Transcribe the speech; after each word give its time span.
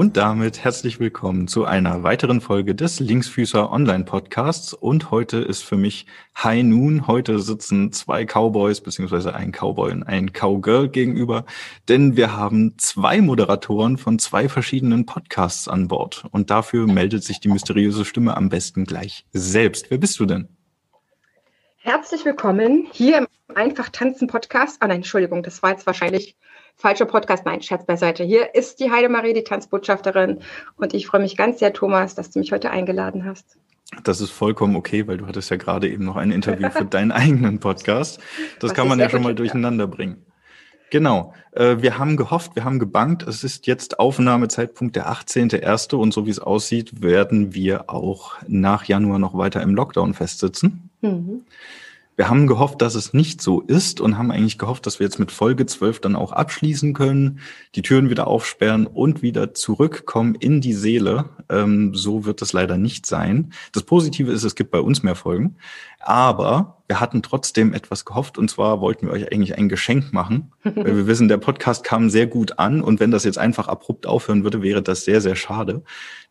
Und 0.00 0.16
damit 0.16 0.64
herzlich 0.64 0.98
willkommen 0.98 1.46
zu 1.46 1.66
einer 1.66 2.02
weiteren 2.02 2.40
Folge 2.40 2.74
des 2.74 3.00
Linksfüßer 3.00 3.70
Online 3.70 4.04
Podcasts. 4.04 4.72
Und 4.72 5.10
heute 5.10 5.40
ist 5.40 5.62
für 5.62 5.76
mich 5.76 6.06
High 6.42 6.62
Noon. 6.62 7.06
Heute 7.06 7.38
sitzen 7.38 7.92
zwei 7.92 8.24
Cowboys 8.24 8.80
beziehungsweise 8.80 9.34
ein 9.34 9.52
Cowboy 9.52 9.92
und 9.92 10.04
ein 10.04 10.32
Cowgirl 10.32 10.88
gegenüber, 10.88 11.44
denn 11.90 12.16
wir 12.16 12.34
haben 12.34 12.78
zwei 12.78 13.20
Moderatoren 13.20 13.98
von 13.98 14.18
zwei 14.18 14.48
verschiedenen 14.48 15.04
Podcasts 15.04 15.68
an 15.68 15.88
Bord. 15.88 16.24
Und 16.30 16.48
dafür 16.48 16.86
meldet 16.86 17.22
sich 17.22 17.40
die 17.40 17.48
mysteriöse 17.48 18.06
Stimme 18.06 18.38
am 18.38 18.48
besten 18.48 18.86
gleich 18.86 19.26
selbst. 19.34 19.90
Wer 19.90 19.98
bist 19.98 20.18
du 20.18 20.24
denn? 20.24 20.48
Herzlich 21.76 22.24
willkommen 22.24 22.88
hier 22.90 23.18
im 23.18 23.26
Einfach 23.54 23.90
Tanzen 23.90 24.28
Podcast. 24.28 24.78
Ah 24.80 24.86
nein, 24.86 24.98
Entschuldigung, 24.98 25.42
das 25.42 25.62
war 25.62 25.72
jetzt 25.72 25.84
wahrscheinlich 25.84 26.36
falscher 26.80 27.06
Podcast. 27.06 27.44
Nein, 27.44 27.62
Scherz 27.62 27.84
beiseite. 27.84 28.24
Hier 28.24 28.54
ist 28.54 28.80
die 28.80 28.90
Heidemarie, 28.90 29.34
die 29.34 29.44
Tanzbotschafterin. 29.44 30.40
Und 30.76 30.94
ich 30.94 31.06
freue 31.06 31.20
mich 31.20 31.36
ganz 31.36 31.58
sehr, 31.58 31.72
Thomas, 31.72 32.14
dass 32.14 32.30
du 32.30 32.38
mich 32.38 32.52
heute 32.52 32.70
eingeladen 32.70 33.24
hast. 33.24 33.58
Das 34.04 34.20
ist 34.20 34.30
vollkommen 34.30 34.76
okay, 34.76 35.06
weil 35.06 35.18
du 35.18 35.26
hattest 35.26 35.50
ja 35.50 35.56
gerade 35.56 35.88
eben 35.88 36.04
noch 36.04 36.16
ein 36.16 36.30
Interview 36.30 36.70
für 36.70 36.84
deinen 36.86 37.12
eigenen 37.12 37.60
Podcast. 37.60 38.20
Das 38.58 38.70
Was 38.70 38.74
kann 38.74 38.88
man 38.88 38.98
ja 38.98 39.10
schon 39.10 39.22
mal 39.22 39.34
durcheinander 39.34 39.86
bringen. 39.86 40.24
Genau. 40.90 41.34
Äh, 41.52 41.76
wir 41.80 41.98
haben 41.98 42.16
gehofft, 42.16 42.56
wir 42.56 42.64
haben 42.64 42.78
gebankt. 42.78 43.22
Es 43.22 43.44
ist 43.44 43.66
jetzt 43.66 44.00
Aufnahmezeitpunkt 44.00 44.96
der 44.96 45.10
18.01. 45.10 45.94
und 45.94 46.12
so 46.12 46.26
wie 46.26 46.30
es 46.30 46.40
aussieht, 46.40 47.02
werden 47.02 47.54
wir 47.54 47.90
auch 47.90 48.36
nach 48.46 48.84
Januar 48.84 49.18
noch 49.18 49.36
weiter 49.36 49.62
im 49.62 49.74
Lockdown 49.74 50.14
festsitzen. 50.14 50.90
Mhm. 51.00 51.42
Wir 52.20 52.28
haben 52.28 52.46
gehofft, 52.46 52.82
dass 52.82 52.96
es 52.96 53.14
nicht 53.14 53.40
so 53.40 53.62
ist 53.62 53.98
und 53.98 54.18
haben 54.18 54.30
eigentlich 54.30 54.58
gehofft, 54.58 54.84
dass 54.84 55.00
wir 55.00 55.06
jetzt 55.06 55.18
mit 55.18 55.32
Folge 55.32 55.64
12 55.64 56.00
dann 56.02 56.16
auch 56.16 56.32
abschließen 56.32 56.92
können, 56.92 57.40
die 57.74 57.80
Türen 57.80 58.10
wieder 58.10 58.26
aufsperren 58.26 58.86
und 58.86 59.22
wieder 59.22 59.54
zurückkommen 59.54 60.34
in 60.34 60.60
die 60.60 60.74
Seele. 60.74 61.30
Ähm, 61.48 61.94
so 61.94 62.26
wird 62.26 62.42
es 62.42 62.52
leider 62.52 62.76
nicht 62.76 63.06
sein. 63.06 63.54
Das 63.72 63.84
Positive 63.84 64.30
ist, 64.32 64.44
es 64.44 64.54
gibt 64.54 64.70
bei 64.70 64.80
uns 64.80 65.02
mehr 65.02 65.14
Folgen. 65.14 65.56
Aber 65.98 66.79
wir 66.90 66.98
hatten 66.98 67.22
trotzdem 67.22 67.72
etwas 67.72 68.04
gehofft 68.04 68.36
und 68.36 68.50
zwar 68.50 68.80
wollten 68.80 69.06
wir 69.06 69.12
euch 69.12 69.30
eigentlich 69.30 69.56
ein 69.56 69.68
Geschenk 69.68 70.12
machen, 70.12 70.50
weil 70.64 70.96
wir 70.96 71.06
wissen, 71.06 71.28
der 71.28 71.36
Podcast 71.36 71.84
kam 71.84 72.10
sehr 72.10 72.26
gut 72.26 72.58
an 72.58 72.82
und 72.82 72.98
wenn 72.98 73.12
das 73.12 73.22
jetzt 73.22 73.38
einfach 73.38 73.68
abrupt 73.68 74.08
aufhören 74.08 74.42
würde, 74.42 74.60
wäre 74.60 74.82
das 74.82 75.04
sehr, 75.04 75.20
sehr 75.20 75.36
schade. 75.36 75.84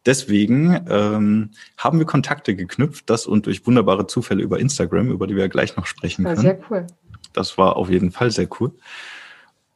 Deswegen 0.05 0.85
ähm, 0.89 1.51
haben 1.77 1.97
wir 1.97 2.05
Kontakte 2.05 2.57
geknüpft, 2.57 3.09
das 3.09 3.25
und 3.25 3.45
durch 3.45 3.65
wunderbare 3.65 4.05
Zufälle 4.07 4.43
über 4.43 4.59
Instagram, 4.59 5.09
über 5.09 5.27
die 5.27 5.37
wir 5.37 5.47
gleich 5.47 5.77
noch 5.77 5.85
sprechen 5.85 6.25
können. 6.25 6.41
Sehr 6.41 6.59
cool. 6.69 6.87
Das 7.31 7.57
war 7.57 7.77
auf 7.77 7.89
jeden 7.89 8.11
Fall 8.11 8.29
sehr 8.29 8.49
cool. 8.59 8.73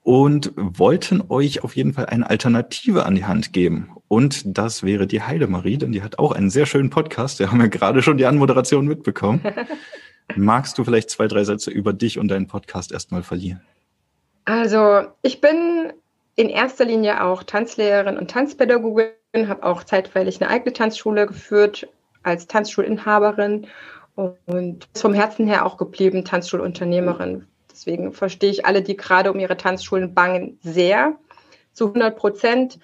Und 0.01 0.51
wollten 0.57 1.23
euch 1.29 1.63
auf 1.63 1.77
jeden 1.77 1.93
Fall 1.93 2.07
eine 2.07 2.29
Alternative 2.29 3.05
an 3.05 3.15
die 3.15 3.23
Hand 3.23 3.53
geben. 3.53 3.91
Und 4.09 4.57
das 4.57 4.83
wäre 4.83 5.07
die 5.07 5.21
Heidemarie, 5.21 5.77
denn 5.77 5.93
die 5.93 6.01
hat 6.01 6.19
auch 6.19 6.33
einen 6.33 6.49
sehr 6.49 6.65
schönen 6.65 6.89
Podcast. 6.89 7.39
Wir 7.39 7.49
haben 7.49 7.61
ja 7.61 7.67
gerade 7.67 8.01
schon 8.01 8.17
die 8.17 8.25
Anmoderation 8.25 8.85
mitbekommen. 8.85 9.39
Magst 10.35 10.77
du 10.77 10.83
vielleicht 10.83 11.09
zwei, 11.09 11.27
drei 11.27 11.43
Sätze 11.43 11.71
über 11.71 11.93
dich 11.93 12.19
und 12.19 12.27
deinen 12.29 12.47
Podcast 12.47 12.91
erstmal 12.91 13.23
verlieren? 13.23 13.61
Also, 14.45 15.03
ich 15.21 15.41
bin 15.41 15.93
in 16.35 16.49
erster 16.49 16.85
Linie 16.85 17.23
auch 17.23 17.43
Tanzlehrerin 17.43 18.17
und 18.17 18.31
Tanzpädagogin, 18.31 19.13
habe 19.47 19.63
auch 19.63 19.83
zeitweilig 19.83 20.41
eine 20.41 20.49
eigene 20.49 20.73
Tanzschule 20.73 21.27
geführt 21.27 21.87
als 22.23 22.47
Tanzschulinhaberin 22.47 23.67
und 24.15 24.87
vom 24.95 25.13
Herzen 25.13 25.47
her 25.47 25.65
auch 25.65 25.77
geblieben 25.77 26.25
Tanzschulunternehmerin. 26.25 27.47
Deswegen 27.71 28.13
verstehe 28.13 28.51
ich 28.51 28.65
alle, 28.65 28.81
die 28.81 28.95
gerade 28.95 29.31
um 29.31 29.39
ihre 29.39 29.57
Tanzschulen 29.57 30.13
bangen, 30.13 30.59
sehr 30.61 31.17
zu 31.73 31.87
100 31.87 32.15
Prozent. 32.15 32.79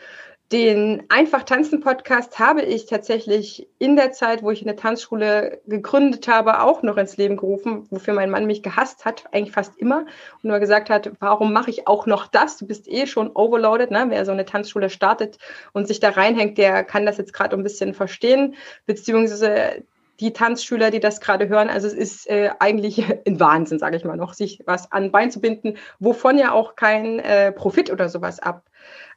Den 0.51 1.03
Einfach 1.09 1.43
Tanzen 1.43 1.79
Podcast 1.79 2.39
habe 2.39 2.63
ich 2.63 2.87
tatsächlich 2.87 3.67
in 3.77 3.95
der 3.95 4.11
Zeit, 4.11 4.41
wo 4.41 4.49
ich 4.49 4.63
eine 4.63 4.75
Tanzschule 4.75 5.61
gegründet 5.67 6.27
habe, 6.27 6.61
auch 6.61 6.81
noch 6.81 6.97
ins 6.97 7.17
Leben 7.17 7.37
gerufen, 7.37 7.85
wofür 7.91 8.15
mein 8.15 8.31
Mann 8.31 8.47
mich 8.47 8.63
gehasst 8.63 9.05
hat, 9.05 9.25
eigentlich 9.31 9.51
fast 9.51 9.77
immer. 9.77 10.07
Und 10.41 10.45
nur 10.45 10.57
gesagt 10.57 10.89
hat, 10.89 11.11
warum 11.19 11.53
mache 11.53 11.69
ich 11.69 11.88
auch 11.88 12.07
noch 12.07 12.25
das? 12.25 12.57
Du 12.57 12.65
bist 12.65 12.88
eh 12.88 13.05
schon 13.05 13.29
overloaded. 13.29 13.91
Ne? 13.91 14.05
Wer 14.09 14.25
so 14.25 14.31
eine 14.31 14.43
Tanzschule 14.43 14.89
startet 14.89 15.38
und 15.73 15.88
sich 15.88 15.99
da 15.99 16.09
reinhängt, 16.09 16.57
der 16.57 16.83
kann 16.83 17.05
das 17.05 17.17
jetzt 17.17 17.33
gerade 17.33 17.55
ein 17.55 17.61
bisschen 17.61 17.93
verstehen. 17.93 18.55
Beziehungsweise 18.88 19.83
die 20.19 20.33
Tanzschüler, 20.33 20.89
die 20.89 20.99
das 20.99 21.21
gerade 21.21 21.47
hören. 21.47 21.69
Also 21.69 21.85
es 21.85 21.93
ist 21.93 22.27
äh, 22.27 22.49
eigentlich 22.57 23.05
ein 23.27 23.39
Wahnsinn, 23.39 23.77
sage 23.77 23.97
ich 23.97 24.03
mal 24.03 24.17
noch, 24.17 24.33
sich 24.33 24.63
was 24.65 24.91
an 24.91 25.11
Bein 25.11 25.29
zu 25.29 25.41
binden, 25.41 25.77
wovon 25.99 26.39
ja 26.39 26.53
auch 26.53 26.75
kein 26.75 27.19
äh, 27.19 27.51
Profit 27.51 27.91
oder 27.91 28.09
sowas 28.09 28.39
ab, 28.39 28.63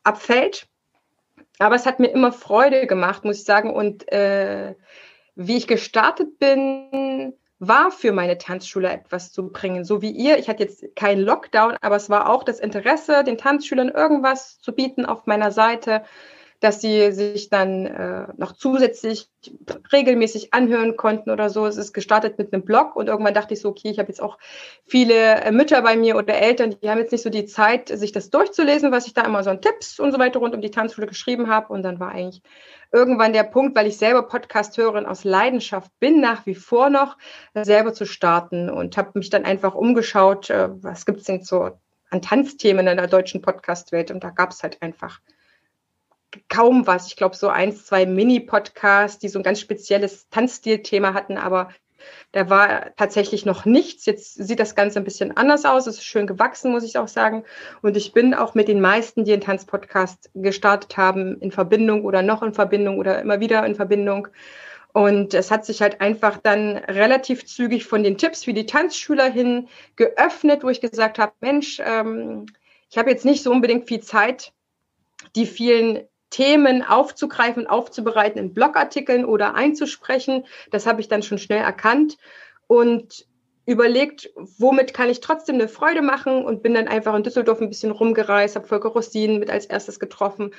abfällt. 0.04 0.68
Aber 1.58 1.74
es 1.74 1.86
hat 1.86 2.00
mir 2.00 2.08
immer 2.08 2.32
Freude 2.32 2.86
gemacht, 2.86 3.24
muss 3.24 3.38
ich 3.38 3.44
sagen. 3.44 3.72
Und 3.72 4.10
äh, 4.10 4.74
wie 5.34 5.56
ich 5.56 5.66
gestartet 5.66 6.38
bin, 6.38 7.34
war 7.58 7.92
für 7.92 8.12
meine 8.12 8.38
Tanzschule 8.38 8.90
etwas 8.90 9.30
zu 9.30 9.50
bringen. 9.50 9.84
So 9.84 10.02
wie 10.02 10.10
ihr. 10.10 10.38
Ich 10.38 10.48
hatte 10.48 10.64
jetzt 10.64 10.96
keinen 10.96 11.20
Lockdown, 11.22 11.76
aber 11.80 11.96
es 11.96 12.10
war 12.10 12.28
auch 12.28 12.42
das 12.42 12.58
Interesse, 12.58 13.22
den 13.22 13.38
Tanzschülern 13.38 13.88
irgendwas 13.88 14.58
zu 14.58 14.72
bieten 14.72 15.06
auf 15.06 15.26
meiner 15.26 15.52
Seite 15.52 16.02
dass 16.62 16.80
sie 16.80 17.10
sich 17.10 17.48
dann 17.48 17.86
äh, 17.86 18.28
noch 18.36 18.52
zusätzlich 18.52 19.28
regelmäßig 19.92 20.54
anhören 20.54 20.96
konnten 20.96 21.30
oder 21.30 21.50
so. 21.50 21.66
Es 21.66 21.76
ist 21.76 21.92
gestartet 21.92 22.38
mit 22.38 22.52
einem 22.52 22.64
Blog 22.64 22.94
und 22.94 23.08
irgendwann 23.08 23.34
dachte 23.34 23.54
ich 23.54 23.60
so, 23.60 23.70
okay, 23.70 23.90
ich 23.90 23.98
habe 23.98 24.08
jetzt 24.08 24.22
auch 24.22 24.38
viele 24.86 25.42
äh, 25.42 25.50
Mütter 25.50 25.82
bei 25.82 25.96
mir 25.96 26.14
oder 26.14 26.34
Eltern, 26.34 26.76
die 26.80 26.88
haben 26.88 26.98
jetzt 26.98 27.10
nicht 27.10 27.22
so 27.22 27.30
die 27.30 27.46
Zeit, 27.46 27.88
sich 27.88 28.12
das 28.12 28.30
durchzulesen, 28.30 28.92
was 28.92 29.08
ich 29.08 29.12
da 29.12 29.22
immer 29.22 29.42
so 29.42 29.50
an 29.50 29.60
Tipps 29.60 29.98
und 29.98 30.12
so 30.12 30.20
weiter 30.20 30.38
rund 30.38 30.54
um 30.54 30.60
die 30.60 30.70
Tanzschule 30.70 31.08
geschrieben 31.08 31.50
habe. 31.50 31.72
Und 31.72 31.82
dann 31.82 31.98
war 31.98 32.12
eigentlich 32.12 32.42
irgendwann 32.92 33.32
der 33.32 33.42
Punkt, 33.42 33.76
weil 33.76 33.88
ich 33.88 33.96
selber 33.96 34.22
Podcast-Hörerin 34.22 35.06
aus 35.06 35.24
Leidenschaft 35.24 35.90
bin, 35.98 36.20
nach 36.20 36.46
wie 36.46 36.54
vor 36.54 36.90
noch, 36.90 37.18
selber 37.54 37.92
zu 37.92 38.06
starten 38.06 38.70
und 38.70 38.96
habe 38.96 39.10
mich 39.14 39.30
dann 39.30 39.44
einfach 39.44 39.74
umgeschaut, 39.74 40.48
äh, 40.48 40.68
was 40.80 41.06
gibt 41.06 41.18
es 41.18 41.26
denn 41.26 41.42
so 41.42 41.70
an 42.10 42.22
Tanzthemen 42.22 42.86
in 42.86 42.98
der 42.98 43.08
deutschen 43.08 43.42
Podcast-Welt. 43.42 44.12
Und 44.12 44.22
da 44.22 44.30
gab 44.30 44.50
es 44.50 44.62
halt 44.62 44.80
einfach 44.80 45.18
kaum 46.48 46.86
was. 46.86 47.06
Ich 47.08 47.16
glaube, 47.16 47.36
so 47.36 47.48
eins, 47.48 47.86
zwei 47.86 48.06
Mini-Podcasts, 48.06 49.18
die 49.18 49.28
so 49.28 49.38
ein 49.38 49.42
ganz 49.42 49.60
spezielles 49.60 50.28
Tanzstil-Thema 50.30 51.14
hatten, 51.14 51.36
aber 51.36 51.68
da 52.32 52.48
war 52.48 52.94
tatsächlich 52.96 53.44
noch 53.44 53.64
nichts. 53.64 54.06
Jetzt 54.06 54.34
sieht 54.34 54.58
das 54.58 54.74
Ganze 54.74 54.98
ein 54.98 55.04
bisschen 55.04 55.36
anders 55.36 55.64
aus. 55.64 55.86
Es 55.86 55.98
ist 55.98 56.04
schön 56.04 56.26
gewachsen, 56.26 56.72
muss 56.72 56.84
ich 56.84 56.98
auch 56.98 57.08
sagen. 57.08 57.44
Und 57.82 57.96
ich 57.96 58.12
bin 58.12 58.34
auch 58.34 58.54
mit 58.54 58.68
den 58.68 58.80
meisten, 58.80 59.24
die 59.24 59.32
einen 59.32 59.42
Tanzpodcast 59.42 60.30
gestartet 60.34 60.96
haben, 60.96 61.40
in 61.40 61.52
Verbindung 61.52 62.04
oder 62.04 62.22
noch 62.22 62.42
in 62.42 62.54
Verbindung 62.54 62.98
oder 62.98 63.20
immer 63.20 63.40
wieder 63.40 63.64
in 63.66 63.74
Verbindung. 63.74 64.28
Und 64.92 65.32
es 65.32 65.50
hat 65.50 65.64
sich 65.64 65.80
halt 65.80 66.00
einfach 66.00 66.38
dann 66.38 66.76
relativ 66.76 67.46
zügig 67.46 67.86
von 67.86 68.02
den 68.02 68.18
Tipps 68.18 68.44
für 68.44 68.52
die 68.52 68.66
Tanzschüler 68.66 69.30
hin 69.30 69.68
geöffnet, 69.96 70.64
wo 70.64 70.68
ich 70.68 70.82
gesagt 70.82 71.18
habe, 71.18 71.32
Mensch, 71.40 71.80
ähm, 71.84 72.46
ich 72.90 72.98
habe 72.98 73.10
jetzt 73.10 73.24
nicht 73.24 73.42
so 73.42 73.50
unbedingt 73.50 73.88
viel 73.88 74.00
Zeit, 74.00 74.52
die 75.34 75.46
vielen 75.46 76.06
Themen 76.32 76.82
aufzugreifen, 76.82 77.66
aufzubereiten 77.68 78.38
in 78.38 78.54
Blogartikeln 78.54 79.24
oder 79.24 79.54
einzusprechen. 79.54 80.44
Das 80.70 80.86
habe 80.86 81.00
ich 81.00 81.08
dann 81.08 81.22
schon 81.22 81.38
schnell 81.38 81.62
erkannt 81.62 82.16
und 82.66 83.26
überlegt, 83.64 84.30
womit 84.34 84.92
kann 84.92 85.08
ich 85.08 85.20
trotzdem 85.20 85.54
eine 85.56 85.68
Freude 85.68 86.02
machen 86.02 86.44
und 86.44 86.62
bin 86.62 86.74
dann 86.74 86.88
einfach 86.88 87.14
in 87.14 87.22
Düsseldorf 87.22 87.60
ein 87.60 87.68
bisschen 87.68 87.92
rumgereist, 87.92 88.56
habe 88.56 88.66
Volker 88.66 88.88
Rostin 88.88 89.38
mit 89.38 89.50
als 89.50 89.66
erstes 89.66 90.00
getroffen 90.00 90.52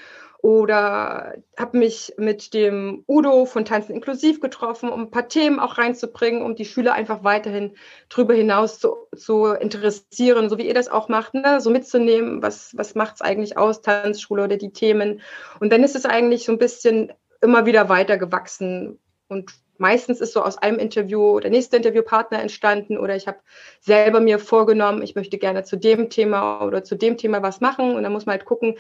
oder 0.44 1.36
habe 1.58 1.78
mich 1.78 2.14
mit 2.18 2.54
dem 2.54 3.04
Udo 3.08 3.46
von 3.46 3.64
Tanzen 3.64 3.94
inklusiv 3.94 4.40
getroffen, 4.42 4.90
um 4.90 5.04
ein 5.04 5.12
paar 5.12 5.28
Themen 5.30 5.60
auch 5.60 5.78
reinzubringen, 5.78 6.42
um 6.42 6.56
die 6.56 6.66
Schüler 6.66 6.94
einfach 6.94 7.24
weiterhin 7.24 7.76
darüber 8.10 8.34
hinaus 8.34 8.80
zu, 8.80 8.96
zu 9.16 9.48
interessieren, 9.48 10.50
so 10.50 10.58
wie 10.58 10.68
ihr 10.68 10.74
das 10.74 10.90
auch 10.90 11.08
macht, 11.08 11.34
ne? 11.34 11.62
so 11.62 11.70
mitzunehmen, 11.70 12.42
was, 12.42 12.76
was 12.76 12.94
macht 12.94 13.16
es 13.16 13.22
eigentlich 13.22 13.58
aus, 13.58 13.82
Tanzschule 13.82 14.44
oder 14.44 14.58
die 14.58 14.74
Themen. 14.74 15.22
Und 15.62 15.72
dann 15.72 15.84
ist 15.84 15.96
es 15.96 16.06
eigentlich 16.06 16.44
so 16.44 16.52
ein 16.52 16.58
bisschen 16.58 17.14
immer 17.42 17.66
wieder 17.66 17.88
weiter 17.88 18.18
gewachsen 18.18 19.00
und 19.30 19.54
meistens 19.78 20.22
ist 20.22 20.34
so 20.34 20.44
aus 20.44 20.58
einem 20.58 20.80
Interview 20.80 21.40
der 21.40 21.52
nächste 21.52 21.78
Interviewpartner 21.78 22.42
entstanden 22.42 22.98
oder 22.98 23.16
ich 23.16 23.28
habe 23.28 23.40
selber 23.80 24.20
mir 24.20 24.40
vorgenommen, 24.40 25.02
ich 25.02 25.16
möchte 25.16 25.38
gerne 25.38 25.64
zu 25.64 25.78
dem 25.78 26.10
Thema 26.10 26.66
oder 26.66 26.84
zu 26.84 26.96
dem 26.96 27.18
Thema 27.18 27.42
was 27.42 27.62
machen 27.62 27.96
und 27.96 28.04
dann 28.04 28.14
muss 28.14 28.26
man 28.26 28.34
halt 28.34 28.46
gucken, 28.46 28.76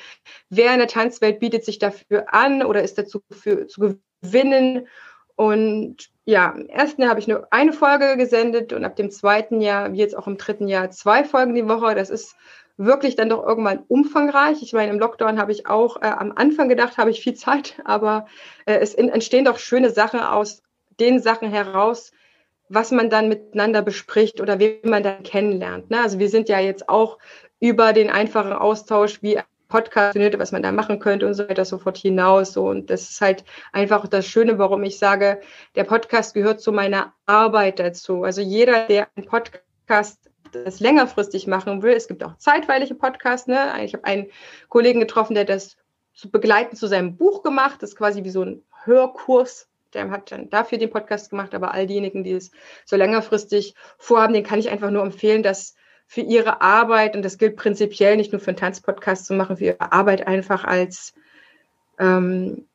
wer 0.49 0.73
in 0.73 0.79
der 0.79 0.87
Tanzwelt 0.87 1.39
bietet 1.39 1.65
sich 1.65 1.79
dafür 1.79 2.33
an 2.33 2.63
oder 2.63 2.83
ist 2.83 2.97
dazu 2.97 3.21
für, 3.31 3.67
zu 3.67 3.97
gewinnen 4.21 4.87
und 5.35 6.09
ja, 6.25 6.51
im 6.51 6.67
ersten 6.69 7.01
Jahr 7.01 7.09
habe 7.09 7.19
ich 7.19 7.27
nur 7.27 7.47
eine 7.51 7.73
Folge 7.73 8.17
gesendet 8.17 8.71
und 8.71 8.85
ab 8.85 8.95
dem 8.95 9.09
zweiten 9.11 9.61
Jahr, 9.61 9.91
wie 9.93 9.97
jetzt 9.97 10.15
auch 10.15 10.27
im 10.27 10.37
dritten 10.37 10.67
Jahr, 10.67 10.91
zwei 10.91 11.23
Folgen 11.23 11.55
die 11.55 11.67
Woche. 11.67 11.95
Das 11.95 12.09
ist 12.09 12.35
wirklich 12.77 13.15
dann 13.15 13.29
doch 13.29 13.45
irgendwann 13.45 13.83
umfangreich. 13.87 14.61
Ich 14.61 14.73
meine, 14.73 14.91
im 14.91 14.99
Lockdown 14.99 15.39
habe 15.39 15.51
ich 15.51 15.67
auch 15.67 15.97
äh, 16.01 16.05
am 16.05 16.31
Anfang 16.35 16.69
gedacht, 16.69 16.97
habe 16.97 17.11
ich 17.11 17.21
viel 17.21 17.33
Zeit, 17.33 17.79
aber 17.85 18.27
äh, 18.65 18.75
es 18.75 18.93
in, 18.93 19.09
entstehen 19.09 19.45
doch 19.45 19.57
schöne 19.57 19.89
Sachen 19.89 20.19
aus 20.19 20.61
den 20.99 21.19
Sachen 21.19 21.49
heraus, 21.49 22.11
was 22.69 22.91
man 22.91 23.09
dann 23.09 23.29
miteinander 23.29 23.81
bespricht 23.81 24.41
oder 24.41 24.59
wen 24.59 24.77
man 24.83 25.03
dann 25.03 25.23
kennenlernt. 25.23 25.89
Ne? 25.89 26.01
Also 26.01 26.19
wir 26.19 26.29
sind 26.29 26.49
ja 26.49 26.59
jetzt 26.59 26.89
auch 26.89 27.17
über 27.59 27.93
den 27.93 28.09
einfachen 28.09 28.53
Austausch 28.53 29.21
wie 29.21 29.39
Podcast 29.73 30.13
findet, 30.13 30.37
was 30.37 30.51
man 30.51 30.61
da 30.61 30.71
machen 30.71 30.99
könnte 30.99 31.25
und 31.25 31.33
so 31.33 31.49
weiter 31.49 31.65
sofort 31.65 31.97
hinaus. 31.97 32.53
So. 32.53 32.67
Und 32.67 32.91
das 32.91 33.09
ist 33.09 33.21
halt 33.21 33.43
einfach 33.71 34.07
das 34.07 34.27
Schöne, 34.27 34.59
warum 34.59 34.83
ich 34.83 34.99
sage, 34.99 35.41
der 35.75 35.83
Podcast 35.83 36.35
gehört 36.35 36.61
zu 36.61 36.71
meiner 36.71 37.13
Arbeit 37.25 37.79
dazu. 37.79 38.23
Also 38.23 38.41
jeder, 38.41 38.85
der 38.85 39.07
einen 39.15 39.25
Podcast 39.25 40.19
das 40.51 40.79
längerfristig 40.79 41.47
machen 41.47 41.81
will, 41.81 41.93
es 41.93 42.07
gibt 42.07 42.23
auch 42.23 42.37
zeitweilige 42.37 42.93
Podcasts. 42.93 43.47
Ne? 43.47 43.83
Ich 43.83 43.95
habe 43.95 44.05
einen 44.05 44.27
Kollegen 44.69 44.99
getroffen, 44.99 45.33
der 45.33 45.45
das 45.45 45.75
zu 46.13 46.29
begleiten 46.29 46.75
zu 46.75 46.85
seinem 46.85 47.17
Buch 47.17 47.41
gemacht. 47.41 47.81
Das 47.81 47.91
ist 47.91 47.95
quasi 47.95 48.23
wie 48.23 48.29
so 48.29 48.43
ein 48.43 48.61
Hörkurs. 48.83 49.67
Der 49.93 50.09
hat 50.09 50.31
dann 50.31 50.49
dafür 50.49 50.77
den 50.77 50.89
Podcast 50.89 51.29
gemacht, 51.29 51.53
aber 51.53 51.73
all 51.73 51.87
diejenigen, 51.87 52.23
die 52.23 52.33
es 52.33 52.51
so 52.85 52.95
längerfristig 52.95 53.75
vorhaben, 53.97 54.33
den 54.33 54.43
kann 54.43 54.59
ich 54.59 54.69
einfach 54.69 54.91
nur 54.91 55.03
empfehlen, 55.03 55.43
dass 55.43 55.75
für 56.07 56.21
ihre 56.21 56.61
Arbeit, 56.61 57.15
und 57.15 57.23
das 57.23 57.37
gilt 57.37 57.55
prinzipiell 57.55 58.17
nicht 58.17 58.31
nur 58.31 58.41
für 58.41 58.49
einen 58.49 58.57
Tanzpodcast 58.57 59.25
zu 59.25 59.33
machen, 59.33 59.57
für 59.57 59.65
ihre 59.65 59.91
Arbeit 59.91 60.27
einfach 60.27 60.63
als, 60.63 61.13
ähm, 61.99 62.67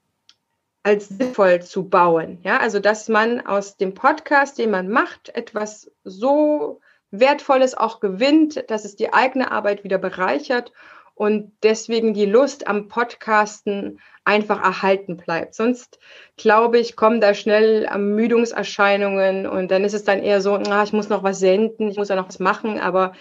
als 0.82 1.09
sinnvoll 1.09 1.62
zu 1.62 1.88
bauen. 1.88 2.38
Ja, 2.43 2.59
also 2.59 2.81
dass 2.81 3.09
man 3.09 3.44
aus 3.47 3.76
dem 3.76 3.94
Podcast, 3.94 4.59
den 4.59 4.70
man 4.70 4.88
macht, 4.88 5.29
etwas 5.31 5.91
so 6.05 6.81
Wertvolles 7.11 7.76
auch 7.76 8.00
gewinnt, 8.00 8.70
dass 8.70 8.85
es 8.85 8.97
die 8.97 9.12
eigene 9.12 9.50
Arbeit 9.50 9.85
wieder 9.85 9.99
bereichert 9.99 10.73
und 11.19 11.50
deswegen 11.65 12.15
die 12.15 12.26
Lust 12.26 12.69
am 12.69 12.87
Podcasten 12.87 13.99
einfach 14.25 14.62
erhalten 14.62 15.17
bleibt. 15.17 15.53
Sonst, 15.53 15.99
glaube 16.37 16.79
ich, 16.79 16.94
kommen 16.94 17.20
da 17.20 17.35
schnell 17.35 17.87
Ermüdungserscheinungen 17.87 19.49
und 19.49 19.73
dann 19.73 19.82
ist 19.82 19.94
es 19.94 20.05
dann 20.05 20.23
eher 20.23 20.41
so, 20.41 20.55
ah, 20.55 20.85
ich 20.85 20.93
muss 20.93 21.09
noch 21.09 21.25
was 21.25 21.41
senden, 21.41 21.88
ich 21.88 21.97
muss 21.97 22.09
ja 22.09 22.15
noch 22.15 22.29
was 22.29 22.38
machen, 22.38 22.79
aber 22.79 23.15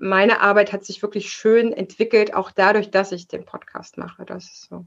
meine 0.00 0.40
Arbeit 0.40 0.72
hat 0.72 0.86
sich 0.86 1.02
wirklich 1.02 1.30
schön 1.30 1.74
entwickelt, 1.74 2.32
auch 2.32 2.52
dadurch, 2.52 2.90
dass 2.90 3.12
ich 3.12 3.28
den 3.28 3.44
Podcast 3.44 3.98
mache. 3.98 4.24
Das 4.24 4.44
ist 4.44 4.70
so 4.70 4.86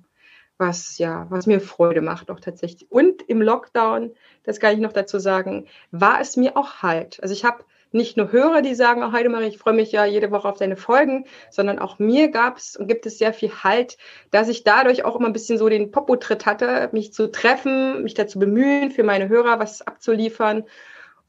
was 0.57 0.97
ja, 0.97 1.27
was 1.29 1.45
mir 1.47 1.59
Freude 1.59 2.01
macht 2.01 2.31
auch 2.31 2.39
tatsächlich. 2.39 2.89
Und 2.89 3.21
im 3.23 3.41
Lockdown, 3.41 4.11
das 4.43 4.59
kann 4.59 4.73
ich 4.73 4.79
noch 4.79 4.93
dazu 4.93 5.19
sagen, 5.19 5.67
war 5.91 6.21
es 6.21 6.35
mir 6.37 6.57
auch 6.57 6.81
halt. 6.81 7.21
Also 7.21 7.33
ich 7.33 7.43
habe 7.43 7.63
nicht 7.95 8.17
nur 8.17 8.31
Hörer, 8.31 8.61
die 8.61 8.75
sagen, 8.75 9.03
oh, 9.03 9.11
Heidemarie, 9.11 9.47
ich 9.47 9.57
freue 9.57 9.73
mich 9.73 9.91
ja 9.91 10.05
jede 10.05 10.29
Woche 10.29 10.47
auf 10.47 10.57
deine 10.57 10.75
Folgen, 10.75 11.25
sondern 11.49 11.79
auch 11.79 11.97
mir 11.97 12.29
gab 12.29 12.57
es 12.57 12.75
und 12.75 12.87
gibt 12.87 13.05
es 13.05 13.17
sehr 13.17 13.33
viel 13.33 13.51
Halt, 13.63 13.97
dass 14.31 14.49
ich 14.49 14.63
dadurch 14.63 15.05
auch 15.05 15.15
immer 15.15 15.27
ein 15.27 15.33
bisschen 15.33 15.57
so 15.57 15.69
den 15.69 15.91
Popo-Tritt 15.91 16.45
hatte, 16.45 16.89
mich 16.91 17.13
zu 17.13 17.31
treffen, 17.31 18.03
mich 18.03 18.13
dazu 18.13 18.37
bemühen, 18.37 18.91
für 18.91 19.03
meine 19.03 19.29
Hörer 19.29 19.59
was 19.59 19.81
abzuliefern. 19.81 20.65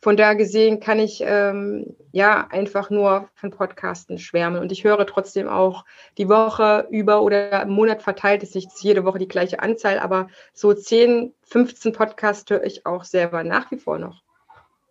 Von 0.03 0.17
da 0.17 0.35
gesehen 0.35 0.79
kann 0.79 0.99
ich 0.99 1.23
ähm, 1.25 1.97
ja 2.13 2.47
einfach 2.51 2.91
nur 2.91 3.29
von 3.35 3.51
Podcasten 3.51 4.19
schwärmen. 4.19 4.61
Und 4.61 4.71
ich 4.71 4.85
höre 4.85 5.07
trotzdem 5.07 5.49
auch 5.49 5.85
die 6.19 6.29
Woche 6.29 6.87
über 6.91 7.23
oder 7.23 7.63
im 7.63 7.71
Monat 7.71 8.03
verteilt 8.03 8.43
ist 8.43 8.55
nicht 8.55 8.71
jede 8.81 9.05
Woche 9.05 9.19
die 9.19 9.29
gleiche 9.29 9.61
Anzahl, 9.61 9.99
aber 9.99 10.29
so 10.53 10.75
10, 10.75 11.33
15 11.43 11.93
Podcasts 11.93 12.51
höre 12.51 12.65
ich 12.65 12.87
auch 12.87 13.05
selber 13.05 13.43
nach 13.43 13.71
wie 13.71 13.79
vor 13.79 13.99
noch. 13.99 14.26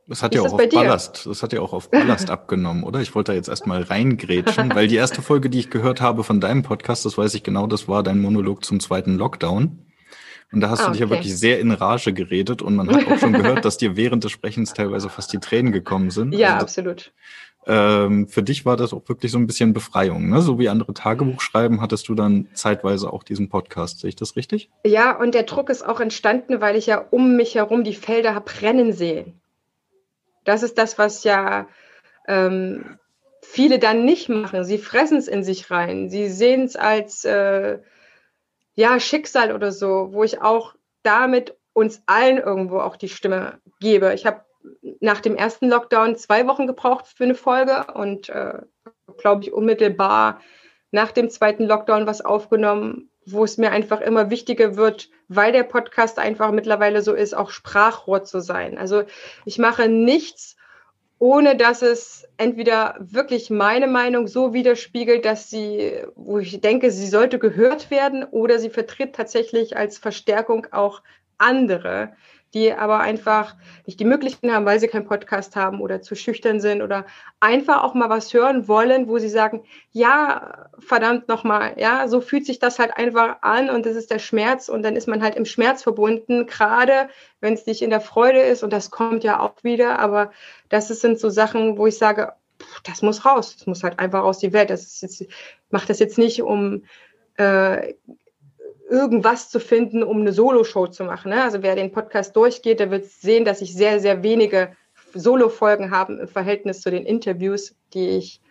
Das 0.08 0.22
hat 0.22 0.36
ja 0.36 0.42
auch 0.42 0.54
auf 0.54 0.70
Ballast, 0.70 1.26
das 1.26 1.42
hat 1.42 1.52
ja 1.52 1.62
auch 1.62 1.74
auf 1.74 1.90
Ballast 1.90 2.30
abgenommen, 2.30 2.84
oder? 2.84 3.02
Ich 3.02 3.16
wollte 3.16 3.32
da 3.32 3.36
jetzt 3.36 3.50
erstmal 3.50 3.82
reingrätschen, 3.82 4.74
weil 4.76 4.88
die 4.88 4.98
erste 4.98 5.24
Folge, 5.24 5.50
die 5.50 5.60
ich 5.60 5.72
gehört 5.72 6.00
habe 6.00 6.24
von 6.24 6.40
deinem 6.40 6.62
Podcast, 6.62 7.06
das 7.06 7.18
weiß 7.18 7.34
ich 7.34 7.42
genau, 7.42 7.66
das 7.66 7.88
war 7.88 8.04
dein 8.04 8.22
Monolog 8.22 8.64
zum 8.64 8.80
zweiten 8.80 9.18
Lockdown. 9.18 9.80
Und 10.52 10.62
da 10.62 10.70
hast 10.70 10.82
ah, 10.82 10.86
du 10.86 10.92
dich 10.92 11.02
ja 11.02 11.10
wirklich 11.10 11.36
sehr 11.36 11.60
in 11.60 11.72
Rage 11.72 12.14
geredet 12.14 12.62
und 12.62 12.76
man 12.76 12.90
hat 12.90 13.08
auch 13.08 13.18
schon 13.18 13.34
gehört, 13.34 13.66
dass 13.66 13.78
dir 13.78 13.98
während 13.98 14.24
des 14.24 14.32
Sprechens 14.32 14.74
teilweise 14.74 15.10
fast 15.10 15.34
die 15.34 15.40
Tränen 15.40 15.72
gekommen 15.72 16.12
sind. 16.12 16.34
Ja, 16.34 16.54
also, 16.54 16.66
absolut. 16.66 17.12
Ähm, 17.68 18.28
für 18.28 18.44
dich 18.44 18.64
war 18.64 18.78
das 18.78 18.94
auch 18.94 19.10
wirklich 19.10 19.32
so 19.32 19.40
ein 19.40 19.48
bisschen 19.48 19.74
Befreiung, 19.74 20.30
ne? 20.30 20.42
So 20.42 20.60
wie 20.60 20.70
andere 20.70 20.94
Tagebuch 20.94 21.42
schreiben, 21.42 21.82
hattest 21.82 22.08
du 22.08 22.14
dann 22.14 22.48
zeitweise 22.54 23.12
auch 23.12 23.24
diesen 23.24 23.50
Podcast. 23.50 24.02
Sehe 24.02 24.10
ich 24.10 24.16
das 24.16 24.36
richtig? 24.36 24.70
Ja, 24.86 25.18
und 25.18 25.34
der 25.34 25.44
Druck 25.44 25.72
ist 25.72 25.84
auch 25.84 26.00
entstanden, 26.00 26.62
weil 26.62 26.76
ich 26.76 26.86
ja 26.86 27.04
um 27.10 27.36
mich 27.36 27.56
herum 27.56 27.84
die 27.84 27.96
Felder 27.96 28.36
habe 28.36 28.46
brennen 28.46 28.94
sehen. 28.94 29.42
Das 30.46 30.64
ist 30.64 30.78
das, 30.78 30.98
was 30.98 31.24
ja 31.24 31.68
ähm, 32.28 32.98
viele 33.42 33.80
dann 33.80 34.06
nicht 34.06 34.30
machen. 34.30 34.64
Sie 34.64 34.78
fressen 34.78 35.18
es 35.18 35.28
in 35.28 35.44
sich 35.44 35.70
rein. 35.70 36.10
Sie 36.10 36.30
sehen 36.30 36.64
es 36.64 36.76
als 36.76 37.26
äh, 37.26 37.80
ja, 38.76 39.00
Schicksal 39.00 39.54
oder 39.54 39.72
so, 39.72 40.10
wo 40.12 40.24
ich 40.24 40.42
auch 40.42 40.76
damit 41.04 41.56
uns 41.74 42.02
allen 42.06 42.38
irgendwo 42.38 42.80
auch 42.80 42.96
die 42.96 43.10
Stimme 43.10 43.60
gebe. 43.80 44.14
Ich 44.14 44.26
habe 44.26 44.46
nach 45.00 45.22
dem 45.22 45.36
ersten 45.36 45.70
Lockdown 45.70 46.16
zwei 46.16 46.48
Wochen 46.48 46.68
gebraucht 46.68 47.06
für 47.08 47.26
eine 47.26 47.36
Folge 47.36 47.88
und 47.94 48.30
äh, 48.30 48.62
glaube 49.18 49.44
ich 49.44 49.54
unmittelbar 49.54 50.42
nach 50.92 51.12
dem 51.12 51.30
zweiten 51.30 51.66
Lockdown 51.66 52.08
was 52.08 52.22
aufgenommen, 52.22 53.10
wo 53.26 53.44
es 53.44 53.58
mir 53.58 53.72
einfach 53.72 54.02
immer 54.02 54.30
wichtiger 54.30 54.76
wird, 54.76 55.10
weil 55.28 55.52
der 55.52 55.64
Podcast 55.64 56.20
einfach 56.20 56.52
mittlerweile 56.52 57.02
so 57.02 57.14
ist, 57.14 57.36
auch 57.36 57.50
Sprachrohr 57.50 58.24
zu 58.24 58.40
sein. 58.40 58.78
Also 58.78 59.04
ich 59.46 59.58
mache 59.58 59.90
nichts, 59.90 60.56
ohne 61.18 61.56
dass 61.56 61.82
es 61.82 62.28
entweder 62.38 62.96
wirklich 63.00 63.50
meine 63.50 63.88
Meinung 63.88 64.28
so 64.28 64.54
widerspiegelt, 64.54 65.26
dass 65.26 65.50
sie, 65.50 66.04
wo 66.16 66.40
ich 66.40 66.62
denke, 66.62 66.92
sie 66.92 67.08
sollte 67.08 67.40
gehört 67.40 67.90
werden, 67.90 68.24
oder 68.24 68.60
sie 68.60 68.70
vertritt 68.70 69.16
tatsächlich 69.16 69.78
als 69.78 69.98
Verstärkung 69.98 70.68
auch 70.72 71.02
andere 71.38 72.14
die 72.56 72.74
aber 72.74 73.02
einfach 73.02 73.56
nicht 73.86 74.00
die 74.00 74.06
Möglichkeiten 74.06 74.52
haben, 74.52 74.66
weil 74.66 74.80
sie 74.80 74.88
keinen 74.88 75.06
Podcast 75.06 75.56
haben 75.56 75.82
oder 75.82 76.02
zu 76.02 76.16
schüchtern 76.16 76.60
sind 76.60 76.82
oder 76.82 77.06
einfach 77.40 77.84
auch 77.84 77.94
mal 77.94 78.10
was 78.10 78.34
hören 78.34 78.68
wollen, 78.68 79.08
wo 79.08 79.20
sie 79.20 79.30
sagen, 79.30 79.64
ja, 79.92 80.70
verdammt 80.80 81.28
nochmal, 81.28 81.74
ja, 81.78 82.08
so 82.08 82.22
fühlt 82.22 82.46
sich 82.46 82.58
das 82.60 82.80
halt 82.80 82.98
einfach 82.98 83.42
an 83.42 83.70
und 83.70 83.86
das 83.86 83.96
ist 83.96 84.10
der 84.10 84.20
Schmerz 84.20 84.70
und 84.70 84.82
dann 84.84 84.96
ist 84.96 85.08
man 85.08 85.22
halt 85.22 85.36
im 85.36 85.46
Schmerz 85.46 85.84
verbunden, 85.84 86.48
gerade 86.48 87.10
wenn 87.42 87.54
es 87.54 87.66
nicht 87.66 87.82
in 87.82 87.92
der 87.92 88.02
Freude 88.02 88.40
ist 88.40 88.64
und 88.64 88.74
das 88.74 88.90
kommt 88.90 89.24
ja 89.24 89.40
auch 89.40 89.64
wieder, 89.64 90.00
aber 90.00 90.32
das 90.70 90.88
sind 90.88 91.20
so 91.20 91.30
Sachen, 91.30 91.78
wo 91.78 91.86
ich 91.86 91.98
sage, 91.98 92.34
das 92.84 93.02
muss 93.02 93.26
raus, 93.26 93.56
das 93.58 93.68
muss 93.68 93.84
halt 93.84 94.00
einfach 94.00 94.24
aus 94.24 94.40
die 94.40 94.54
Welt. 94.54 94.70
Das 94.70 94.84
ist 94.84 95.02
jetzt, 95.02 95.26
macht 95.70 95.90
das 95.90 96.00
jetzt 96.00 96.18
nicht, 96.18 96.42
um 96.42 96.84
äh, 97.38 97.94
irgendwas 98.90 99.50
zu 99.50 99.60
finden, 99.60 100.04
um 100.04 100.22
eine 100.22 100.32
Solo-Show 100.32 100.88
zu 100.88 101.04
machen. 101.04 101.30
Ne? 101.30 101.44
Also 101.44 101.62
wer 101.62 101.76
den 101.76 101.92
Podcast 101.92 102.36
durchgeht, 102.36 102.80
der 102.80 102.92
wird 102.92 103.06
sehen, 103.06 103.46
dass 103.46 103.62
ich 103.62 103.74
sehr, 103.74 104.00
sehr 104.00 104.24
wenige 104.24 104.76
Solo-Folgen 105.14 105.92
habe 105.92 106.14
im 106.14 106.28
Verhältnis 106.28 106.82
zu 106.82 106.92
den 106.92 107.06
Interviews, 107.06 107.76
die 107.94 108.10
ich 108.10 108.42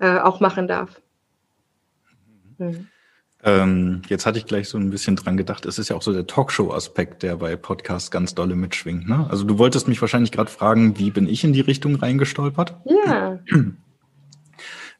äh, 0.00 0.18
auch 0.18 0.40
machen 0.40 0.68
darf. 0.68 1.00
Mhm. 2.58 2.88
Ähm, 3.44 4.02
jetzt 4.08 4.26
hatte 4.26 4.38
ich 4.38 4.46
gleich 4.46 4.68
so 4.68 4.78
ein 4.78 4.90
bisschen 4.90 5.14
dran 5.14 5.36
gedacht, 5.36 5.64
es 5.64 5.78
ist 5.78 5.90
ja 5.90 5.96
auch 5.96 6.02
so 6.02 6.12
der 6.12 6.26
Talkshow-Aspekt, 6.26 7.22
der 7.22 7.36
bei 7.36 7.54
Podcasts 7.54 8.10
ganz 8.10 8.34
dolle 8.34 8.56
mitschwingt. 8.56 9.08
Ne? 9.08 9.28
Also 9.30 9.44
du 9.44 9.58
wolltest 9.58 9.86
mich 9.86 10.00
wahrscheinlich 10.00 10.32
gerade 10.32 10.50
fragen, 10.50 10.98
wie 10.98 11.10
bin 11.10 11.28
ich 11.28 11.44
in 11.44 11.52
die 11.52 11.60
Richtung 11.60 11.94
reingestolpert? 11.94 12.74
Ja. 12.84 13.38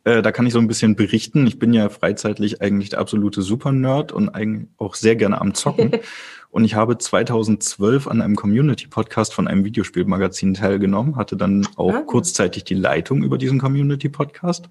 Äh, 0.04 0.22
da 0.22 0.32
kann 0.32 0.46
ich 0.46 0.52
so 0.52 0.58
ein 0.58 0.68
bisschen 0.68 0.96
berichten. 0.96 1.46
Ich 1.46 1.58
bin 1.58 1.72
ja 1.72 1.88
freizeitlich 1.88 2.62
eigentlich 2.62 2.90
der 2.90 3.00
absolute 3.00 3.42
Super-Nerd 3.42 4.12
und 4.12 4.30
eigentlich 4.30 4.68
auch 4.76 4.94
sehr 4.94 5.16
gerne 5.16 5.40
am 5.40 5.54
Zocken. 5.54 5.92
und 6.50 6.64
ich 6.64 6.74
habe 6.74 6.98
2012 6.98 8.06
an 8.08 8.22
einem 8.22 8.36
Community-Podcast 8.36 9.34
von 9.34 9.48
einem 9.48 9.64
Videospielmagazin 9.64 10.54
teilgenommen, 10.54 11.16
hatte 11.16 11.36
dann 11.36 11.66
auch 11.76 11.94
ah. 11.94 12.02
kurzzeitig 12.02 12.64
die 12.64 12.74
Leitung 12.74 13.22
über 13.22 13.38
diesen 13.38 13.60
Community-Podcast 13.60 14.68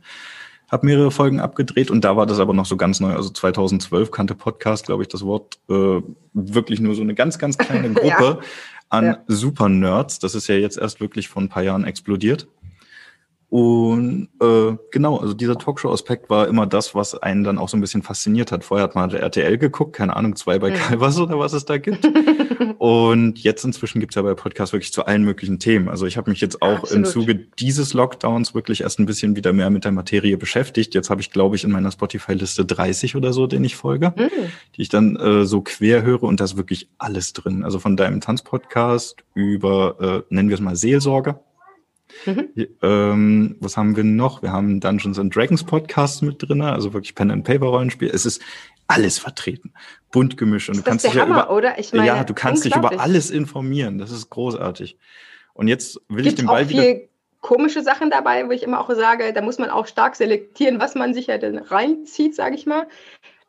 habe 0.69 0.85
mehrere 0.85 1.11
Folgen 1.11 1.39
abgedreht 1.39 1.89
und 1.89 2.03
da 2.03 2.17
war 2.17 2.25
das 2.25 2.39
aber 2.39 2.53
noch 2.53 2.65
so 2.65 2.75
ganz 2.75 2.99
neu. 2.99 3.13
Also 3.13 3.29
2012 3.29 4.11
kannte 4.11 4.35
Podcast, 4.35 4.85
glaube 4.85 5.03
ich, 5.03 5.07
das 5.09 5.23
Wort 5.23 5.57
äh, 5.69 6.01
wirklich 6.33 6.79
nur 6.79 6.93
so 6.93 7.01
eine 7.01 7.15
ganz, 7.15 7.39
ganz 7.39 7.57
kleine 7.57 7.89
Gruppe 7.93 8.07
ja. 8.07 8.39
an 8.89 9.05
ja. 9.05 9.17
Super-Nerds. 9.27 10.19
Das 10.19 10.35
ist 10.35 10.47
ja 10.47 10.55
jetzt 10.55 10.77
erst 10.77 10.99
wirklich 10.99 11.29
vor 11.29 11.41
ein 11.41 11.49
paar 11.49 11.63
Jahren 11.63 11.85
explodiert. 11.85 12.47
Und 13.49 14.27
äh, 14.41 14.75
genau, 14.91 15.17
also 15.17 15.33
dieser 15.33 15.57
Talkshow-Aspekt 15.57 16.29
war 16.29 16.49
immer 16.49 16.67
das, 16.67 16.93
was 16.95 17.15
einen 17.15 17.45
dann 17.45 17.57
auch 17.57 17.69
so 17.69 17.77
ein 17.77 17.81
bisschen 17.81 18.03
fasziniert 18.03 18.51
hat. 18.51 18.65
Vorher 18.65 18.83
hat 18.83 18.95
man 18.95 19.09
RTL 19.09 19.57
geguckt, 19.57 19.95
keine 19.95 20.17
Ahnung, 20.17 20.35
zwei 20.35 20.59
bei. 20.59 20.71
Calvas 20.71 21.17
oder 21.17 21.39
was 21.39 21.53
es 21.53 21.63
da 21.63 21.77
gibt. 21.77 22.05
und 22.77 23.39
jetzt 23.39 23.63
inzwischen 23.63 24.01
gibt's 24.01 24.15
ja 24.15 24.21
bei 24.21 24.33
Podcasts 24.33 24.73
wirklich 24.73 24.91
zu 24.91 25.05
allen 25.05 25.23
möglichen 25.23 25.59
Themen. 25.59 25.87
Also 25.87 26.05
ich 26.05 26.17
habe 26.17 26.29
mich 26.29 26.41
jetzt 26.41 26.61
auch 26.61 26.79
Absolut. 26.79 27.05
im 27.05 27.05
Zuge 27.05 27.35
dieses 27.35 27.93
Lockdowns 27.93 28.53
wirklich 28.53 28.81
erst 28.81 28.99
ein 28.99 29.05
bisschen 29.05 29.37
wieder 29.37 29.53
mehr 29.53 29.69
mit 29.69 29.85
der 29.85 29.93
Materie 29.93 30.37
beschäftigt. 30.37 30.93
Jetzt 30.93 31.09
habe 31.09 31.21
ich, 31.21 31.31
glaube 31.31 31.55
ich, 31.55 31.63
in 31.63 31.71
meiner 31.71 31.91
Spotify-Liste 31.91 32.65
30 32.65 33.15
oder 33.15 33.31
so, 33.31 33.47
den 33.47 33.63
ich 33.63 33.77
folge, 33.77 34.13
mhm. 34.17 34.29
die 34.75 34.81
ich 34.81 34.89
dann 34.89 35.15
äh, 35.15 35.45
so 35.45 35.61
quer 35.61 36.03
höre 36.03 36.23
und 36.23 36.41
da 36.41 36.43
ist 36.43 36.57
wirklich 36.57 36.89
alles 36.97 37.31
drin. 37.31 37.63
Also 37.63 37.79
von 37.79 37.95
deinem 37.95 38.19
Tanzpodcast 38.19 39.23
über, 39.35 40.25
äh, 40.29 40.33
nennen 40.33 40.49
wir 40.49 40.55
es 40.55 40.61
mal 40.61 40.75
Seelsorge 40.75 41.39
Mhm. 42.25 42.49
Ähm, 42.81 43.55
was 43.59 43.77
haben 43.77 43.95
wir 43.95 44.03
noch? 44.03 44.41
Wir 44.41 44.51
haben 44.51 44.79
Dungeons 44.79 45.19
and 45.19 45.35
Dragons 45.35 45.63
Podcast 45.63 46.23
mit 46.23 46.41
drin, 46.41 46.61
also 46.61 46.93
wirklich 46.93 47.15
Pen 47.15 47.31
and 47.31 47.43
Paper 47.43 47.67
Rollenspiel. 47.67 48.09
Es 48.13 48.25
ist 48.25 48.41
alles 48.87 49.19
vertreten, 49.19 49.73
bunt 50.11 50.37
gemischt 50.37 50.69
und 50.69 50.77
du 50.77 50.83
kannst 50.83 51.05
dich 51.05 51.13
ja 51.13 51.25
über 51.25 51.51
oder? 51.51 51.77
Ich 51.77 51.93
meine, 51.93 52.07
ja, 52.07 52.23
du 52.23 52.33
kannst 52.33 52.65
dich 52.65 52.75
über 52.75 52.99
alles 52.99 53.31
informieren. 53.31 53.97
Das 53.97 54.11
ist 54.11 54.29
großartig. 54.29 54.97
Und 55.53 55.67
jetzt 55.67 55.99
will 56.07 56.23
Gibt's 56.23 56.29
ich 56.29 56.35
den 56.35 56.47
Ball 56.47 56.63
auch 56.63 56.69
wieder 56.69 57.01
komische 57.41 57.81
Sachen 57.81 58.09
dabei, 58.09 58.47
wo 58.47 58.51
ich 58.51 58.63
immer 58.63 58.79
auch 58.79 58.89
sage, 58.93 59.31
da 59.33 59.41
muss 59.41 59.57
man 59.57 59.69
auch 59.69 59.87
stark 59.87 60.15
selektieren, 60.15 60.79
was 60.79 60.95
man 60.95 61.13
sich 61.13 61.27
ja 61.27 61.37
denn 61.37 61.57
reinzieht, 61.57 62.35
sage 62.35 62.55
ich 62.55 62.65
mal. 62.65 62.87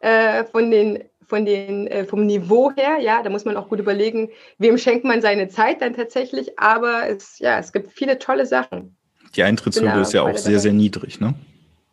äh, 0.00 0.44
von 0.44 0.70
den 0.70 1.04
von 1.28 1.44
den, 1.44 1.86
äh, 1.86 2.04
vom 2.04 2.26
Niveau 2.26 2.72
her, 2.74 2.98
ja, 3.00 3.22
da 3.22 3.30
muss 3.30 3.44
man 3.44 3.56
auch 3.56 3.68
gut 3.68 3.78
überlegen, 3.78 4.30
wem 4.58 4.78
schenkt 4.78 5.04
man 5.04 5.20
seine 5.20 5.48
Zeit 5.48 5.82
dann 5.82 5.94
tatsächlich. 5.94 6.58
Aber 6.58 7.08
es, 7.08 7.38
ja, 7.38 7.58
es 7.58 7.72
gibt 7.72 7.92
viele 7.92 8.18
tolle 8.18 8.46
Sachen. 8.46 8.96
Die 9.36 9.42
Eintrittshürde 9.42 10.00
ist 10.00 10.14
ja 10.14 10.22
auch 10.22 10.36
sehr, 10.36 10.52
dabei. 10.52 10.58
sehr 10.58 10.72
niedrig, 10.72 11.20
ne? 11.20 11.34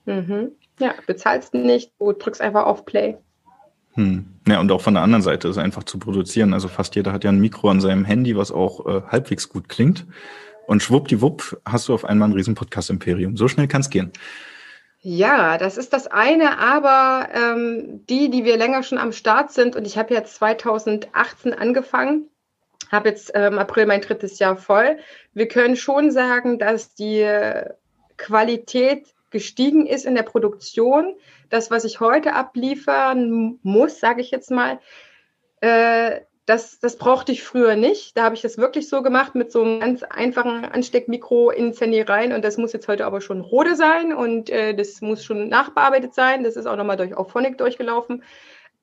Mhm. 0.06 0.51
Ja, 0.80 0.94
bezahlst 1.06 1.54
nicht, 1.54 1.92
du 2.00 2.13
drückst 2.13 2.42
einfach 2.42 2.65
auf 2.65 2.86
Play. 2.86 3.18
Hm. 3.94 4.25
Ja, 4.48 4.60
und 4.60 4.72
auch 4.72 4.82
von 4.82 4.94
der 4.94 5.04
anderen 5.04 5.22
Seite 5.22 5.48
ist 5.48 5.58
einfach 5.58 5.84
zu 5.84 6.00
produzieren. 6.00 6.54
Also 6.54 6.68
fast 6.68 6.96
jeder 6.96 7.12
hat 7.12 7.24
ja 7.24 7.30
ein 7.30 7.39
Mikro 7.39 7.70
an 7.70 7.82
seinem 7.82 8.06
Handy, 8.06 8.38
was 8.38 8.51
auch 8.51 8.86
äh, 8.86 9.01
halbwegs 9.08 9.50
gut 9.50 9.70
klingt. 9.70 10.06
Und 10.68 10.84
schwuppdiwupp 10.84 11.62
hast 11.65 11.88
du 11.88 11.94
auf 11.94 12.06
einmal 12.06 12.30
ein 12.30 12.34
riesen 12.34 12.56
Podcast-Imperium. 12.56 13.38
So 13.38 13.48
schnell 13.48 13.68
kann 13.68 13.82
es 13.82 13.89
gehen. 13.89 14.12
Ja, 15.07 15.59
das 15.59 15.77
ist 15.77 15.93
das 15.93 16.07
eine, 16.07 16.57
aber 16.57 17.29
ähm, 17.31 18.03
die, 18.07 18.31
die 18.31 18.43
wir 18.43 18.57
länger 18.57 18.81
schon 18.81 18.97
am 18.97 19.12
Start 19.12 19.51
sind, 19.51 19.75
und 19.75 19.85
ich 19.85 20.00
habe 20.00 20.15
jetzt 20.15 20.33
2018 20.38 21.53
angefangen, 21.53 22.27
habe 22.91 23.09
jetzt 23.09 23.29
im 23.29 23.53
ähm, 23.53 23.59
April 23.59 23.85
mein 23.85 24.01
drittes 24.01 24.39
Jahr 24.39 24.57
voll. 24.57 24.97
Wir 25.35 25.47
können 25.47 25.75
schon 25.75 26.09
sagen, 26.09 26.57
dass 26.57 26.95
die 26.95 27.24
Qualität 28.17 29.13
gestiegen 29.29 29.85
ist 29.85 30.07
in 30.07 30.15
der 30.15 30.24
Produktion. 30.24 31.15
Das, 31.51 31.69
was 31.69 31.83
ich 31.83 32.00
heute 32.00 32.33
abliefern 32.33 33.59
muss, 33.62 34.00
sage 34.00 34.21
ich 34.21 34.31
jetzt 34.31 34.50
mal, 34.50 34.79
äh, 35.62 36.21
das, 36.45 36.79
das 36.79 36.97
brauchte 36.97 37.31
ich 37.31 37.43
früher 37.43 37.75
nicht. 37.75 38.15
Da 38.15 38.23
habe 38.23 38.35
ich 38.35 38.41
das 38.41 38.57
wirklich 38.57 38.87
so 38.87 39.01
gemacht 39.01 39.33
mit 39.33 39.51
so 39.51 39.63
einem 39.63 39.79
ganz 39.79 40.03
einfachen 40.03 40.63
Ansteckmikro 40.63 41.49
ins 41.49 41.81
Handy 41.81 42.01
rein. 42.01 42.33
Und 42.33 42.45
das 42.45 42.57
muss 42.57 42.73
jetzt 42.73 42.87
heute 42.87 43.05
aber 43.05 43.19
schon 43.19 43.41
Rode 43.41 43.75
sein 43.75 44.13
und 44.13 44.49
äh, 44.51 44.75
das 44.75 45.01
muss 45.01 45.23
schon 45.25 45.49
nachbearbeitet 45.49 46.13
sein. 46.13 46.43
Das 46.43 46.55
ist 46.55 46.67
auch 46.67 46.75
nochmal 46.75 46.97
durch 46.97 47.15
Auphonic 47.15 47.57
durchgelaufen. 47.57 48.23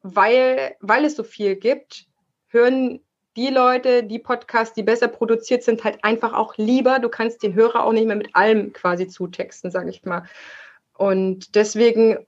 Weil, 0.03 0.75
weil 0.81 1.05
es 1.05 1.15
so 1.15 1.23
viel 1.23 1.55
gibt, 1.55 2.07
hören 2.49 3.01
die 3.37 3.49
Leute, 3.49 4.03
die 4.03 4.19
Podcasts, 4.19 4.75
die 4.75 4.83
besser 4.83 5.07
produziert 5.07 5.63
sind, 5.63 5.85
halt 5.85 6.03
einfach 6.03 6.33
auch 6.33 6.57
lieber. 6.57 6.99
Du 6.99 7.09
kannst 7.09 7.45
den 7.45 7.55
Hörer 7.55 7.85
auch 7.85 7.93
nicht 7.93 8.07
mehr 8.07 8.17
mit 8.17 8.35
allem 8.35 8.73
quasi 8.73 9.07
zutexten, 9.07 9.71
sage 9.71 9.91
ich 9.91 10.05
mal. 10.05 10.25
Und 10.95 11.55
deswegen 11.55 12.19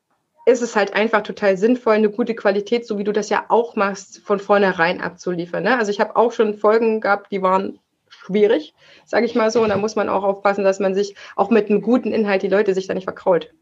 ist 0.47 0.63
es 0.63 0.77
halt 0.77 0.95
einfach 0.95 1.23
total 1.23 1.57
sinnvoll, 1.57 1.95
eine 1.95 2.11
gute 2.11 2.35
Qualität, 2.35 2.87
so 2.87 2.99
wie 2.99 3.05
du 3.05 3.13
das 3.13 3.31
ja 3.31 3.47
auch 3.49 3.77
machst, 3.77 4.19
von 4.19 4.39
vornherein 4.39 5.01
abzuliefern. 5.01 5.65
Ne? 5.65 5.79
Also 5.79 5.91
ich 5.91 6.01
habe 6.01 6.17
auch 6.17 6.33
schon 6.33 6.55
Folgen 6.55 7.01
gehabt, 7.01 7.33
die 7.33 7.43
waren 7.43 7.79
schwierig, 8.09 8.75
sage 9.07 9.27
ich 9.27 9.35
mal 9.35 9.51
so. 9.51 9.63
Und 9.63 9.71
da 9.71 9.77
muss 9.77 9.97
man 9.97 10.09
auch 10.09 10.23
aufpassen, 10.23 10.65
dass 10.65 10.81
man 10.81 10.95
sich 10.95 11.17
auch 11.37 11.51
mit 11.51 11.71
einem 11.71 11.81
guten 11.81 12.13
Inhalt 12.13 12.43
die 12.43 12.49
Leute 12.49 12.75
sich 12.75 12.87
da 12.87 12.95
nicht 12.95 13.05
verkrault. 13.05 13.53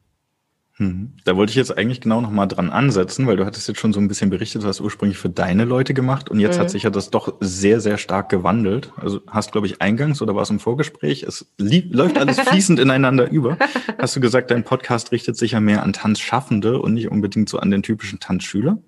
Hm. 0.76 1.12
Da 1.24 1.36
wollte 1.36 1.50
ich 1.50 1.56
jetzt 1.56 1.76
eigentlich 1.76 2.00
genau 2.00 2.22
nochmal 2.22 2.48
dran 2.48 2.70
ansetzen, 2.70 3.26
weil 3.26 3.36
du 3.36 3.44
hattest 3.44 3.68
jetzt 3.68 3.78
schon 3.78 3.92
so 3.92 4.00
ein 4.00 4.08
bisschen 4.08 4.30
berichtet, 4.30 4.62
du 4.62 4.66
hast 4.66 4.80
ursprünglich 4.80 5.18
für 5.18 5.28
deine 5.28 5.66
Leute 5.66 5.92
gemacht 5.92 6.30
und 6.30 6.40
jetzt 6.40 6.56
mhm. 6.56 6.60
hat 6.62 6.70
sich 6.70 6.84
ja 6.84 6.90
das 6.90 7.10
doch 7.10 7.34
sehr, 7.40 7.80
sehr 7.80 7.98
stark 7.98 8.30
gewandelt. 8.30 8.90
Also 8.96 9.20
hast, 9.26 9.52
glaube 9.52 9.66
ich, 9.66 9.82
eingangs 9.82 10.22
oder 10.22 10.34
war 10.34 10.42
es 10.42 10.50
im 10.50 10.60
Vorgespräch, 10.60 11.24
es 11.24 11.52
läuft 11.58 12.16
alles 12.16 12.40
fließend 12.48 12.80
ineinander 12.80 13.30
über. 13.30 13.58
Hast 13.98 14.16
du 14.16 14.20
gesagt, 14.20 14.50
dein 14.50 14.64
Podcast 14.64 15.12
richtet 15.12 15.36
sich 15.36 15.52
ja 15.52 15.60
mehr 15.60 15.82
an 15.82 15.92
Tanzschaffende 15.92 16.80
und 16.80 16.94
nicht 16.94 17.10
unbedingt 17.10 17.50
so 17.50 17.58
an 17.58 17.70
den 17.70 17.82
typischen 17.82 18.18
Tanzschüler. 18.18 18.78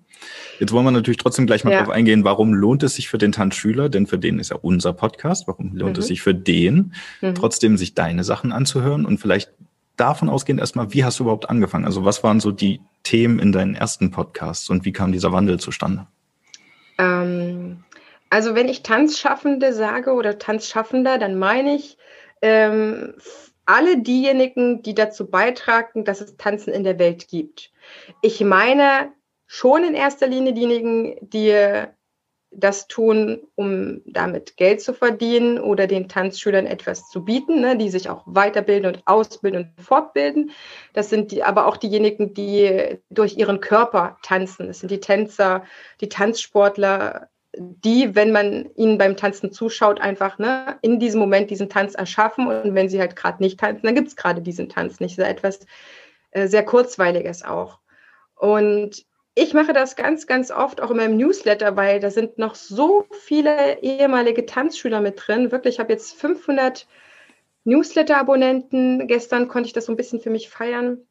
Jetzt 0.59 0.73
wollen 0.73 0.87
wir 0.87 0.91
natürlich 0.91 1.19
trotzdem 1.19 1.47
gleich 1.47 1.65
mal 1.65 1.73
ja. 1.73 1.81
darauf 1.81 1.93
eingehen, 1.93 2.25
warum 2.25 2.55
lohnt 2.55 2.83
es 2.83 2.95
sich 2.95 3.11
für 3.11 3.19
den 3.19 3.33
Tanzschüler, 3.33 3.91
denn 3.91 4.07
für 4.07 4.19
den 4.19 4.39
ist 4.39 4.51
ja 4.51 4.57
unser 4.57 4.95
Podcast, 4.95 5.47
warum 5.49 5.77
lohnt 5.77 5.97
mhm. 5.97 6.01
es 6.01 6.07
sich 6.07 6.23
für 6.23 6.35
den, 6.35 6.95
mhm. 7.21 7.35
trotzdem 7.35 7.77
sich 7.77 7.95
deine 7.95 8.25
Sachen 8.25 8.53
anzuhören 8.53 9.05
und 9.05 9.19
vielleicht 9.19 9.53
davon 9.97 10.29
ausgehend 10.29 10.61
erstmal, 10.61 10.93
wie 10.93 11.05
hast 11.05 11.19
du 11.19 11.25
überhaupt 11.25 11.49
angefangen? 11.49 11.85
Also 11.85 12.05
was 12.05 12.23
waren 12.23 12.41
so 12.41 12.51
die 12.51 12.81
Themen 13.03 13.39
in 13.39 13.53
deinen 13.53 13.75
ersten 13.75 14.11
Podcasts 14.11 14.71
und 14.71 14.85
wie 14.85 14.93
kam 14.93 15.13
dieser 15.13 15.33
Wandel 15.33 15.61
zustande? 15.61 16.07
Ähm, 16.99 17.85
also 18.31 18.55
wenn 18.55 18.69
ich 18.69 18.83
Tanzschaffende 18.83 19.73
sage 19.73 20.13
oder 20.13 20.39
Tanzschaffender, 20.39 21.19
dann 21.19 21.39
meine 21.39 21.77
ich 21.77 21.99
ähm, 22.43 23.15
alle 23.67 24.03
diejenigen, 24.03 24.83
die 24.83 24.95
dazu 24.95 25.27
beitragen, 25.31 26.05
dass 26.05 26.21
es 26.21 26.37
Tanzen 26.37 26.73
in 26.73 26.85
der 26.85 26.99
Welt 26.99 27.29
gibt. 27.29 27.71
Ich 28.23 28.41
meine 28.41 29.13
schon 29.47 29.85
in 29.85 29.95
erster 29.95 30.27
Linie 30.27 30.53
diejenigen, 30.53 31.17
die 31.21 31.55
das 32.57 32.87
tun, 32.87 33.41
um 33.55 34.03
damit 34.07 34.57
Geld 34.57 34.81
zu 34.81 34.95
verdienen 34.95 35.59
oder 35.59 35.87
den 35.87 36.09
Tanzschülern 36.09 36.67
etwas 36.67 37.09
zu 37.11 37.25
bieten, 37.25 37.61
ne, 37.61 37.77
die 37.77 37.91
sich 37.91 38.09
auch 38.09 38.23
weiterbilden 38.27 38.95
und 38.95 39.03
ausbilden 39.07 39.65
und 39.77 39.85
fortbilden. 39.85 40.51
Das 40.93 41.11
sind 41.11 41.33
die, 41.33 41.43
aber 41.43 41.67
auch 41.67 41.77
diejenigen, 41.77 42.35
die 42.35 42.99
durch 43.11 43.37
ihren 43.37 43.61
Körper 43.61 44.19
tanzen. 44.23 44.67
Das 44.69 44.81
sind 44.81 44.91
die 44.91 45.01
Tänzer, 45.01 45.65
die 46.01 46.09
Tanzsportler, 46.09 47.29
die, 47.57 48.15
wenn 48.15 48.33
man 48.33 48.71
ihnen 48.77 48.99
beim 48.99 49.17
Tanzen 49.17 49.53
zuschaut, 49.53 50.01
einfach 50.01 50.39
ne, 50.39 50.79
in 50.83 50.99
diesem 50.99 51.21
Moment 51.21 51.51
diesen 51.51 51.69
Tanz 51.69 51.95
erschaffen. 51.95 52.47
Und 52.47 52.75
wenn 52.75 52.89
sie 52.89 53.01
halt 53.01 53.17
gerade 53.17 53.43
nicht 53.43 53.61
tanzen, 53.61 53.87
dann 53.87 53.95
gibt 53.95 54.09
es 54.09 54.17
gerade 54.17 54.43
diesen 54.43 54.69
Tanz 54.69 55.01
nicht. 55.01 55.19
Das 55.19 55.27
ist 55.27 55.31
etwas 55.31 55.61
äh, 56.31 56.47
sehr 56.47 56.65
Kurzweiliges 56.65 57.45
auch. 57.45 57.79
Und 58.37 59.05
ich 59.35 59.53
mache 59.55 59.73
das 59.73 59.97
ganz, 59.97 60.27
ganz 60.27 60.51
oft 60.51 60.81
auch 60.81 60.91
in 60.91 60.97
meinem 60.97 61.17
Newsletter, 61.17 61.77
weil 61.77 62.01
da 62.01 62.11
sind 62.11 62.39
noch 62.39 62.55
so 62.55 63.07
viele 63.11 63.81
ehemalige 63.83 64.47
Tanzschüler 64.47 65.01
mit 65.01 65.21
drin. 65.27 65.51
Wirklich, 65.51 65.75
ich 65.77 65.81
habe 65.81 65.93
jetzt 65.93 66.15
500 66.15 66.87
Newsletter-Abonnenten. 67.65 69.09
Gestern 69.09 69.49
konnte 69.49 69.67
ich 69.69 69.73
das 69.73 69.87
so 69.87 69.93
ein 69.93 69.97
bisschen 69.97 70.21
für 70.21 70.31
mich 70.31 70.49
feiern. 70.49 71.07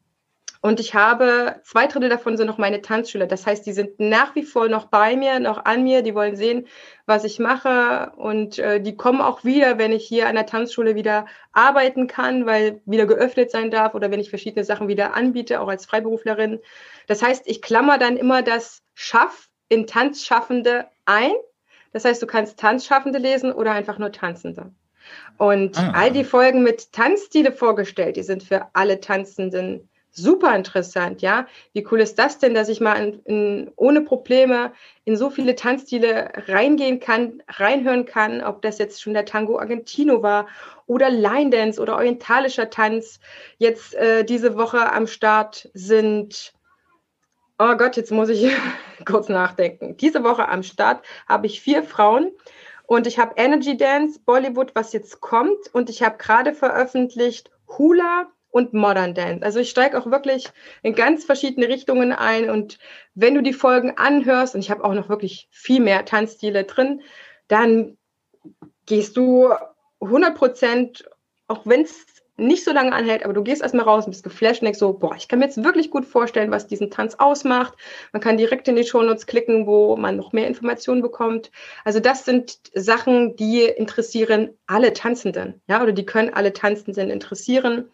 Und 0.64 0.80
ich 0.80 0.94
habe 0.94 1.56
zwei 1.62 1.86
Drittel 1.88 2.08
davon 2.08 2.38
sind 2.38 2.46
noch 2.46 2.56
meine 2.56 2.80
Tanzschüler. 2.80 3.26
Das 3.26 3.46
heißt, 3.46 3.66
die 3.66 3.74
sind 3.74 4.00
nach 4.00 4.34
wie 4.34 4.44
vor 4.44 4.66
noch 4.66 4.86
bei 4.86 5.14
mir, 5.14 5.38
noch 5.38 5.66
an 5.66 5.82
mir. 5.82 6.00
Die 6.00 6.14
wollen 6.14 6.36
sehen, 6.36 6.66
was 7.04 7.24
ich 7.24 7.38
mache. 7.38 8.12
Und 8.16 8.58
äh, 8.58 8.80
die 8.80 8.96
kommen 8.96 9.20
auch 9.20 9.44
wieder, 9.44 9.76
wenn 9.76 9.92
ich 9.92 10.06
hier 10.06 10.26
an 10.26 10.36
der 10.36 10.46
Tanzschule 10.46 10.94
wieder 10.94 11.26
arbeiten 11.52 12.06
kann, 12.06 12.46
weil 12.46 12.80
wieder 12.86 13.04
geöffnet 13.04 13.50
sein 13.50 13.70
darf 13.70 13.94
oder 13.94 14.10
wenn 14.10 14.20
ich 14.20 14.30
verschiedene 14.30 14.64
Sachen 14.64 14.88
wieder 14.88 15.12
anbiete, 15.12 15.60
auch 15.60 15.68
als 15.68 15.84
Freiberuflerin. 15.84 16.60
Das 17.08 17.22
heißt, 17.22 17.42
ich 17.44 17.60
klammer 17.60 17.98
dann 17.98 18.16
immer 18.16 18.40
das 18.40 18.80
Schaff 18.94 19.50
in 19.68 19.86
Tanzschaffende 19.86 20.86
ein. 21.04 21.32
Das 21.92 22.06
heißt, 22.06 22.22
du 22.22 22.26
kannst 22.26 22.58
Tanzschaffende 22.58 23.18
lesen 23.18 23.52
oder 23.52 23.72
einfach 23.72 23.98
nur 23.98 24.12
Tanzende. 24.12 24.72
Und 25.36 25.76
ah. 25.76 25.92
all 25.94 26.10
die 26.10 26.24
Folgen 26.24 26.62
mit 26.62 26.90
Tanzstile 26.92 27.52
vorgestellt, 27.52 28.16
die 28.16 28.22
sind 28.22 28.42
für 28.42 28.68
alle 28.72 29.00
Tanzenden 29.00 29.90
super 30.16 30.54
interessant, 30.54 31.22
ja. 31.22 31.46
Wie 31.72 31.86
cool 31.90 32.00
ist 32.00 32.18
das 32.18 32.38
denn, 32.38 32.54
dass 32.54 32.68
ich 32.68 32.80
mal 32.80 32.94
in, 32.94 33.20
in, 33.24 33.70
ohne 33.76 34.00
Probleme 34.00 34.72
in 35.04 35.16
so 35.16 35.30
viele 35.30 35.54
Tanzstile 35.54 36.30
reingehen 36.46 37.00
kann, 37.00 37.42
reinhören 37.48 38.06
kann, 38.06 38.42
ob 38.42 38.62
das 38.62 38.78
jetzt 38.78 39.02
schon 39.02 39.14
der 39.14 39.26
Tango 39.26 39.58
Argentino 39.58 40.22
war 40.22 40.46
oder 40.86 41.10
Line 41.10 41.50
Dance 41.50 41.80
oder 41.80 41.96
orientalischer 41.96 42.70
Tanz. 42.70 43.20
Jetzt 43.58 43.94
äh, 43.94 44.24
diese 44.24 44.56
Woche 44.56 44.92
am 44.92 45.06
Start 45.06 45.68
sind 45.74 46.54
Oh 47.56 47.76
Gott, 47.76 47.96
jetzt 47.96 48.10
muss 48.10 48.30
ich 48.30 48.52
kurz 49.04 49.28
nachdenken. 49.28 49.96
Diese 49.96 50.24
Woche 50.24 50.48
am 50.48 50.62
Start 50.62 51.04
habe 51.28 51.46
ich 51.46 51.60
vier 51.60 51.84
Frauen 51.84 52.32
und 52.86 53.06
ich 53.06 53.18
habe 53.18 53.34
Energy 53.36 53.76
Dance, 53.76 54.18
Bollywood, 54.24 54.74
was 54.74 54.92
jetzt 54.92 55.20
kommt 55.20 55.72
und 55.72 55.88
ich 55.88 56.02
habe 56.02 56.18
gerade 56.18 56.52
veröffentlicht 56.52 57.50
Hula 57.68 58.26
und 58.54 58.72
Modern 58.72 59.14
Dance. 59.14 59.44
Also 59.44 59.58
ich 59.58 59.68
steige 59.68 59.98
auch 59.98 60.06
wirklich 60.12 60.48
in 60.84 60.94
ganz 60.94 61.24
verschiedene 61.24 61.66
Richtungen 61.66 62.12
ein 62.12 62.50
und 62.50 62.78
wenn 63.16 63.34
du 63.34 63.42
die 63.42 63.52
Folgen 63.52 63.98
anhörst 63.98 64.54
und 64.54 64.60
ich 64.60 64.70
habe 64.70 64.84
auch 64.84 64.94
noch 64.94 65.08
wirklich 65.08 65.48
viel 65.50 65.80
mehr 65.80 66.04
Tanzstile 66.04 66.62
drin, 66.62 67.02
dann 67.48 67.98
gehst 68.86 69.16
du 69.16 69.48
100 70.00 70.36
Prozent, 70.36 71.04
auch 71.48 71.62
wenn 71.64 71.82
es 71.82 72.06
nicht 72.36 72.62
so 72.62 72.72
lange 72.72 72.92
anhält, 72.92 73.24
aber 73.24 73.32
du 73.32 73.42
gehst 73.42 73.60
erstmal 73.60 73.86
raus 73.86 74.04
und 74.04 74.12
bist 74.12 74.22
geflasht 74.22 74.62
und 74.62 74.66
denkst 74.66 74.78
so, 74.78 74.92
boah, 74.92 75.16
ich 75.16 75.26
kann 75.26 75.40
mir 75.40 75.46
jetzt 75.46 75.64
wirklich 75.64 75.90
gut 75.90 76.04
vorstellen, 76.04 76.52
was 76.52 76.68
diesen 76.68 76.92
Tanz 76.92 77.16
ausmacht. 77.16 77.74
Man 78.12 78.22
kann 78.22 78.36
direkt 78.36 78.68
in 78.68 78.76
die 78.76 78.84
Shownotes 78.84 79.26
klicken, 79.26 79.66
wo 79.66 79.96
man 79.96 80.16
noch 80.16 80.32
mehr 80.32 80.46
Informationen 80.46 81.02
bekommt. 81.02 81.50
Also 81.84 81.98
das 81.98 82.24
sind 82.24 82.58
Sachen, 82.72 83.34
die 83.34 83.64
interessieren 83.64 84.50
alle 84.68 84.92
Tanzenden, 84.92 85.60
ja, 85.66 85.82
oder 85.82 85.92
die 85.92 86.06
können 86.06 86.32
alle 86.32 86.52
Tanzenden 86.52 87.10
interessieren. 87.10 87.90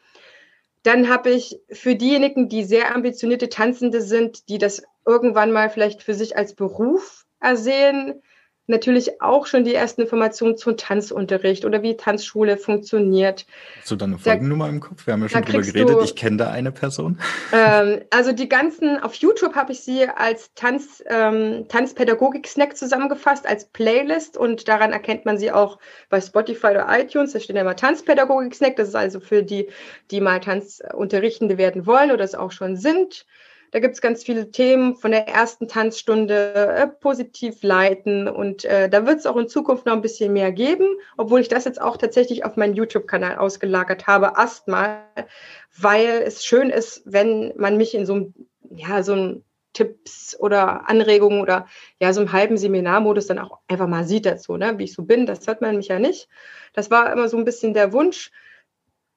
Dann 0.83 1.09
habe 1.09 1.31
ich 1.31 1.61
für 1.71 1.95
diejenigen, 1.95 2.49
die 2.49 2.65
sehr 2.65 2.95
ambitionierte 2.95 3.49
Tanzende 3.49 4.01
sind, 4.01 4.49
die 4.49 4.59
das 4.59 4.83
irgendwann 5.07 5.53
mal 5.53 5.71
vielleicht 5.71 6.03
für 6.03 6.15
sich 6.15 6.37
als 6.37 6.55
Beruf 6.55 7.27
ersehen, 7.41 8.23
natürlich 8.71 9.21
auch 9.21 9.47
schon 9.47 9.65
die 9.65 9.75
ersten 9.75 10.03
Informationen 10.03 10.57
zum 10.57 10.77
Tanzunterricht 10.77 11.65
oder 11.65 11.83
wie 11.83 11.97
Tanzschule 11.97 12.57
funktioniert. 12.57 13.47
Hast 13.81 13.91
du 13.91 13.97
da 13.97 14.07
eine 14.07 14.19
Folgennummer 14.19 14.67
da, 14.67 14.71
im 14.71 14.81
Kopf? 14.81 15.07
Wir 15.07 15.13
haben 15.13 15.23
ja 15.23 15.29
schon 15.29 15.43
drüber 15.43 15.63
geredet. 15.63 15.91
Du, 15.91 16.01
ich 16.01 16.17
kenne 16.17 16.39
da 16.39 16.51
eine 16.51 16.73
Person. 16.73 17.19
Ähm, 17.53 18.01
also 18.11 18.33
die 18.33 18.49
ganzen, 18.49 19.03
auf 19.03 19.15
YouTube 19.15 19.55
habe 19.55 19.73
ich 19.73 19.81
sie 19.81 20.09
als 20.09 20.55
Tanz, 20.55 21.03
ähm, 21.07 21.67
Tanzpädagogik-Snack 21.69 22.77
zusammengefasst, 22.77 23.47
als 23.47 23.67
Playlist 23.67 24.37
und 24.37 24.69
daran 24.69 24.93
erkennt 24.93 25.27
man 25.27 25.37
sie 25.37 25.53
auch 25.53 25.79
bei 26.09 26.21
Spotify 26.21 26.69
oder 26.69 26.87
iTunes. 26.91 27.33
Da 27.33 27.41
steht 27.41 27.57
ja 27.57 27.63
immer 27.63 27.77
Tanzpädagogik-Snack. 27.77 28.77
Das 28.77 28.89
ist 28.89 28.95
also 28.95 29.21
für 29.21 29.43
die, 29.43 29.69
die 30.11 30.21
mal 30.21 30.41
Tanzunterrichtende 30.41 31.59
werden 31.59 31.87
wollen 31.87 32.11
oder 32.11 32.25
es 32.25 32.35
auch 32.35 32.53
schon 32.53 32.77
sind. 32.77 33.27
Da 33.71 33.79
gibt 33.79 33.95
es 33.95 34.01
ganz 34.01 34.25
viele 34.25 34.51
Themen 34.51 34.97
von 34.97 35.13
der 35.13 35.29
ersten 35.29 35.69
Tanzstunde 35.69 36.55
äh, 36.55 36.87
positiv 36.89 37.63
leiten 37.63 38.29
und 38.29 38.65
äh, 38.65 38.89
da 38.89 39.07
wird 39.07 39.19
es 39.19 39.27
auch 39.27 39.37
in 39.37 39.49
Zukunft 39.49 39.87
noch 39.87 39.93
ein 39.93 40.03
bisschen 40.03 40.33
mehr 40.33 40.51
geben, 40.53 40.87
obwohl 41.17 41.41
ich 41.41 41.49
das 41.49 41.65
jetzt 41.65 41.81
auch 41.81 41.97
tatsächlich 41.97 42.45
auf 42.45 42.57
meinen 42.57 42.75
YouTube-Kanal 42.75 43.37
ausgelagert 43.37 44.07
habe, 44.07 44.33
erstmal, 44.37 45.03
weil 45.77 46.23
es 46.25 46.45
schön 46.45 46.71
ist, 46.71 47.03
wenn 47.05 47.53
man 47.57 47.77
mich 47.77 47.95
in 47.95 48.07
so 48.07 48.15
einem, 48.15 48.35
ja, 48.71 49.03
so 49.03 49.15
ein 49.15 49.45
Tipps 49.73 50.37
oder 50.39 50.89
Anregungen 50.89 51.41
oder 51.41 51.67
ja, 52.01 52.13
so 52.13 52.23
im 52.23 52.33
halben 52.33 52.57
Seminarmodus 52.57 53.27
dann 53.27 53.39
auch 53.39 53.61
einfach 53.69 53.87
mal 53.87 54.05
sieht 54.05 54.27
dazu, 54.27 54.57
ne? 54.57 54.79
wie 54.79 54.85
ich 54.85 54.95
so 54.95 55.05
bin. 55.05 55.27
Das 55.27 55.47
hört 55.47 55.61
man 55.61 55.77
mich 55.77 55.89
ja 55.89 55.99
nicht. 55.99 56.29
Das 56.73 56.91
war 56.91 57.13
immer 57.13 57.29
so 57.29 57.37
ein 57.37 57.45
bisschen 57.45 57.73
der 57.73 57.93
Wunsch, 57.93 58.33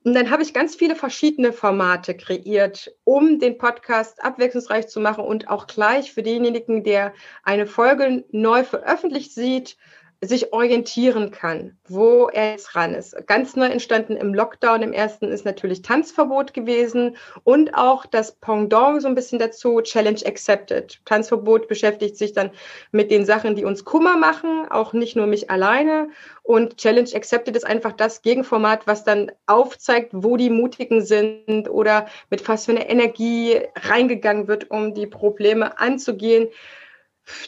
und 0.04 0.14
dann 0.14 0.30
habe 0.30 0.44
ich 0.44 0.54
ganz 0.54 0.76
viele 0.76 0.96
verschiedene 0.96 1.54
Formate 1.54 2.16
kreiert, 2.16 2.94
um 3.06 3.40
den 3.40 3.58
Podcast 3.58 4.24
abwechslungsreich 4.24 4.88
zu 4.88 5.00
machen 5.00 5.24
und 5.24 5.50
auch 5.50 5.68
gleich 5.68 6.12
für 6.12 6.24
denjenigen, 6.24 6.84
der 6.84 7.14
eine 7.44 7.66
Folge 7.66 8.26
neu 8.32 8.64
veröffentlicht 8.64 9.34
sieht, 9.34 9.78
sich 10.26 10.54
orientieren 10.54 11.32
kann, 11.32 11.78
wo 11.88 12.28
er 12.28 12.52
jetzt 12.52 12.76
ran 12.76 12.94
ist. 12.94 13.16
Ganz 13.28 13.56
neu 13.56 13.66
entstanden 13.66 14.16
im 14.16 14.34
Lockdown. 14.34 14.82
Im 14.82 14.94
ersten 14.94 15.30
ist 15.30 15.46
natürlich 15.46 15.82
Tanzverbot 15.82 16.54
gewesen 16.54 17.18
und 17.44 17.76
auch 17.76 18.06
das 18.06 18.34
Pendant 18.34 19.02
so 19.02 19.08
ein 19.08 19.16
bisschen 19.16 19.40
dazu, 19.40 19.82
Challenge 19.82 20.20
Accepted. 20.26 21.00
Tanzverbot 21.06 21.68
beschäftigt 21.68 22.18
sich 22.18 22.34
dann 22.34 22.52
mit 22.92 23.12
den 23.12 23.26
Sachen, 23.26 23.56
die 23.56 23.66
uns 23.66 23.86
Kummer 23.86 24.18
machen, 24.18 24.66
auch 24.70 24.94
nicht 24.94 25.16
nur 25.16 25.28
mich 25.28 25.50
alleine. 25.50 26.10
Und 26.42 26.78
Challenge 26.78 27.10
Accepted 27.14 27.56
ist 27.56 27.66
einfach 27.66 27.94
das 27.94 28.22
Gegenformat, 28.22 28.88
was 28.88 29.04
dann 29.04 29.32
aufzeigt, 29.46 30.12
wo 30.14 30.38
die 30.38 30.50
Mutigen 30.50 31.04
sind 31.04 31.70
oder 31.70 32.08
mit 32.30 32.48
was 32.48 32.66
für 32.66 32.72
eine 32.72 32.90
Energie 32.90 33.60
reingegangen 33.76 34.48
wird, 34.48 34.70
um 34.70 34.94
die 34.94 35.08
Probleme 35.08 35.80
anzugehen 35.80 36.50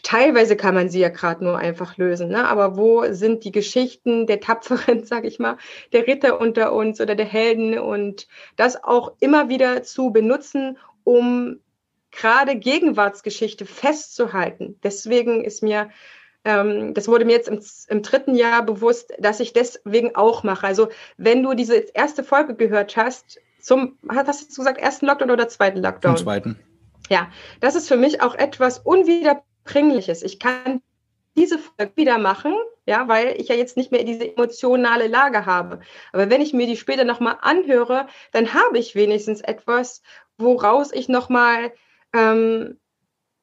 teilweise 0.03 0.55
kann 0.55 0.75
man 0.75 0.89
sie 0.89 0.99
ja 0.99 1.09
gerade 1.09 1.43
nur 1.43 1.57
einfach 1.57 1.97
lösen, 1.97 2.29
ne? 2.29 2.47
aber 2.47 2.77
wo 2.77 3.11
sind 3.11 3.43
die 3.43 3.51
Geschichten 3.51 4.27
der 4.27 4.39
Tapferen, 4.39 5.03
sag 5.05 5.25
ich 5.25 5.39
mal, 5.39 5.57
der 5.93 6.07
Ritter 6.07 6.39
unter 6.39 6.73
uns 6.73 7.01
oder 7.01 7.15
der 7.15 7.25
Helden 7.25 7.77
und 7.77 8.27
das 8.55 8.83
auch 8.83 9.13
immer 9.19 9.49
wieder 9.49 9.83
zu 9.83 10.11
benutzen, 10.11 10.77
um 11.03 11.59
gerade 12.11 12.55
Gegenwartsgeschichte 12.55 13.65
festzuhalten. 13.65 14.79
Deswegen 14.83 15.43
ist 15.43 15.61
mir, 15.61 15.89
ähm, 16.45 16.93
das 16.93 17.09
wurde 17.09 17.25
mir 17.25 17.33
jetzt 17.33 17.49
im, 17.49 17.59
im 17.89 18.01
dritten 18.01 18.35
Jahr 18.35 18.65
bewusst, 18.65 19.13
dass 19.19 19.41
ich 19.41 19.51
deswegen 19.51 20.15
auch 20.15 20.43
mache. 20.43 20.65
Also 20.65 20.87
wenn 21.17 21.43
du 21.43 21.53
diese 21.53 21.75
erste 21.75 22.23
Folge 22.23 22.55
gehört 22.55 22.95
hast, 22.95 23.41
zum, 23.59 23.97
hast 24.07 24.51
du 24.51 24.55
gesagt, 24.55 24.79
ersten 24.79 25.07
Lockdown 25.07 25.31
oder 25.31 25.49
zweiten 25.49 25.81
Lockdown? 25.81 26.15
Zum 26.15 26.25
zweiten. 26.25 26.59
Ja, 27.09 27.29
das 27.59 27.75
ist 27.75 27.87
für 27.87 27.97
mich 27.97 28.21
auch 28.21 28.35
etwas 28.35 28.79
unwiederbringlich 28.79 29.43
Dringliches. 29.65 30.23
Ich 30.23 30.39
kann 30.39 30.81
diese 31.35 31.59
Folge 31.59 31.91
wieder 31.95 32.17
machen, 32.17 32.53
ja, 32.85 33.07
weil 33.07 33.39
ich 33.39 33.49
ja 33.49 33.55
jetzt 33.55 33.77
nicht 33.77 33.91
mehr 33.91 34.03
diese 34.03 34.31
emotionale 34.35 35.07
Lage 35.07 35.45
habe. 35.45 35.81
Aber 36.13 36.29
wenn 36.29 36.41
ich 36.41 36.53
mir 36.53 36.67
die 36.67 36.77
später 36.77 37.03
nochmal 37.03 37.37
anhöre, 37.41 38.07
dann 38.31 38.53
habe 38.53 38.77
ich 38.77 38.95
wenigstens 38.95 39.41
etwas, 39.41 40.01
woraus 40.37 40.93
ich 40.93 41.09
nochmal 41.09 41.73
ähm, 42.13 42.79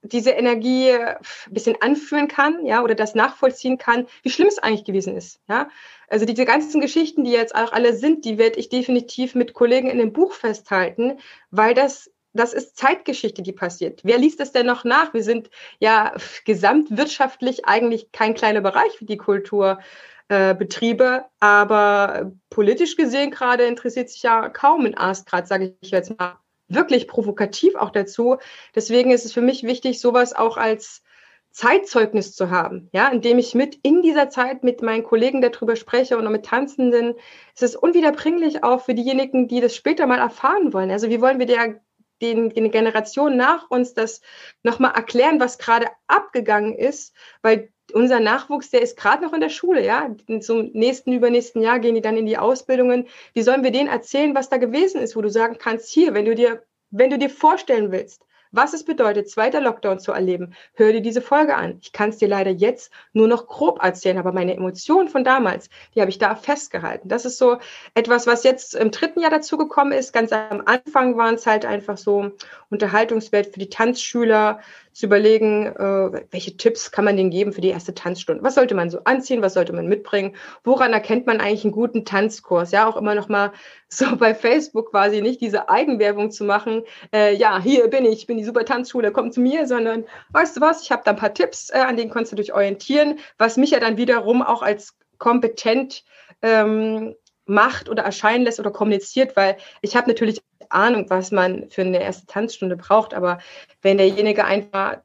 diese 0.03 0.31
Energie 0.31 0.91
ein 0.91 1.17
bisschen 1.51 1.77
anführen 1.81 2.27
kann, 2.27 2.67
ja, 2.67 2.83
oder 2.83 2.95
das 2.95 3.15
nachvollziehen 3.15 3.79
kann, 3.79 4.07
wie 4.23 4.31
schlimm 4.31 4.49
es 4.49 4.59
eigentlich 4.59 4.85
gewesen 4.85 5.17
ist, 5.17 5.41
ja. 5.49 5.69
Also 6.09 6.27
diese 6.27 6.45
ganzen 6.45 6.81
Geschichten, 6.81 7.25
die 7.25 7.31
jetzt 7.31 7.55
auch 7.55 7.73
alle 7.73 7.95
sind, 7.95 8.25
die 8.25 8.37
werde 8.37 8.59
ich 8.59 8.69
definitiv 8.69 9.35
mit 9.35 9.55
Kollegen 9.55 9.89
in 9.89 9.99
dem 9.99 10.13
Buch 10.13 10.33
festhalten, 10.33 11.19
weil 11.51 11.75
das 11.75 12.12
das 12.33 12.53
ist 12.55 12.77
Zeitgeschichte, 12.77 13.43
die 13.43 13.53
passiert. 13.53 14.01
Wer 14.05 14.19
liest 14.19 14.41
es 14.41 14.53
denn 14.53 14.67
noch 14.67 14.85
nach? 14.85 15.13
Wir 15.15 15.23
sind 15.23 15.51
ja 15.81 16.15
gesamtwirtschaftlich 16.45 17.67
eigentlich 17.67 18.13
kein 18.13 18.35
kleiner 18.35 18.61
Bereich 18.61 19.01
wie 19.01 19.07
die 19.07 19.19
Kulturbetriebe, 19.19 21.05
äh, 21.05 21.21
aber 21.41 22.33
politisch 22.51 22.97
gesehen 22.97 23.31
gerade 23.31 23.65
interessiert 23.65 24.09
sich 24.11 24.23
ja 24.23 24.49
kaum 24.49 24.87
ein 24.87 24.97
Arzt 24.97 25.27
gerade, 25.27 25.47
sage 25.47 25.77
ich 25.81 25.91
jetzt 25.91 26.19
mal, 26.19 26.39
wirklich 26.69 27.07
provokativ 27.07 27.75
auch 27.75 27.91
dazu. 27.91 28.39
Deswegen 28.75 29.11
ist 29.11 29.27
es 29.27 29.33
für 29.33 29.43
mich 29.43 29.63
wichtig, 29.63 30.01
sowas 30.01 30.33
auch 30.35 30.57
als 30.57 31.03
Zeitzeugnis 31.51 32.35
zu 32.35 32.51
haben, 32.51 32.89
ja, 32.93 33.09
indem 33.09 33.39
ich 33.39 33.55
mit 33.55 33.79
in 33.83 34.01
dieser 34.01 34.31
Zeit 34.31 34.65
mit 34.65 34.81
meinen 34.81 35.05
Kollegen 35.05 35.43
darüber 35.43 35.77
spreche 35.77 36.17
und 36.17 36.31
mit 36.33 36.47
Tanzenden. 36.47 37.15
Es 37.55 37.61
ist 37.61 37.77
unwiederbringlich 37.77 38.65
auch 38.65 38.81
für 38.81 38.95
diejenigen, 38.95 39.49
die 39.49 39.61
das 39.61 39.77
später 39.77 40.07
mal 40.07 40.19
erfahren 40.19 40.73
wollen. 40.73 40.91
Also 40.91 41.11
wie 41.11 41.21
wollen 41.21 41.39
wir 41.39 41.45
der 41.45 41.79
den, 42.23 42.51
den 42.51 42.71
Generationen 42.71 43.37
nach 43.37 43.71
uns 43.71 43.95
das 43.95 44.21
nochmal 44.63 44.93
erklären, 44.95 45.41
was 45.41 45.59
gerade 45.59 45.89
abgegangen 46.07 46.75
ist, 46.75 47.15
weil 47.43 47.71
unser 47.93 48.21
Nachwuchs, 48.21 48.71
der 48.71 48.81
ist 48.81 48.97
gerade 48.97 49.23
noch 49.23 49.33
in 49.33 49.41
der 49.41 49.51
Schule, 49.51 49.85
ja. 49.85 50.15
Zum 50.41 50.71
nächsten, 50.73 51.13
übernächsten 51.13 51.61
Jahr 51.61 51.79
gehen 51.79 51.95
die 51.95 52.01
dann 52.01 52.17
in 52.17 52.27
die 52.27 52.39
Ausbildungen. 52.39 53.07
Wie 53.35 53.43
sollen 53.43 53.65
wir 53.65 53.71
denen 53.71 53.89
erzählen, 53.89 54.35
was 54.35 54.49
da 54.49 54.57
gewesen 54.57 55.01
ist, 55.01 55.17
wo 55.17 55.21
du 55.21 55.29
sagen 55.29 55.57
kannst, 55.59 55.91
hier, 55.91 56.15
wenn 56.15 56.25
du 56.25 56.35
dir, 56.35 56.63
wenn 56.91 57.11
du 57.11 57.19
dir 57.19 57.31
vorstellen 57.31 57.93
willst, 57.93 58.25
was 58.53 58.75
es 58.75 58.85
bedeutet, 58.85 59.29
zweiter 59.29 59.61
Lockdown 59.61 59.99
zu 59.99 60.13
erleben, 60.13 60.55
hör 60.75 60.93
dir 60.93 61.01
diese 61.01 61.21
Folge 61.21 61.57
an. 61.57 61.79
Ich 61.83 61.93
kann 61.93 62.11
es 62.11 62.19
dir 62.19 62.29
leider 62.29 62.51
jetzt 62.51 62.93
nur 63.13 63.27
noch 63.27 63.47
grob 63.47 63.83
erzählen, 63.83 64.19
aber 64.19 64.33
meine 64.33 64.55
Emotionen 64.55 65.09
von 65.09 65.25
damals, 65.25 65.69
die 65.95 66.01
habe 66.01 66.11
ich 66.11 66.19
da 66.19 66.37
festgehalten. 66.37 67.09
Das 67.09 67.25
ist 67.25 67.39
so 67.39 67.59
etwas, 67.95 68.27
was 68.27 68.45
jetzt 68.45 68.75
im 68.75 68.91
dritten 68.91 69.21
Jahr 69.21 69.31
dazugekommen 69.31 69.93
ist. 69.93 70.13
Ganz 70.13 70.33
am 70.33 70.63
Anfang 70.67 71.17
waren 71.17 71.35
es 71.35 71.47
halt 71.47 71.65
einfach 71.65 71.97
so 71.97 72.31
Unterhaltungswert 72.71 73.47
für 73.47 73.59
die 73.59 73.69
Tanzschüler, 73.69 74.61
zu 74.93 75.07
überlegen, 75.07 75.67
äh, 75.67 76.25
welche 76.31 76.57
Tipps 76.57 76.91
kann 76.91 77.05
man 77.05 77.17
denen 77.17 77.31
geben 77.31 77.53
für 77.53 77.61
die 77.61 77.71
erste 77.71 77.95
Tanzstunde. 77.95 78.43
Was 78.43 78.55
sollte 78.55 78.75
man 78.75 78.91
so 78.91 79.01
anziehen? 79.05 79.43
Was 79.43 79.55
sollte 79.55 79.73
man 79.73 79.87
mitbringen? 79.87 80.35
Woran 80.65 80.93
erkennt 80.93 81.27
man 81.27 81.41
eigentlich 81.41 81.65
einen 81.65 81.73
guten 81.73 82.05
Tanzkurs? 82.05 82.73
Ja, 82.73 82.89
auch 82.89 82.97
immer 82.97 83.15
noch 83.15 83.29
mal 83.29 83.53
so 83.89 84.17
bei 84.17 84.35
Facebook 84.35 84.91
quasi 84.91 85.23
nicht 85.23 85.41
diese 85.41 85.69
Eigenwerbung 85.69 86.31
zu 86.31 86.45
machen. 86.45 86.83
Äh, 87.13 87.35
ja, 87.37 87.61
hier 87.61 87.89
bin 87.89 88.05
ich, 88.05 88.21
ich 88.21 88.27
bin 88.27 88.37
die 88.37 88.45
super 88.45 88.65
Tanzschule, 88.65 89.13
komm 89.13 89.33
zu 89.33 89.41
mir, 89.41 89.67
sondern 89.67 90.05
weißt 90.31 90.57
du 90.57 90.61
was? 90.61 90.83
Ich 90.83 90.93
habe 90.93 91.03
da 91.05 91.13
ein 91.13 91.17
paar 91.17 91.35
Tipps, 91.35 91.71
äh, 91.71 91.79
an 91.79 91.97
denen 91.97 92.11
kannst 92.11 92.33
du 92.33 92.37
dich 92.37 92.53
orientieren, 92.53 93.19
was 93.39 93.57
mich 93.57 93.71
ja 93.71 93.81
dann 93.81 93.97
wiederum 93.97 94.43
auch 94.43 94.63
als 94.63 94.97
kompetent 95.19 96.05
ähm, 96.43 97.15
macht 97.47 97.89
oder 97.89 98.03
erscheinen 98.03 98.45
lässt 98.45 98.61
oder 98.61 98.71
kommuniziert, 98.71 99.37
weil 99.37 99.57
ich 99.81 99.97
habe 99.97 100.09
natürlich 100.09 100.41
Ahnung, 100.73 101.07
was 101.09 101.31
man 101.31 101.69
für 101.71 101.83
eine 101.83 102.03
erste 102.03 102.27
Tanzstunde 102.27 102.77
braucht, 102.77 103.15
aber 103.15 103.39
wenn 103.83 103.99
derjenige 103.99 104.45
einfach 104.45 104.99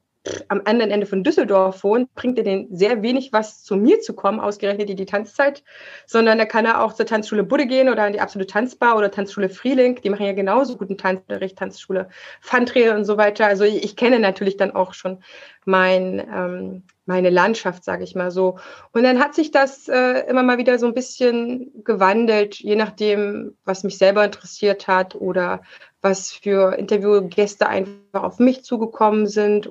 am 0.48 0.62
anderen 0.66 0.92
Ende 0.92 1.06
von 1.06 1.24
Düsseldorf 1.24 1.84
wohnt, 1.84 2.14
bringt 2.16 2.38
er 2.38 2.44
den 2.44 2.76
sehr 2.76 3.02
wenig 3.02 3.34
was 3.34 3.64
zu 3.64 3.76
mir 3.76 4.00
zu 4.02 4.14
kommen, 4.14 4.40
ausgerechnet 4.40 4.90
die, 4.90 4.96
die 4.96 5.06
Tanzzeit, 5.06 5.64
sondern 6.06 6.38
da 6.38 6.46
kann 6.46 6.66
er 6.66 6.84
auch 6.84 6.94
zur 6.94 7.06
Tanzschule 7.06 7.44
Budde 7.44 7.68
gehen 7.68 7.90
oder 7.90 8.04
an 8.04 8.14
die 8.14 8.22
absolute 8.22 8.52
Tanzbar 8.52 8.98
oder 8.98 9.12
Tanzschule 9.12 9.50
Freelink, 9.50 10.02
die 10.02 10.10
machen 10.10 10.26
ja 10.26 10.34
genauso 10.34 10.78
guten 10.78 10.98
Tanzunterricht, 10.98 11.58
Tanzschule 11.58 12.10
Fandre 12.42 12.96
und 12.96 13.06
so 13.06 13.18
weiter. 13.18 13.46
Also 13.46 13.64
ich, 13.64 13.84
ich, 13.84 13.96
kenne 13.96 14.20
natürlich 14.20 14.58
dann 14.58 14.72
auch 14.72 14.94
schon 14.94 15.24
mein, 15.66 16.20
ähm, 16.20 16.84
meine 17.06 17.30
Landschaft, 17.30 17.84
sage 17.84 18.04
ich 18.04 18.16
mal 18.16 18.32
so. 18.32 18.58
Und 18.94 19.04
dann 19.04 19.20
hat 19.20 19.36
sich 19.36 19.52
das 19.52 19.88
äh, 19.88 20.28
immer 20.28 20.44
mal 20.44 20.58
wieder 20.58 20.80
so 20.80 20.88
ein 20.88 20.94
bisschen 20.94 21.84
gewandelt, 21.84 22.56
je 22.56 22.76
nachdem, 22.76 23.58
was 23.66 23.84
mich 23.84 23.98
selber 23.98 24.24
interessiert 24.24 24.88
hat 24.88 25.16
oder 25.16 25.62
was 26.02 26.32
für 26.32 26.76
Interviewgäste 26.78 27.68
einfach 27.68 28.24
auf 28.24 28.40
mich 28.40 28.64
zugekommen 28.64 29.28
sind. 29.28 29.70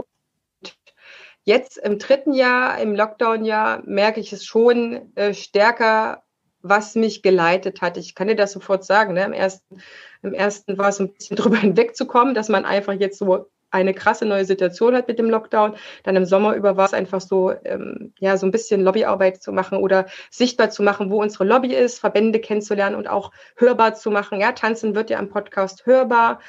Jetzt 1.47 1.79
im 1.79 2.01
dritten 2.01 2.33
Jahr, 2.33 2.81
im 2.81 2.97
Lockdown-Jahr, 2.97 3.83
merke 3.87 4.19
ich 4.19 4.33
es 4.33 4.45
schon 4.45 5.15
äh, 5.15 5.33
stärker, 5.33 6.25
was 6.61 6.97
mich 6.97 7.23
geleitet 7.23 7.83
hat. 7.83 7.97
Ich 7.97 8.17
kann 8.17 8.27
dir 8.27 8.35
das 8.35 8.51
sofort 8.51 8.85
sagen. 8.85 9.15
Ne? 9.15 9.25
Im, 9.25 9.33
ersten, 9.33 9.81
Im 10.23 10.35
ersten 10.35 10.77
war 10.77 10.89
es 10.89 10.99
ein 10.99 11.13
bisschen 11.13 11.37
drüber 11.37 11.59
hinwegzukommen, 11.59 12.35
dass 12.35 12.49
man 12.49 12.65
einfach 12.65 12.95
jetzt 12.95 13.19
so 13.19 13.47
eine 13.71 13.95
krasse 13.95 14.27
neue 14.27 14.45
Situation 14.45 14.97
hat 14.97 15.07
mit 15.07 15.21
dem 15.21 15.31
Lockdown. 15.31 15.77
Dann 16.03 16.17
im 16.17 16.25
Sommer 16.25 16.57
über 16.57 16.77
war 16.77 16.87
es 16.87 16.95
einfach 16.95 17.21
so, 17.21 17.53
ähm, 17.65 18.13
ja, 18.19 18.37
so 18.39 18.47
ein 18.47 18.51
bisschen 18.51 18.83
Lobbyarbeit 18.83 19.41
zu 19.41 19.53
machen 19.53 19.79
oder 19.79 20.07
sichtbar 20.33 20.71
zu 20.71 20.83
machen, 20.83 21.13
wo 21.13 21.23
unsere 21.23 21.45
Lobby 21.45 21.73
ist, 21.73 22.01
Verbände 22.01 22.41
kennenzulernen 22.41 22.97
und 22.97 23.07
auch 23.07 23.31
hörbar 23.57 23.95
zu 23.95 24.11
machen. 24.11 24.41
Ja, 24.41 24.51
tanzen 24.51 24.97
wird 24.97 25.11
ja 25.11 25.21
am 25.21 25.29
Podcast 25.29 25.87
hörbar. 25.87 26.41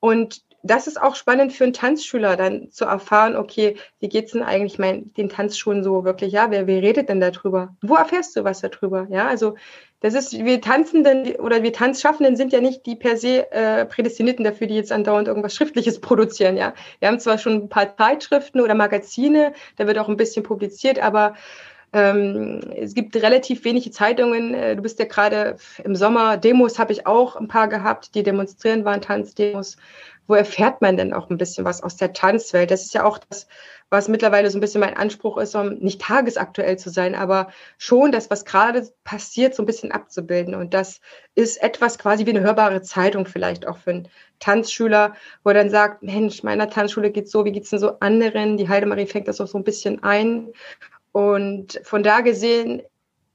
Und 0.00 0.45
das 0.66 0.86
ist 0.86 1.00
auch 1.00 1.16
spannend 1.16 1.52
für 1.52 1.64
einen 1.64 1.72
Tanzschüler 1.72 2.36
dann 2.36 2.70
zu 2.70 2.84
erfahren, 2.84 3.36
okay, 3.36 3.76
wie 4.00 4.08
geht's 4.08 4.32
denn 4.32 4.42
eigentlich 4.42 4.78
mein, 4.78 5.12
den 5.14 5.28
Tanzschulen 5.28 5.82
so 5.82 6.04
wirklich? 6.04 6.32
Ja, 6.32 6.50
wer, 6.50 6.66
wer 6.66 6.82
redet 6.82 7.08
denn 7.08 7.20
darüber? 7.20 7.76
Wo 7.82 7.94
erfährst 7.94 8.36
du 8.36 8.44
was 8.44 8.60
darüber? 8.60 9.06
Ja, 9.10 9.26
also 9.26 9.54
das 10.00 10.14
ist, 10.14 10.32
wir 10.32 10.60
Tanzenden 10.60 11.36
oder 11.36 11.62
wir 11.62 11.72
Tanzschaffenden 11.72 12.36
sind 12.36 12.52
ja 12.52 12.60
nicht 12.60 12.84
die 12.86 12.96
per 12.96 13.16
se 13.16 13.50
äh, 13.50 13.86
Prädestinierten 13.86 14.44
dafür, 14.44 14.66
die 14.66 14.74
jetzt 14.74 14.92
andauernd 14.92 15.28
irgendwas 15.28 15.54
Schriftliches 15.54 16.00
produzieren, 16.02 16.56
ja. 16.56 16.74
Wir 17.00 17.08
haben 17.08 17.20
zwar 17.20 17.38
schon 17.38 17.54
ein 17.54 17.68
paar 17.68 17.96
Zeitschriften 17.96 18.60
oder 18.60 18.74
Magazine, 18.74 19.52
da 19.76 19.86
wird 19.86 19.98
auch 19.98 20.08
ein 20.08 20.16
bisschen 20.16 20.42
publiziert, 20.42 20.98
aber 20.98 21.34
ähm, 21.92 22.60
es 22.76 22.94
gibt 22.94 23.16
relativ 23.16 23.64
wenige 23.64 23.90
Zeitungen. 23.90 24.54
Äh, 24.54 24.76
du 24.76 24.82
bist 24.82 24.98
ja 24.98 25.06
gerade 25.06 25.56
im 25.82 25.96
Sommer, 25.96 26.36
Demos 26.36 26.78
habe 26.78 26.92
ich 26.92 27.06
auch 27.06 27.36
ein 27.36 27.48
paar 27.48 27.68
gehabt, 27.68 28.14
die 28.14 28.22
demonstrieren 28.22 28.84
waren, 28.84 29.00
Tanzdemos. 29.00 29.76
Wo 30.26 30.34
erfährt 30.34 30.82
man 30.82 30.96
denn 30.96 31.12
auch 31.12 31.30
ein 31.30 31.38
bisschen 31.38 31.64
was 31.64 31.82
aus 31.82 31.96
der 31.96 32.12
Tanzwelt? 32.12 32.70
Das 32.70 32.82
ist 32.82 32.94
ja 32.94 33.04
auch 33.04 33.18
das, 33.18 33.46
was 33.90 34.08
mittlerweile 34.08 34.50
so 34.50 34.58
ein 34.58 34.60
bisschen 34.60 34.80
mein 34.80 34.96
Anspruch 34.96 35.38
ist, 35.38 35.54
um 35.54 35.74
nicht 35.74 36.00
tagesaktuell 36.00 36.78
zu 36.78 36.90
sein, 36.90 37.14
aber 37.14 37.48
schon 37.78 38.10
das, 38.10 38.30
was 38.30 38.44
gerade 38.44 38.88
passiert, 39.04 39.54
so 39.54 39.62
ein 39.62 39.66
bisschen 39.66 39.92
abzubilden. 39.92 40.54
Und 40.54 40.74
das 40.74 41.00
ist 41.34 41.62
etwas 41.62 41.98
quasi 41.98 42.26
wie 42.26 42.30
eine 42.30 42.40
hörbare 42.40 42.82
Zeitung 42.82 43.26
vielleicht 43.26 43.66
auch 43.66 43.78
für 43.78 43.90
einen 43.90 44.08
Tanzschüler, 44.40 45.14
wo 45.44 45.50
er 45.50 45.54
dann 45.54 45.70
sagt, 45.70 46.02
Mensch, 46.02 46.42
meiner 46.42 46.68
Tanzschule 46.68 47.10
geht 47.10 47.30
so, 47.30 47.44
wie 47.44 47.52
geht's 47.52 47.70
denn 47.70 47.78
so 47.78 47.98
anderen? 48.00 48.56
Die 48.56 48.68
Heidemarie 48.68 49.06
fängt 49.06 49.28
das 49.28 49.40
auch 49.40 49.46
so 49.46 49.58
ein 49.58 49.64
bisschen 49.64 50.02
ein. 50.02 50.52
Und 51.12 51.80
von 51.84 52.02
da 52.02 52.20
gesehen, 52.20 52.82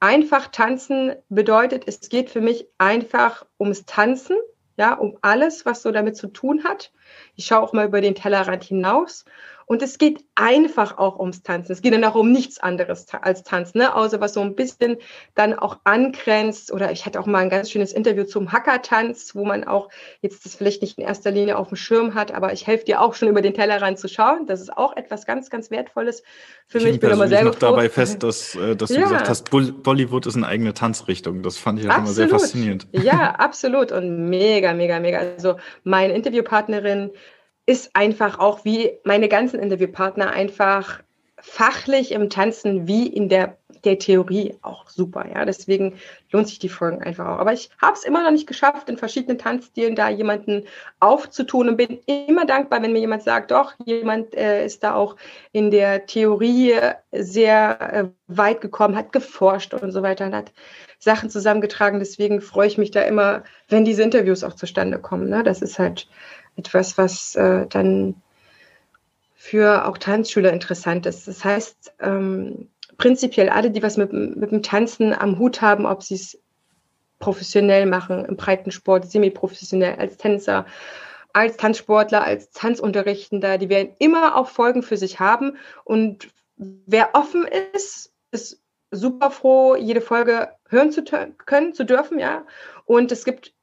einfach 0.02 0.48
tanzen 0.48 1.14
bedeutet, 1.30 1.84
es 1.88 2.10
geht 2.10 2.30
für 2.30 2.42
mich 2.42 2.68
einfach 2.78 3.46
ums 3.60 3.86
Tanzen, 3.86 4.36
ja, 4.82 4.94
um 4.96 5.16
alles, 5.22 5.64
was 5.64 5.84
so 5.84 5.92
damit 5.92 6.18
zu 6.18 6.26
tun 6.26 6.64
hat. 6.64 6.92
Ich 7.36 7.46
schaue 7.46 7.62
auch 7.62 7.72
mal 7.72 7.86
über 7.86 8.02
den 8.02 8.16
Tellerrand 8.16 8.64
hinaus 8.64 9.26
und 9.72 9.82
es 9.82 9.98
geht 9.98 10.26
einfach 10.36 10.98
auch 10.98 11.18
ums 11.18 11.44
Tanzen. 11.44 11.72
Es 11.72 11.82
geht 11.82 11.94
dann 11.94 12.04
auch 12.04 12.16
um 12.16 12.30
nichts 12.30 12.60
anderes 12.60 13.06
als 13.22 13.44
Tanzen, 13.44 13.78
ne? 13.78 13.96
außer 13.96 14.20
was 14.20 14.34
so 14.34 14.42
ein 14.42 14.54
bisschen 14.54 14.98
dann 15.34 15.58
auch 15.58 15.80
angrenzt. 15.86 16.74
Oder 16.74 16.92
ich 16.92 17.06
hatte 17.06 17.22
auch 17.22 17.26
mal 17.26 17.38
ein 17.38 17.50
ganz 17.50 17.72
schönes 17.72 17.94
Interview 17.94 18.26
zum 18.26 18.52
Hackertanz, 18.52 19.34
wo 19.34 19.46
man 19.46 19.64
auch 19.64 19.88
jetzt 20.20 20.44
das 20.44 20.56
vielleicht 20.56 20.82
nicht 20.82 20.98
in 20.98 21.06
erster 21.06 21.32
Linie 21.32 21.58
auf 21.58 21.70
dem 21.70 21.78
Schirm 21.78 22.16
hat, 22.16 22.34
aber 22.34 22.52
ich 22.52 22.68
helfe 22.68 22.84
dir 22.84 23.00
auch 23.00 23.14
schon 23.14 23.30
über 23.30 23.42
den 23.42 23.54
Tellerrand 23.54 23.98
zu 23.98 24.10
schauen. 24.10 24.46
Das 24.46 24.60
ist 24.60 24.76
auch 24.76 24.98
etwas 24.98 25.26
ganz, 25.26 25.50
ganz 25.50 25.72
Wertvolles 25.72 26.24
für 26.68 26.80
ich 26.80 26.84
mich. 26.84 26.94
Ich 26.96 27.00
bin 27.00 27.12
immer 27.12 27.30
sehr 27.30 27.46
noch 27.46 27.56
dabei 27.56 27.88
fest, 27.88 28.24
dass, 28.24 28.56
äh, 28.56 28.76
dass 28.76 28.90
du 28.90 28.96
ja. 28.96 29.04
gesagt 29.04 29.30
hast, 29.30 29.52
Bollywood 29.52 30.26
ist 30.26 30.36
eine 30.36 30.48
eigene 30.48 30.74
Tanzrichtung. 30.74 31.44
Das 31.44 31.58
fand 31.58 31.80
ich 31.80 31.90
auch 31.90 31.98
immer 31.98 32.08
sehr 32.08 32.28
faszinierend. 32.28 32.90
Ja, 32.92 33.36
absolut. 33.40 33.94
Und 33.94 34.30
mega, 34.30 34.74
mega, 34.74 35.00
mega. 35.00 35.20
Also 35.20 35.56
meine 35.86 36.14
Interviewpartnerin, 36.14 37.12
ist 37.72 37.96
einfach 37.96 38.38
auch 38.38 38.66
wie 38.66 38.92
meine 39.06 39.30
ganzen 39.30 39.62
Interviewpartner 39.62 40.32
einfach 40.32 41.02
fachlich 41.40 42.12
im 42.12 42.30
Tanzen 42.30 42.86
wie 42.86 43.08
in 43.08 43.30
der, 43.30 43.58
der 43.86 43.98
Theorie 43.98 44.56
auch 44.62 44.90
super. 44.90 45.26
Ja, 45.34 45.46
deswegen 45.46 45.96
lohnt 46.32 46.50
sich 46.50 46.60
die 46.60 46.70
Folgen 46.70 47.02
einfach 47.02 47.26
auch. 47.26 47.40
Aber 47.40 47.54
ich 47.54 47.70
habe 47.82 47.94
es 47.94 48.04
immer 48.04 48.24
noch 48.24 48.32
nicht 48.32 48.46
geschafft, 48.46 48.90
in 48.90 48.98
verschiedenen 48.98 49.38
Tanzstilen 49.38 49.96
da 49.96 50.10
jemanden 50.10 50.66
aufzutun 51.00 51.70
und 51.70 51.78
bin 51.78 52.00
immer 52.06 52.46
dankbar, 52.46 52.84
wenn 52.84 52.92
mir 52.92 53.00
jemand 53.00 53.24
sagt, 53.24 53.52
doch, 53.52 53.74
jemand 53.86 54.36
äh, 54.36 54.66
ist 54.66 54.84
da 54.84 54.94
auch 54.94 55.16
in 55.54 55.72
der 55.72 56.06
Theorie 56.06 56.76
sehr 57.14 57.94
äh, 57.94 58.04
weit 58.28 58.60
gekommen, 58.60 58.98
hat 58.98 59.14
geforscht 59.14 59.74
und 59.74 59.94
so 59.94 60.04
weiter 60.04 60.26
und 60.26 60.36
hat 60.36 60.52
Sachen 61.00 61.30
zusammengetragen. 61.30 62.00
Deswegen 62.00 62.42
freue 62.42 62.68
ich 62.68 62.78
mich 62.78 62.92
da 62.92 63.02
immer, 63.02 63.44
wenn 63.70 63.86
diese 63.86 64.04
Interviews 64.04 64.44
auch 64.44 64.54
zustande 64.54 65.00
kommen. 65.00 65.30
Ne? 65.30 65.42
Das 65.42 65.62
ist 65.62 65.80
halt 65.80 66.08
etwas, 66.56 66.98
was 66.98 67.36
äh, 67.36 67.68
dann 67.68 68.16
für 69.34 69.88
auch 69.88 69.98
Tanzschüler 69.98 70.54
interessant 70.54 71.06
ist. 71.06 71.28
Das 71.28 71.44
heißt, 71.44 71.94
ähm, 72.00 72.70
prinzipiell 72.98 73.50
alle, 73.50 73.72
die 73.72 73.82
was 73.82 73.98
mit, 73.98 74.14
mit 74.14 74.52
dem 74.52 74.62
Tanzen 74.62 75.14
am 75.14 75.40
Hut 75.40 75.62
haben, 75.62 75.86
ob 75.86 76.04
sie 76.04 76.16
es 76.16 76.40
professionell 77.20 77.86
machen, 77.86 78.26
im 78.26 78.36
Breitensport, 78.36 79.10
semi-professionell, 79.10 79.96
als 79.96 80.18
Tänzer, 80.18 80.66
als 81.34 81.58
Tanzsportler, 81.58 82.24
als 82.24 82.52
Tanzunterrichtender, 82.52 83.58
die 83.58 83.70
werden 83.70 83.96
immer 84.00 84.36
auch 84.36 84.50
Folgen 84.50 84.84
für 84.84 84.98
sich 84.98 85.20
haben. 85.20 85.58
Und 85.86 86.28
wer 86.58 87.16
offen 87.16 87.48
ist, 87.74 88.12
ist 88.32 88.62
super 88.92 89.32
froh, 89.32 89.76
jede 89.76 90.02
Folge 90.02 90.50
hören 90.70 90.92
zu 90.92 91.04
können, 91.04 91.74
zu 91.74 91.86
dürfen, 91.86 92.20
ja. 92.20 92.46
Und 92.86 93.12
es 93.12 93.24
gibt 93.24 93.54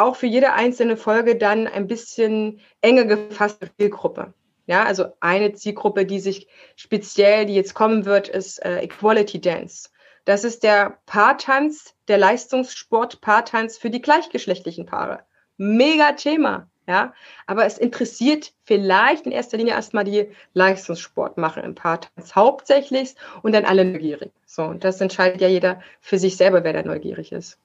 auch 0.00 0.16
für 0.16 0.26
jede 0.26 0.52
einzelne 0.52 0.96
Folge 0.96 1.36
dann 1.36 1.66
ein 1.66 1.86
bisschen 1.86 2.60
enger 2.80 3.04
gefasste 3.04 3.70
Zielgruppe. 3.76 4.34
Ja, 4.66 4.84
also 4.84 5.06
eine 5.20 5.52
Zielgruppe, 5.52 6.06
die 6.06 6.20
sich 6.20 6.46
speziell, 6.76 7.46
die 7.46 7.54
jetzt 7.54 7.74
kommen 7.74 8.04
wird, 8.04 8.28
ist 8.28 8.64
äh, 8.64 8.80
Equality 8.80 9.40
Dance. 9.40 9.90
Das 10.24 10.44
ist 10.44 10.62
der 10.62 10.98
Paartanz, 11.06 11.94
der 12.06 12.18
Leistungssport-Paartanz 12.18 13.78
für 13.78 13.90
die 13.90 14.02
gleichgeschlechtlichen 14.02 14.86
Paare. 14.86 15.24
Mega 15.56 16.12
Thema, 16.12 16.68
ja. 16.86 17.14
Aber 17.46 17.66
es 17.66 17.78
interessiert 17.78 18.52
vielleicht 18.62 19.26
in 19.26 19.32
erster 19.32 19.56
Linie 19.56 19.74
erstmal 19.74 20.04
die 20.04 20.28
Leistungssportmacher 20.54 21.64
im 21.64 21.74
Paartanz 21.74 22.34
hauptsächlich 22.34 23.14
und 23.42 23.52
dann 23.52 23.64
alle 23.64 23.84
neugierig. 23.84 24.30
So, 24.46 24.62
und 24.62 24.84
das 24.84 25.00
entscheidet 25.00 25.40
ja 25.40 25.48
jeder 25.48 25.82
für 26.00 26.18
sich 26.18 26.36
selber, 26.36 26.64
wer 26.64 26.72
da 26.72 26.82
neugierig 26.82 27.32
ist. 27.32 27.58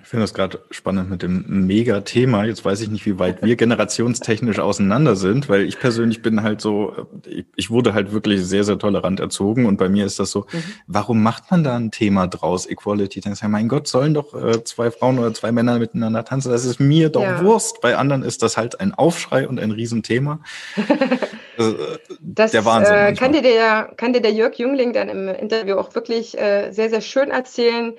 Ich 0.00 0.08
finde 0.08 0.22
das 0.22 0.32
gerade 0.32 0.60
spannend 0.70 1.10
mit 1.10 1.22
dem 1.22 1.44
Mega-Thema. 1.66 2.44
Jetzt 2.44 2.64
weiß 2.64 2.80
ich 2.80 2.88
nicht, 2.88 3.04
wie 3.04 3.18
weit 3.18 3.42
wir 3.42 3.56
generationstechnisch 3.56 4.60
auseinander 4.60 5.16
sind, 5.16 5.48
weil 5.48 5.62
ich 5.62 5.80
persönlich 5.80 6.22
bin 6.22 6.42
halt 6.42 6.60
so, 6.60 7.08
ich, 7.56 7.68
wurde 7.70 7.94
halt 7.94 8.12
wirklich 8.12 8.44
sehr, 8.44 8.62
sehr 8.62 8.78
tolerant 8.78 9.18
erzogen 9.18 9.66
und 9.66 9.76
bei 9.76 9.88
mir 9.88 10.06
ist 10.06 10.20
das 10.20 10.30
so, 10.30 10.46
mhm. 10.52 10.62
warum 10.86 11.22
macht 11.22 11.50
man 11.50 11.64
da 11.64 11.76
ein 11.76 11.90
Thema 11.90 12.28
draus, 12.28 12.66
Equality? 12.66 13.20
Dann 13.20 13.34
ja, 13.34 13.48
mein 13.48 13.68
Gott, 13.68 13.88
sollen 13.88 14.14
doch 14.14 14.34
äh, 14.34 14.62
zwei 14.64 14.90
Frauen 14.90 15.18
oder 15.18 15.34
zwei 15.34 15.50
Männer 15.50 15.78
miteinander 15.78 16.24
tanzen? 16.24 16.52
Das 16.52 16.64
ist 16.64 16.78
mir 16.78 17.08
doch 17.08 17.22
ja. 17.22 17.42
Wurst. 17.42 17.80
Bei 17.80 17.96
anderen 17.96 18.22
ist 18.22 18.42
das 18.42 18.56
halt 18.56 18.80
ein 18.80 18.94
Aufschrei 18.94 19.48
und 19.48 19.58
ein 19.58 19.72
Riesenthema. 19.72 20.40
also, 21.58 21.76
das 22.20 22.52
der 22.52 22.64
Wahnsinn. 22.64 22.94
Äh, 22.94 23.14
kann, 23.14 23.32
dir 23.32 23.42
der, 23.42 23.92
kann 23.96 24.12
dir 24.12 24.22
der 24.22 24.32
Jörg 24.32 24.54
Jüngling 24.54 24.92
dann 24.92 25.08
im 25.08 25.28
Interview 25.28 25.76
auch 25.76 25.94
wirklich 25.94 26.38
äh, 26.38 26.70
sehr, 26.70 26.88
sehr 26.88 27.00
schön 27.00 27.30
erzählen, 27.30 27.94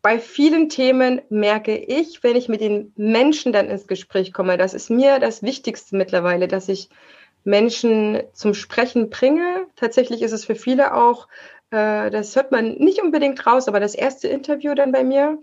bei 0.00 0.18
vielen 0.18 0.68
Themen 0.68 1.20
merke 1.28 1.76
ich, 1.76 2.22
wenn 2.22 2.36
ich 2.36 2.48
mit 2.48 2.60
den 2.60 2.92
Menschen 2.96 3.52
dann 3.52 3.68
ins 3.68 3.86
Gespräch 3.86 4.32
komme, 4.32 4.56
das 4.56 4.74
ist 4.74 4.90
mir 4.90 5.18
das 5.18 5.42
Wichtigste 5.42 5.96
mittlerweile, 5.96 6.48
dass 6.48 6.68
ich 6.68 6.88
Menschen 7.44 8.22
zum 8.32 8.54
Sprechen 8.54 9.10
bringe. 9.10 9.66
Tatsächlich 9.76 10.22
ist 10.22 10.32
es 10.32 10.44
für 10.44 10.54
viele 10.54 10.94
auch, 10.94 11.28
äh, 11.70 12.10
das 12.10 12.34
hört 12.36 12.52
man 12.52 12.74
nicht 12.74 13.02
unbedingt 13.02 13.44
raus, 13.46 13.68
aber 13.68 13.80
das 13.80 13.94
erste 13.94 14.28
Interview 14.28 14.74
dann 14.74 14.92
bei 14.92 15.04
mir, 15.04 15.38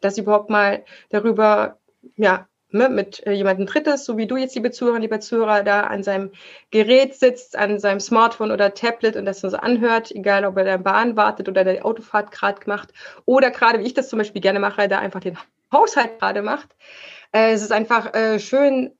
dass 0.00 0.18
überhaupt 0.18 0.50
mal 0.50 0.84
darüber 1.10 1.78
ja, 2.16 2.47
mit 2.70 3.26
äh, 3.26 3.32
jemandem 3.32 3.66
Drittes, 3.66 4.04
so 4.04 4.16
wie 4.18 4.26
du 4.26 4.36
jetzt, 4.36 4.54
liebe 4.54 4.70
Zuhörer, 4.70 4.98
lieber 4.98 5.20
Zuhörer, 5.20 5.62
da 5.62 5.82
an 5.82 6.02
seinem 6.02 6.32
Gerät 6.70 7.14
sitzt, 7.14 7.56
an 7.56 7.78
seinem 7.78 8.00
Smartphone 8.00 8.50
oder 8.50 8.74
Tablet 8.74 9.16
und 9.16 9.24
das 9.24 9.40
so 9.40 9.48
anhört, 9.48 10.10
egal 10.10 10.44
ob 10.44 10.56
er 10.58 10.74
in 10.74 10.82
Bahn 10.82 11.16
wartet 11.16 11.48
oder 11.48 11.64
die 11.64 11.82
Autofahrt 11.82 12.30
gerade 12.30 12.60
macht 12.66 12.92
oder 13.24 13.50
gerade, 13.50 13.80
wie 13.80 13.86
ich 13.86 13.94
das 13.94 14.08
zum 14.08 14.18
Beispiel 14.18 14.42
gerne 14.42 14.60
mache, 14.60 14.88
da 14.88 14.98
einfach 14.98 15.20
den 15.20 15.38
Haushalt 15.72 16.18
gerade 16.18 16.42
macht. 16.42 16.76
Äh, 17.32 17.52
es 17.52 17.62
ist 17.62 17.72
einfach 17.72 18.14
äh, 18.14 18.38
schön, 18.38 18.97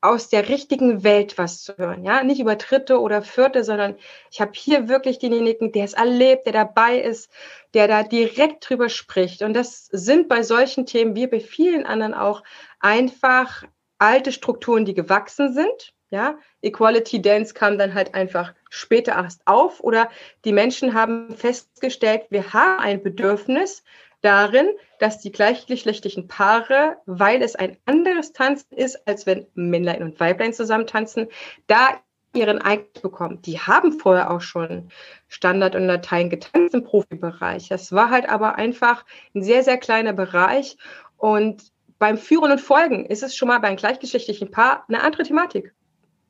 aus 0.00 0.28
der 0.28 0.48
richtigen 0.48 1.02
Welt 1.02 1.38
was 1.38 1.62
zu 1.62 1.76
hören, 1.76 2.04
ja, 2.04 2.22
nicht 2.22 2.40
über 2.40 2.54
Dritte 2.54 3.00
oder 3.00 3.22
Vierte, 3.22 3.64
sondern 3.64 3.96
ich 4.30 4.40
habe 4.40 4.52
hier 4.54 4.88
wirklich 4.88 5.18
denjenigen, 5.18 5.72
der 5.72 5.84
es 5.84 5.94
erlebt, 5.94 6.46
der 6.46 6.52
dabei 6.52 7.00
ist, 7.00 7.30
der 7.74 7.88
da 7.88 8.02
direkt 8.04 8.68
drüber 8.68 8.88
spricht. 8.88 9.42
Und 9.42 9.54
das 9.54 9.86
sind 9.86 10.28
bei 10.28 10.42
solchen 10.42 10.86
Themen, 10.86 11.16
wie 11.16 11.26
bei 11.26 11.40
vielen 11.40 11.84
anderen 11.84 12.14
auch, 12.14 12.44
einfach 12.80 13.64
alte 13.98 14.30
Strukturen, 14.30 14.84
die 14.84 14.94
gewachsen 14.94 15.52
sind. 15.52 15.92
Ja, 16.10 16.38
Equality 16.62 17.20
Dance 17.20 17.52
kam 17.52 17.76
dann 17.76 17.92
halt 17.92 18.14
einfach 18.14 18.54
später 18.70 19.12
erst 19.12 19.42
auf 19.46 19.80
oder 19.80 20.08
die 20.46 20.52
Menschen 20.52 20.94
haben 20.94 21.36
festgestellt, 21.36 22.22
wir 22.30 22.54
haben 22.54 22.80
ein 22.80 23.02
Bedürfnis 23.02 23.82
darin, 24.20 24.68
dass 24.98 25.18
die 25.18 25.32
gleichgeschlechtlichen 25.32 26.28
Paare, 26.28 26.96
weil 27.06 27.42
es 27.42 27.54
ein 27.54 27.76
anderes 27.86 28.32
Tanzen 28.32 28.74
ist, 28.74 29.06
als 29.06 29.26
wenn 29.26 29.46
Männlein 29.54 30.02
und 30.02 30.18
Weiblein 30.18 30.52
zusammen 30.52 30.86
tanzen, 30.86 31.28
da 31.66 32.00
ihren 32.34 32.60
Eignung 32.60 33.02
bekommen. 33.02 33.42
Die 33.42 33.58
haben 33.58 33.92
vorher 33.92 34.30
auch 34.30 34.40
schon 34.40 34.90
Standard 35.28 35.74
und 35.74 35.86
Latein 35.86 36.30
getanzt 36.30 36.74
im 36.74 36.84
Profibereich. 36.84 37.68
Das 37.68 37.92
war 37.92 38.10
halt 38.10 38.28
aber 38.28 38.56
einfach 38.56 39.04
ein 39.34 39.42
sehr, 39.42 39.62
sehr 39.62 39.78
kleiner 39.78 40.12
Bereich 40.12 40.76
und 41.16 41.72
beim 41.98 42.16
Führen 42.16 42.52
und 42.52 42.60
Folgen 42.60 43.06
ist 43.06 43.22
es 43.22 43.34
schon 43.34 43.48
mal 43.48 43.58
bei 43.58 43.68
einem 43.68 43.76
gleichgeschlechtlichen 43.76 44.50
Paar 44.50 44.84
eine 44.88 45.02
andere 45.02 45.24
Thematik. 45.24 45.74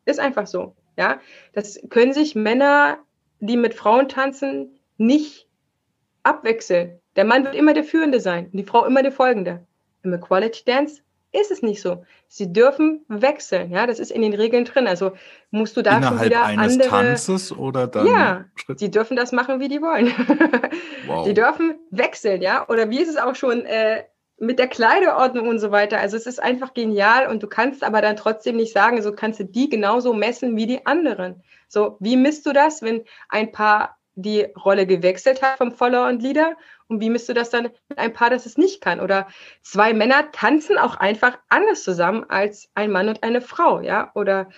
Ist 0.07 0.21
einfach 0.21 0.47
so. 0.47 0.75
Ja, 0.97 1.21
das 1.53 1.79
können 1.91 2.13
sich 2.13 2.35
Männer, 2.35 2.99
die 3.41 3.57
mit 3.57 3.75
Frauen 3.75 4.09
tanzen, 4.09 4.79
nicht 4.97 5.47
abwechseln. 6.23 6.98
Der 7.19 7.25
Mann 7.25 7.43
wird 7.43 7.57
immer 7.57 7.75
der 7.75 7.83
Führende 7.83 8.21
sein 8.21 8.45
und 8.45 8.57
die 8.57 8.63
Frau 8.63 8.85
immer 8.85 9.03
der 9.03 9.11
Folgende. 9.11 9.67
Im 10.05 10.13
Equality 10.13 10.65
Dance 10.65 11.03
ist 11.33 11.51
es 11.51 11.63
nicht 11.63 11.83
so. 11.83 12.05
Sie 12.29 12.53
dürfen 12.53 13.05
wechseln, 13.09 13.73
ja, 13.73 13.89
das 13.89 13.99
ist 13.99 14.13
in 14.13 14.23
den 14.23 14.35
Regeln 14.35 14.65
drin. 14.65 14.87
Also 14.87 15.11
musst 15.51 15.77
du 15.77 15.83
da 15.83 15.97
Innerhalb 15.97 16.27
wieder 16.27 16.45
eines 16.45 16.75
andere 16.75 16.89
Tanzes 16.89 17.51
oder 17.51 17.89
dann 17.89 18.07
Ja, 18.07 18.45
Schritt? 18.55 18.79
sie 18.79 18.93
dürfen 18.93 19.17
das 19.17 19.33
machen, 19.33 19.59
wie 19.59 19.67
die 19.67 19.83
wollen. 19.83 20.07
wow. 21.09 21.27
Die 21.27 21.35
dürfen 21.35 21.75
wechseln, 21.91 22.41
ja, 22.41 22.69
oder 22.69 22.89
wie 22.89 23.01
ist 23.01 23.09
es 23.09 23.17
auch 23.17 23.35
schon 23.35 23.67
äh, 23.67 24.05
mit 24.39 24.61
der 24.61 24.69
Kleiderordnung 24.69 25.49
und 25.49 25.59
so 25.59 25.73
weiter. 25.73 25.99
Also 25.99 26.17
es 26.17 26.27
ist 26.27 26.41
einfach 26.41 26.73
genial 26.73 27.27
und 27.27 27.43
du 27.43 27.49
kannst 27.49 27.83
aber 27.83 28.01
dann 28.01 28.15
trotzdem 28.15 28.55
nicht 28.55 28.73
sagen, 28.73 29.03
so 29.03 29.13
kannst 29.13 29.41
du 29.41 29.45
die 29.45 29.69
genauso 29.69 30.15
messen 30.15 30.57
wie 30.57 30.69
die 30.69 30.87
anderen. 30.87 31.43
So, 31.67 31.97
wie 31.99 32.17
misst 32.17 32.47
du 32.47 32.53
das, 32.53 32.81
wenn 32.81 33.03
ein 33.29 33.51
Paar 33.51 33.98
die 34.21 34.43
Rolle 34.65 34.87
gewechselt 34.87 35.43
hat 35.43 35.59
vom 35.59 35.73
Follower 35.73 36.09
und 36.09 36.23
Leader? 36.23 36.57
Und 36.89 37.01
wie 37.01 37.11
misst 37.11 37.29
du 37.29 37.35
das 37.35 37.51
dann 37.51 37.71
mit 37.89 37.99
einem 37.99 38.13
Paar, 38.13 38.31
das 38.31 38.47
es 38.47 38.59
nicht 38.59 38.81
kann? 38.81 39.01
Oder 39.01 39.29
zwei 39.63 39.93
Männer 39.95 40.31
tanzen 40.33 40.77
auch 40.77 40.97
einfach 40.97 41.39
anders 41.49 41.85
zusammen 41.85 42.25
als 42.29 42.69
ein 42.75 42.91
Mann 42.91 43.09
und 43.09 43.23
eine 43.23 43.41
Frau, 43.41 43.81
ja? 43.81 44.11
Oder 44.15 44.49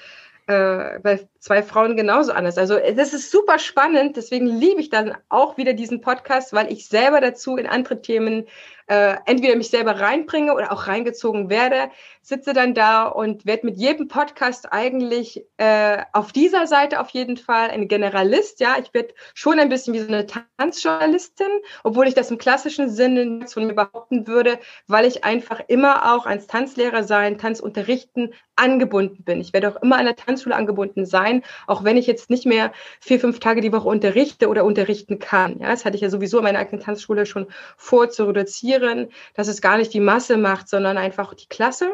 äh, 0.50 0.98
bei 0.98 1.28
zwei 1.38 1.62
Frauen 1.62 1.96
genauso 1.96 2.32
anders. 2.32 2.58
Also 2.58 2.76
das 2.96 3.12
ist 3.12 3.30
super 3.30 3.60
spannend, 3.60 4.16
deswegen 4.16 4.46
liebe 4.46 4.80
ich 4.80 4.90
dann 4.90 5.16
auch 5.28 5.56
wieder 5.56 5.74
diesen 5.74 6.00
Podcast, 6.00 6.52
weil 6.52 6.72
ich 6.72 6.88
selber 6.88 7.20
dazu 7.20 7.56
in 7.56 7.68
andere 7.68 8.02
Themen 8.02 8.46
äh, 8.88 9.18
entweder 9.26 9.54
mich 9.54 9.70
selber 9.70 10.00
reinbringe 10.00 10.52
oder 10.52 10.72
auch 10.72 10.88
reingezogen 10.88 11.48
werde, 11.48 11.90
sitze 12.22 12.52
dann 12.52 12.74
da 12.74 13.04
und 13.04 13.46
werde 13.46 13.66
mit 13.66 13.76
jedem 13.76 14.08
Podcast 14.08 14.72
eigentlich 14.72 15.46
äh, 15.58 15.98
auf 16.12 16.32
dieser 16.32 16.66
Seite 16.66 16.98
auf 16.98 17.10
jeden 17.10 17.36
Fall 17.36 17.70
ein 17.70 17.86
Generalist. 17.86 18.58
Ja, 18.58 18.74
ich 18.82 18.92
werde 18.92 19.14
schon 19.32 19.60
ein 19.60 19.68
bisschen 19.68 19.94
wie 19.94 20.00
so 20.00 20.08
eine 20.08 20.26
Tanzjournalistin, 20.26 21.46
obwohl 21.84 22.08
ich 22.08 22.14
das 22.14 22.32
im 22.32 22.38
klassischen 22.38 22.90
Sinne 22.90 23.24
nicht 23.26 23.52
von 23.52 23.64
mir 23.64 23.74
behaupten 23.74 24.26
würde, 24.26 24.58
weil 24.88 25.04
ich 25.06 25.22
einfach 25.22 25.60
immer 25.68 26.12
auch 26.12 26.26
als 26.26 26.48
Tanzlehrer 26.48 27.04
sein, 27.04 27.38
Tanzunterrichten 27.38 28.34
angebunden 28.60 29.24
bin. 29.24 29.40
Ich 29.40 29.52
werde 29.52 29.68
auch 29.68 29.82
immer 29.82 29.96
an 29.96 30.04
der 30.04 30.16
Tanzschule 30.16 30.54
angebunden 30.54 31.06
sein, 31.06 31.42
auch 31.66 31.84
wenn 31.84 31.96
ich 31.96 32.06
jetzt 32.06 32.30
nicht 32.30 32.46
mehr 32.46 32.72
vier, 33.00 33.18
fünf 33.18 33.40
Tage 33.40 33.60
die 33.60 33.72
Woche 33.72 33.88
unterrichte 33.88 34.48
oder 34.48 34.64
unterrichten 34.64 35.18
kann. 35.18 35.58
Ja, 35.60 35.68
das 35.68 35.84
hatte 35.84 35.96
ich 35.96 36.02
ja 36.02 36.10
sowieso 36.10 36.38
in 36.38 36.44
meiner 36.44 36.58
eigenen 36.58 36.82
Tanzschule 36.82 37.26
schon 37.26 37.46
vor 37.76 38.10
zu 38.10 38.24
reduzieren 38.24 39.08
dass 39.34 39.48
es 39.48 39.60
gar 39.60 39.78
nicht 39.78 39.92
die 39.94 40.00
Masse 40.00 40.36
macht, 40.36 40.68
sondern 40.68 40.98
einfach 40.98 41.34
die 41.34 41.48
Klasse. 41.48 41.92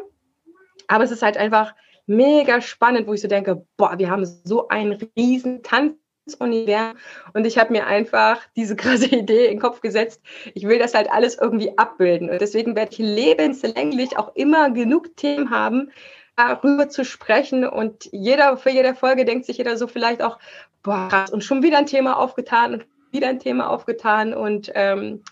Aber 0.88 1.04
es 1.04 1.10
ist 1.10 1.22
halt 1.22 1.36
einfach 1.36 1.74
mega 2.06 2.60
spannend, 2.60 3.06
wo 3.06 3.14
ich 3.14 3.20
so 3.20 3.28
denke, 3.28 3.66
boah, 3.76 3.98
wir 3.98 4.10
haben 4.10 4.24
so 4.24 4.68
ein 4.68 4.92
riesen 5.16 5.62
Tanzuniversum 5.62 6.96
und 7.34 7.46
ich 7.46 7.58
habe 7.58 7.72
mir 7.72 7.86
einfach 7.86 8.40
diese 8.56 8.76
krasse 8.76 9.06
Idee 9.14 9.46
in 9.46 9.52
den 9.52 9.60
Kopf 9.60 9.80
gesetzt. 9.80 10.22
Ich 10.54 10.66
will 10.66 10.78
das 10.78 10.94
halt 10.94 11.10
alles 11.10 11.38
irgendwie 11.38 11.76
abbilden 11.78 12.30
und 12.30 12.40
deswegen 12.40 12.76
werde 12.76 12.92
ich 12.92 12.98
lebenslänglich 12.98 14.16
auch 14.18 14.34
immer 14.34 14.70
genug 14.70 15.16
Themen 15.16 15.50
haben, 15.50 15.90
darüber 16.36 16.88
zu 16.88 17.04
sprechen 17.04 17.66
und 17.66 18.08
jeder 18.12 18.56
für 18.56 18.70
jede 18.70 18.94
Folge 18.94 19.24
denkt 19.24 19.46
sich 19.46 19.58
jeder 19.58 19.76
so 19.76 19.86
vielleicht 19.86 20.22
auch, 20.22 20.38
boah, 20.82 21.08
krass, 21.08 21.30
und 21.30 21.42
schon 21.42 21.62
wieder 21.62 21.78
ein 21.78 21.86
Thema 21.86 22.18
aufgetan 22.18 22.74
und 22.74 22.86
wieder 23.10 23.28
ein 23.28 23.40
Thema 23.40 23.70
aufgetan 23.70 24.34
und 24.34 24.70
ähm, 24.74 25.22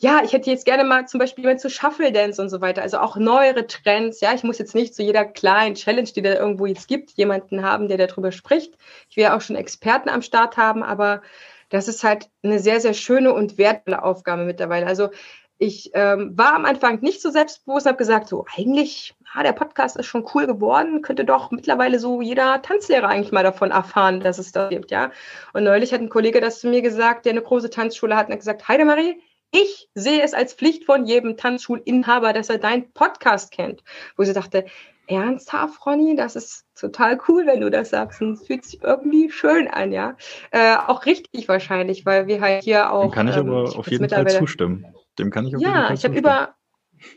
ja, 0.00 0.20
ich 0.24 0.32
hätte 0.32 0.48
jetzt 0.48 0.64
gerne 0.64 0.84
mal 0.84 1.08
zum 1.08 1.18
Beispiel 1.18 1.42
jemand 1.42 1.60
zu 1.60 1.68
Shuffle 1.68 2.12
Dance 2.12 2.40
und 2.40 2.48
so 2.50 2.60
weiter, 2.60 2.82
also 2.82 2.98
auch 2.98 3.16
neuere 3.16 3.66
Trends. 3.66 4.20
Ja, 4.20 4.32
ich 4.32 4.44
muss 4.44 4.58
jetzt 4.58 4.76
nicht 4.76 4.94
zu 4.94 5.02
jeder 5.02 5.24
kleinen 5.24 5.74
Challenge, 5.74 6.08
die 6.08 6.22
da 6.22 6.34
irgendwo 6.34 6.66
jetzt 6.66 6.86
gibt, 6.86 7.10
jemanden 7.16 7.64
haben, 7.64 7.88
der 7.88 7.98
darüber 7.98 8.30
spricht. 8.30 8.78
Ich 9.10 9.16
will 9.16 9.24
ja 9.24 9.36
auch 9.36 9.40
schon 9.40 9.56
Experten 9.56 10.08
am 10.08 10.22
Start 10.22 10.56
haben, 10.56 10.84
aber 10.84 11.20
das 11.68 11.88
ist 11.88 12.04
halt 12.04 12.30
eine 12.44 12.60
sehr, 12.60 12.80
sehr 12.80 12.94
schöne 12.94 13.32
und 13.32 13.58
wertvolle 13.58 14.02
Aufgabe 14.04 14.44
mittlerweile. 14.44 14.86
Also 14.86 15.10
ich 15.58 15.90
ähm, 15.94 16.38
war 16.38 16.54
am 16.54 16.64
Anfang 16.64 17.00
nicht 17.00 17.20
so 17.20 17.30
selbstbewusst 17.30 17.86
und 17.86 17.90
habe 17.90 17.98
gesagt, 17.98 18.28
so 18.28 18.46
eigentlich, 18.56 19.14
ah, 19.34 19.42
der 19.42 19.52
Podcast 19.52 19.96
ist 19.96 20.06
schon 20.06 20.26
cool 20.34 20.46
geworden, 20.46 21.02
könnte 21.02 21.24
doch 21.24 21.50
mittlerweile 21.50 21.98
so 21.98 22.22
jeder 22.22 22.62
Tanzlehrer 22.62 23.08
eigentlich 23.08 23.32
mal 23.32 23.42
davon 23.42 23.72
erfahren, 23.72 24.20
dass 24.20 24.38
es 24.38 24.52
das 24.52 24.70
gibt, 24.70 24.92
ja. 24.92 25.10
Und 25.52 25.64
neulich 25.64 25.92
hat 25.92 26.00
ein 26.00 26.08
Kollege 26.08 26.40
das 26.40 26.60
zu 26.60 26.68
mir 26.68 26.80
gesagt, 26.80 27.26
der 27.26 27.32
eine 27.32 27.42
große 27.42 27.70
Tanzschule 27.70 28.16
hat 28.16 28.28
und 28.28 28.32
hat 28.32 28.40
gesagt, 28.40 28.68
Heidemarie, 28.68 29.20
ich 29.50 29.88
sehe 29.94 30.22
es 30.22 30.34
als 30.34 30.54
Pflicht 30.54 30.84
von 30.84 31.06
jedem 31.06 31.36
Tanzschulinhaber, 31.36 32.32
dass 32.32 32.50
er 32.50 32.58
deinen 32.58 32.92
Podcast 32.92 33.50
kennt. 33.50 33.82
Wo 34.16 34.22
ich 34.22 34.32
dachte, 34.32 34.66
ernsthaft, 35.06 35.84
Ronny, 35.86 36.14
das 36.16 36.36
ist 36.36 36.66
total 36.78 37.18
cool, 37.28 37.46
wenn 37.46 37.62
du 37.62 37.70
das 37.70 37.90
sagst. 37.90 38.20
Und 38.20 38.34
es 38.34 38.46
fühlt 38.46 38.64
sich 38.64 38.82
irgendwie 38.82 39.30
schön 39.30 39.66
an, 39.66 39.90
ja. 39.90 40.16
Äh, 40.50 40.76
auch 40.86 41.06
richtig 41.06 41.48
wahrscheinlich, 41.48 42.04
weil 42.04 42.26
wir 42.26 42.40
halt 42.40 42.62
hier 42.62 42.92
auch. 42.92 43.02
Dem 43.02 43.10
kann 43.10 43.28
ich 43.28 43.36
ähm, 43.36 43.48
aber 43.48 43.76
auf 43.76 43.90
jeden 43.90 44.08
Fall 44.08 44.28
zustimmen. 44.28 44.86
Dem 45.18 45.30
kann 45.30 45.46
ich 45.46 45.56
auf 45.56 45.62
ja, 45.62 45.92
ich 45.92 46.04
habe 46.04 46.16
über 46.16 46.54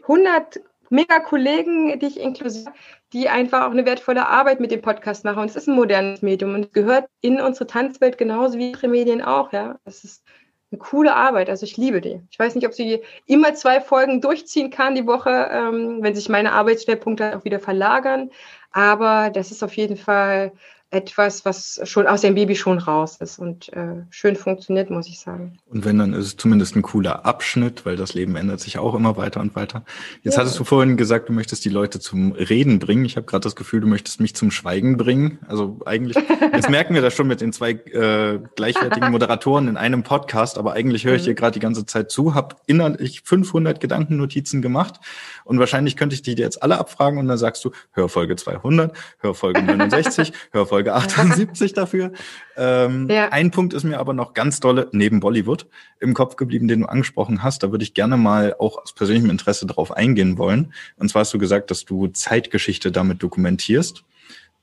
100 0.04 0.62
mega 0.90 1.20
Kollegen, 1.20 1.98
die 2.00 2.06
ich 2.06 2.20
inklusive, 2.20 2.72
die 3.14 3.30
einfach 3.30 3.66
auch 3.66 3.72
eine 3.72 3.86
wertvolle 3.86 4.28
Arbeit 4.28 4.60
mit 4.60 4.72
dem 4.72 4.82
Podcast 4.82 5.24
machen. 5.24 5.40
Und 5.40 5.50
es 5.50 5.56
ist 5.56 5.68
ein 5.68 5.76
modernes 5.76 6.22
Medium 6.22 6.54
und 6.54 6.66
es 6.66 6.72
gehört 6.72 7.08
in 7.22 7.40
unsere 7.40 7.68
Tanzwelt 7.68 8.18
genauso 8.18 8.58
wie 8.58 8.74
andere 8.74 8.88
Medien 8.90 9.22
auch, 9.22 9.54
ja. 9.54 9.80
Das 9.86 10.04
ist 10.04 10.24
eine 10.72 10.80
coole 10.80 11.16
Arbeit. 11.16 11.50
Also 11.50 11.66
ich 11.66 11.78
liebe 11.78 12.02
die. 12.02 12.22
Ich 12.30 12.40
weiß 12.40 12.56
nicht, 12.56 12.68
ob 12.68 12.74
sie 12.74 13.02
immer 13.26 13.54
zwei 13.54 13.82
Folgen 13.82 14.22
durchziehen 14.22 14.70
kann 14.70 14.96
die 14.96 15.08
Woche, 15.08 15.50
ähm, 15.52 16.00
wenn 16.02 16.16
sich 16.16 16.30
meine 16.30 16.54
Arbeitsschwerpunkte 16.54 17.38
auch 17.38 17.46
wieder 17.46 17.60
verlagern. 17.60 18.30
Aber 18.72 19.30
das 19.30 19.52
ist 19.52 19.64
auf 19.64 19.76
jeden 19.76 19.98
Fall 19.98 20.54
etwas, 20.92 21.46
was 21.46 21.80
schon 21.86 22.06
aus 22.06 22.20
dem 22.20 22.36
Baby 22.36 22.56
schon 22.56 22.78
raus 22.78 23.18
ist 23.22 23.40
und 23.40 23.72
äh, 23.72 24.04
schön 24.10 24.36
funktioniert, 24.36 24.90
muss 24.90 25.08
ich 25.08 25.20
sagen. 25.20 25.58
Und 25.70 25.86
wenn, 25.86 25.98
dann 25.98 26.14
ist 26.14 26.26
es 26.26 26.38
zumindest 26.38 26.76
ein 26.76 26.82
cooler 26.82 27.26
Abschnitt, 27.26 27.86
weil 27.86 27.96
das 27.96 28.14
Leben 28.14 28.36
ändert 28.36 28.60
sich 28.60 28.78
auch 28.78 28.94
immer 28.94 29.16
weiter 29.16 29.40
und 29.40 29.56
weiter. 29.56 29.84
Jetzt 30.22 30.34
ja. 30.34 30.42
hattest 30.42 30.60
du 30.60 30.66
vorhin 30.66 30.98
gesagt, 30.98 31.30
du 31.30 31.34
möchtest 31.34 31.64
die 31.64 31.70
Leute 31.70 32.02
zum 32.02 32.34
Reden 32.34 32.80
bringen. 32.80 33.06
Ich 33.06 33.16
habe 33.16 33.26
gerade 33.26 33.44
das 33.44 33.56
Gefühl, 33.56 33.80
du 33.80 33.88
möchtest 33.88 34.20
mich 34.20 34.36
zum 34.36 34.52
Schweigen 34.52 34.98
bringen. 34.98 35.40
Also 35.48 35.80
eigentlich, 35.86 36.18
jetzt 36.54 36.70
merken 36.70 36.94
wir 36.94 37.02
das 37.02 37.14
schon 37.14 37.28
mit 37.28 37.40
den 37.40 37.54
zwei 37.54 37.72
äh, 37.72 38.40
gleichwertigen 38.58 39.12
Moderatoren 39.12 39.70
in 39.70 39.78
einem 39.78 40.04
Podcast, 40.04 40.58
aber 40.58 40.74
eigentlich 40.74 41.06
höre 41.06 41.16
ich 41.16 41.24
dir 41.24 41.32
mhm. 41.32 41.36
gerade 41.36 41.54
die 41.54 41.60
ganze 41.60 41.86
Zeit 41.86 42.12
zu, 42.12 42.36
habe 42.36 42.58
innerlich 42.68 43.22
500 43.24 43.80
Gedankennotizen 43.80 44.62
gemacht 44.62 45.00
und 45.46 45.58
wahrscheinlich 45.58 45.96
könnte 45.96 46.16
ich 46.16 46.22
die 46.22 46.36
dir 46.36 46.44
jetzt 46.44 46.62
alle 46.62 46.78
abfragen 46.78 47.18
und 47.18 47.30
dann 47.30 47.38
sagst 47.38 47.64
du, 47.64 47.72
hör 47.92 48.10
Folge 48.10 48.36
200, 48.36 48.94
hör 49.20 49.34
Folge 49.34 49.62
69, 49.62 50.34
hör 50.52 50.66
Folge 50.66 50.81
78 50.90 51.74
dafür. 51.74 52.12
Ähm, 52.58 53.08
ja. 53.10 53.30
Ein 53.30 53.52
Punkt 53.52 53.74
ist 53.74 53.84
mir 53.84 54.00
aber 54.00 54.14
noch 54.14 54.34
ganz 54.34 54.60
dolle 54.60 54.90
neben 54.92 55.20
Bollywood 55.20 55.68
im 56.00 56.14
Kopf 56.14 56.36
geblieben, 56.36 56.68
den 56.68 56.82
du 56.82 56.86
angesprochen 56.88 57.44
hast. 57.44 57.64
Da 57.64 57.72
würde 57.72 57.84
ich 57.84 57.94
gerne 57.94 58.18
mal 58.18 58.56
auch 58.60 58.78
aus 58.78 58.94
persönlichem 58.94 59.30
Interesse 59.30 59.66
drauf 59.66 59.92
eingehen 59.92 60.38
wollen. 60.38 60.74
Und 60.98 61.10
zwar 61.10 61.22
hast 61.22 61.34
du 61.34 61.38
gesagt, 61.38 61.72
dass 61.72 61.86
du 61.86 62.08
Zeitgeschichte 62.08 62.92
damit 62.92 63.24
dokumentierst. 63.24 64.04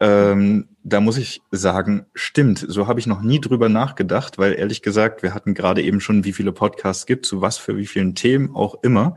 Ähm, 0.00 0.68
da 0.84 1.00
muss 1.00 1.16
ich 1.16 1.42
sagen, 1.50 2.06
stimmt. 2.14 2.64
So 2.68 2.86
habe 2.86 3.00
ich 3.00 3.06
noch 3.06 3.20
nie 3.20 3.40
drüber 3.40 3.68
nachgedacht, 3.68 4.38
weil 4.38 4.52
ehrlich 4.54 4.82
gesagt, 4.82 5.22
wir 5.22 5.34
hatten 5.34 5.54
gerade 5.54 5.82
eben 5.82 6.00
schon, 6.00 6.24
wie 6.24 6.32
viele 6.32 6.52
Podcasts 6.52 7.06
gibt, 7.06 7.26
zu 7.26 7.40
was 7.40 7.58
für 7.58 7.76
wie 7.76 7.86
vielen 7.86 8.14
Themen 8.14 8.54
auch 8.54 8.76
immer. 8.82 9.16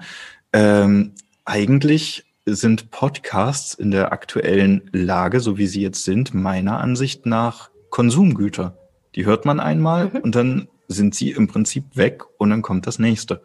Ähm, 0.54 1.14
eigentlich 1.46 2.26
sind 2.56 2.92
Podcasts 2.92 3.74
in 3.74 3.92
der 3.92 4.12
aktuellen 4.12 4.90
Lage, 4.92 5.40
so 5.40 5.58
wie 5.58 5.68
sie 5.68 5.82
jetzt 5.82 6.04
sind, 6.04 6.34
meiner 6.34 6.80
Ansicht 6.80 7.26
nach 7.26 7.70
Konsumgüter. 7.90 8.78
Die 9.16 9.26
hört 9.26 9.46
man 9.46 9.60
einmal 9.60 10.10
mhm. 10.10 10.20
und 10.22 10.36
dann 10.36 10.68
sind 10.88 11.16
sie 11.16 11.32
im 11.32 11.48
Prinzip 11.48 11.86
weg 11.96 12.24
und 12.38 12.50
dann 12.50 12.62
kommt 12.62 12.88
das 12.88 13.00
nächste. 13.00 13.42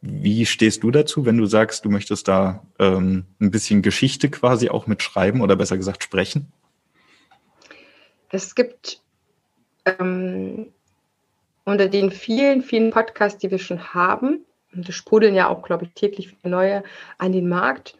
Wie 0.00 0.46
stehst 0.46 0.82
du 0.82 0.90
dazu, 0.90 1.24
wenn 1.24 1.36
du 1.36 1.46
sagst, 1.46 1.84
du 1.84 1.90
möchtest 1.90 2.28
da 2.28 2.62
ähm, 2.78 3.24
ein 3.40 3.50
bisschen 3.50 3.82
Geschichte 3.82 4.30
quasi 4.30 4.68
auch 4.68 4.86
mitschreiben 4.86 5.40
oder 5.40 5.56
besser 5.56 5.76
gesagt 5.76 6.04
sprechen? 6.04 6.52
Es 8.30 8.54
gibt 8.54 9.00
ähm, 9.84 10.68
unter 11.64 11.88
den 11.88 12.10
vielen, 12.10 12.62
vielen 12.62 12.90
Podcasts, 12.90 13.38
die 13.38 13.50
wir 13.50 13.58
schon 13.58 13.94
haben, 13.94 14.44
und 14.74 14.88
es 14.88 14.94
sprudeln 14.94 15.34
ja 15.34 15.48
auch, 15.48 15.62
glaube 15.62 15.86
ich, 15.86 15.92
täglich 15.92 16.28
viele 16.28 16.54
neue 16.54 16.84
an 17.18 17.32
den 17.32 17.48
Markt, 17.48 17.96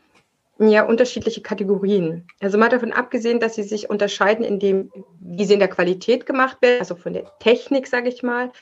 ja, 0.59 0.85
unterschiedliche 0.85 1.43
Kategorien. 1.43 2.27
Also 2.41 2.57
mal 2.57 2.69
davon 2.69 2.93
abgesehen, 2.93 3.41
dass 3.41 3.55
sie 3.57 3.63
sich 3.63 3.91
unterscheiden 3.91 4.45
in 4.45 4.59
dem, 4.59 4.91
wie 5.21 5.45
sie 5.45 5.55
in 5.55 5.61
der 5.61 5.69
Qualität 5.69 6.27
gemacht 6.27 6.59
werden, 6.63 6.81
also 6.81 6.97
von 6.97 7.13
der 7.13 7.31
Technik, 7.41 7.87
sage 7.87 8.09
ich 8.09 8.23
mal, 8.23 8.53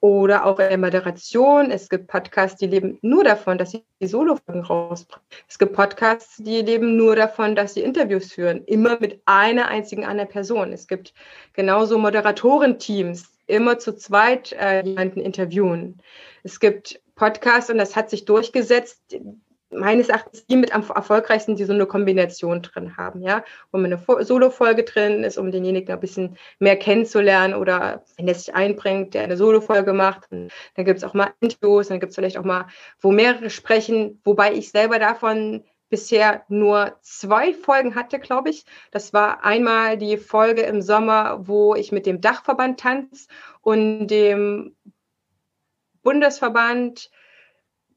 oder 0.00 0.46
auch 0.46 0.58
in 0.58 0.68
der 0.68 0.78
Moderation. 0.78 1.70
Es 1.70 1.88
gibt 1.88 2.06
Podcasts, 2.06 2.58
die 2.58 2.66
leben 2.66 2.98
nur 3.02 3.24
davon, 3.24 3.58
dass 3.58 3.72
sie 3.72 3.84
die 4.00 4.06
Solo-Folgen 4.06 4.62
rausbringen. 4.62 5.26
Es 5.48 5.58
gibt 5.58 5.74
Podcasts, 5.74 6.36
die 6.38 6.62
leben 6.62 6.96
nur 6.96 7.16
davon, 7.16 7.54
dass 7.54 7.74
sie 7.74 7.82
Interviews 7.82 8.32
führen, 8.32 8.64
immer 8.64 8.98
mit 8.98 9.20
einer 9.26 9.68
einzigen 9.68 10.04
anderen 10.04 10.30
Person. 10.30 10.72
Es 10.72 10.86
gibt 10.86 11.12
genauso 11.52 11.98
Moderatorenteams, 11.98 13.30
immer 13.46 13.78
zu 13.78 13.94
zweit 13.96 14.52
äh, 14.52 14.82
jemanden 14.82 15.20
interviewen. 15.20 15.98
Es 16.44 16.60
gibt 16.60 17.00
Podcasts 17.14 17.70
und 17.70 17.76
das 17.76 17.96
hat 17.96 18.08
sich 18.08 18.24
durchgesetzt. 18.24 19.18
Meines 19.70 20.08
Erachtens 20.08 20.44
die 20.46 20.56
mit 20.56 20.74
am 20.74 20.82
erfolgreichsten, 20.82 21.56
die 21.56 21.64
so 21.64 21.72
eine 21.72 21.86
Kombination 21.86 22.62
drin 22.62 22.96
haben, 22.96 23.22
ja, 23.22 23.44
wo 23.70 23.78
man 23.78 23.92
eine 23.92 24.24
Solo-Folge 24.24 24.82
drin 24.82 25.22
ist, 25.22 25.38
um 25.38 25.52
denjenigen 25.52 25.92
ein 25.92 26.00
bisschen 26.00 26.36
mehr 26.58 26.76
kennenzulernen 26.76 27.54
oder 27.54 28.04
wenn 28.16 28.26
er 28.26 28.34
sich 28.34 28.54
einbringt, 28.54 29.14
der 29.14 29.22
eine 29.22 29.36
Solo-Folge 29.36 29.92
macht. 29.92 30.28
Dann 30.30 30.50
gibt 30.76 30.98
es 30.98 31.04
auch 31.04 31.14
mal 31.14 31.32
Interviews, 31.40 31.88
dann 31.88 32.00
gibt 32.00 32.10
es 32.10 32.16
vielleicht 32.16 32.38
auch 32.38 32.44
mal, 32.44 32.66
wo 33.00 33.12
mehrere 33.12 33.50
sprechen, 33.50 34.20
wobei 34.24 34.52
ich 34.54 34.70
selber 34.70 34.98
davon 34.98 35.64
bisher 35.90 36.44
nur 36.48 36.96
zwei 37.02 37.52
Folgen 37.52 37.94
hatte, 37.94 38.18
glaube 38.18 38.50
ich. 38.50 38.64
Das 38.92 39.12
war 39.12 39.44
einmal 39.44 39.98
die 39.98 40.16
Folge 40.16 40.62
im 40.62 40.80
Sommer, 40.80 41.46
wo 41.46 41.74
ich 41.74 41.92
mit 41.92 42.06
dem 42.06 42.20
Dachverband 42.20 42.80
Tanz 42.80 43.26
und 43.60 44.06
dem 44.06 44.76
Bundesverband 46.02 47.10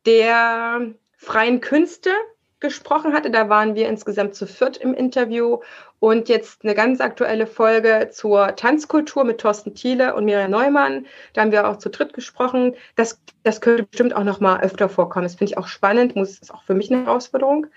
der 0.05 0.93
freien 1.23 1.62
Künste 1.62 2.12
gesprochen 2.59 3.13
hatte. 3.13 3.29
Da 3.29 3.49
waren 3.49 3.75
wir 3.75 3.88
insgesamt 3.88 4.36
zu 4.36 4.47
viert 4.47 4.77
im 4.77 4.93
Interview. 4.93 5.59
Und 5.99 6.27
jetzt 6.27 6.63
eine 6.63 6.75
ganz 6.75 6.99
aktuelle 6.99 7.47
Folge 7.47 8.09
zur 8.12 8.55
Tanzkultur 8.55 9.23
mit 9.23 9.39
Thorsten 9.39 9.73
Thiele 9.73 10.15
und 10.15 10.25
Miriam 10.25 10.51
Neumann. 10.51 11.05
Da 11.33 11.41
haben 11.41 11.51
wir 11.51 11.67
auch 11.67 11.77
zu 11.77 11.89
dritt 11.89 12.13
gesprochen. 12.13 12.75
Das, 12.95 13.21
das 13.43 13.62
könnte 13.62 13.83
bestimmt 13.83 14.15
auch 14.15 14.23
noch 14.23 14.39
mal 14.39 14.62
öfter 14.62 14.89
vorkommen. 14.89 15.23
Das 15.23 15.36
finde 15.36 15.51
ich 15.51 15.57
auch 15.57 15.67
spannend. 15.67 16.15
Muss, 16.15 16.39
ist 16.39 16.53
auch 16.53 16.63
für 16.63 16.73
mich 16.73 16.91
eine 16.91 17.05
Herausforderung. 17.05 17.67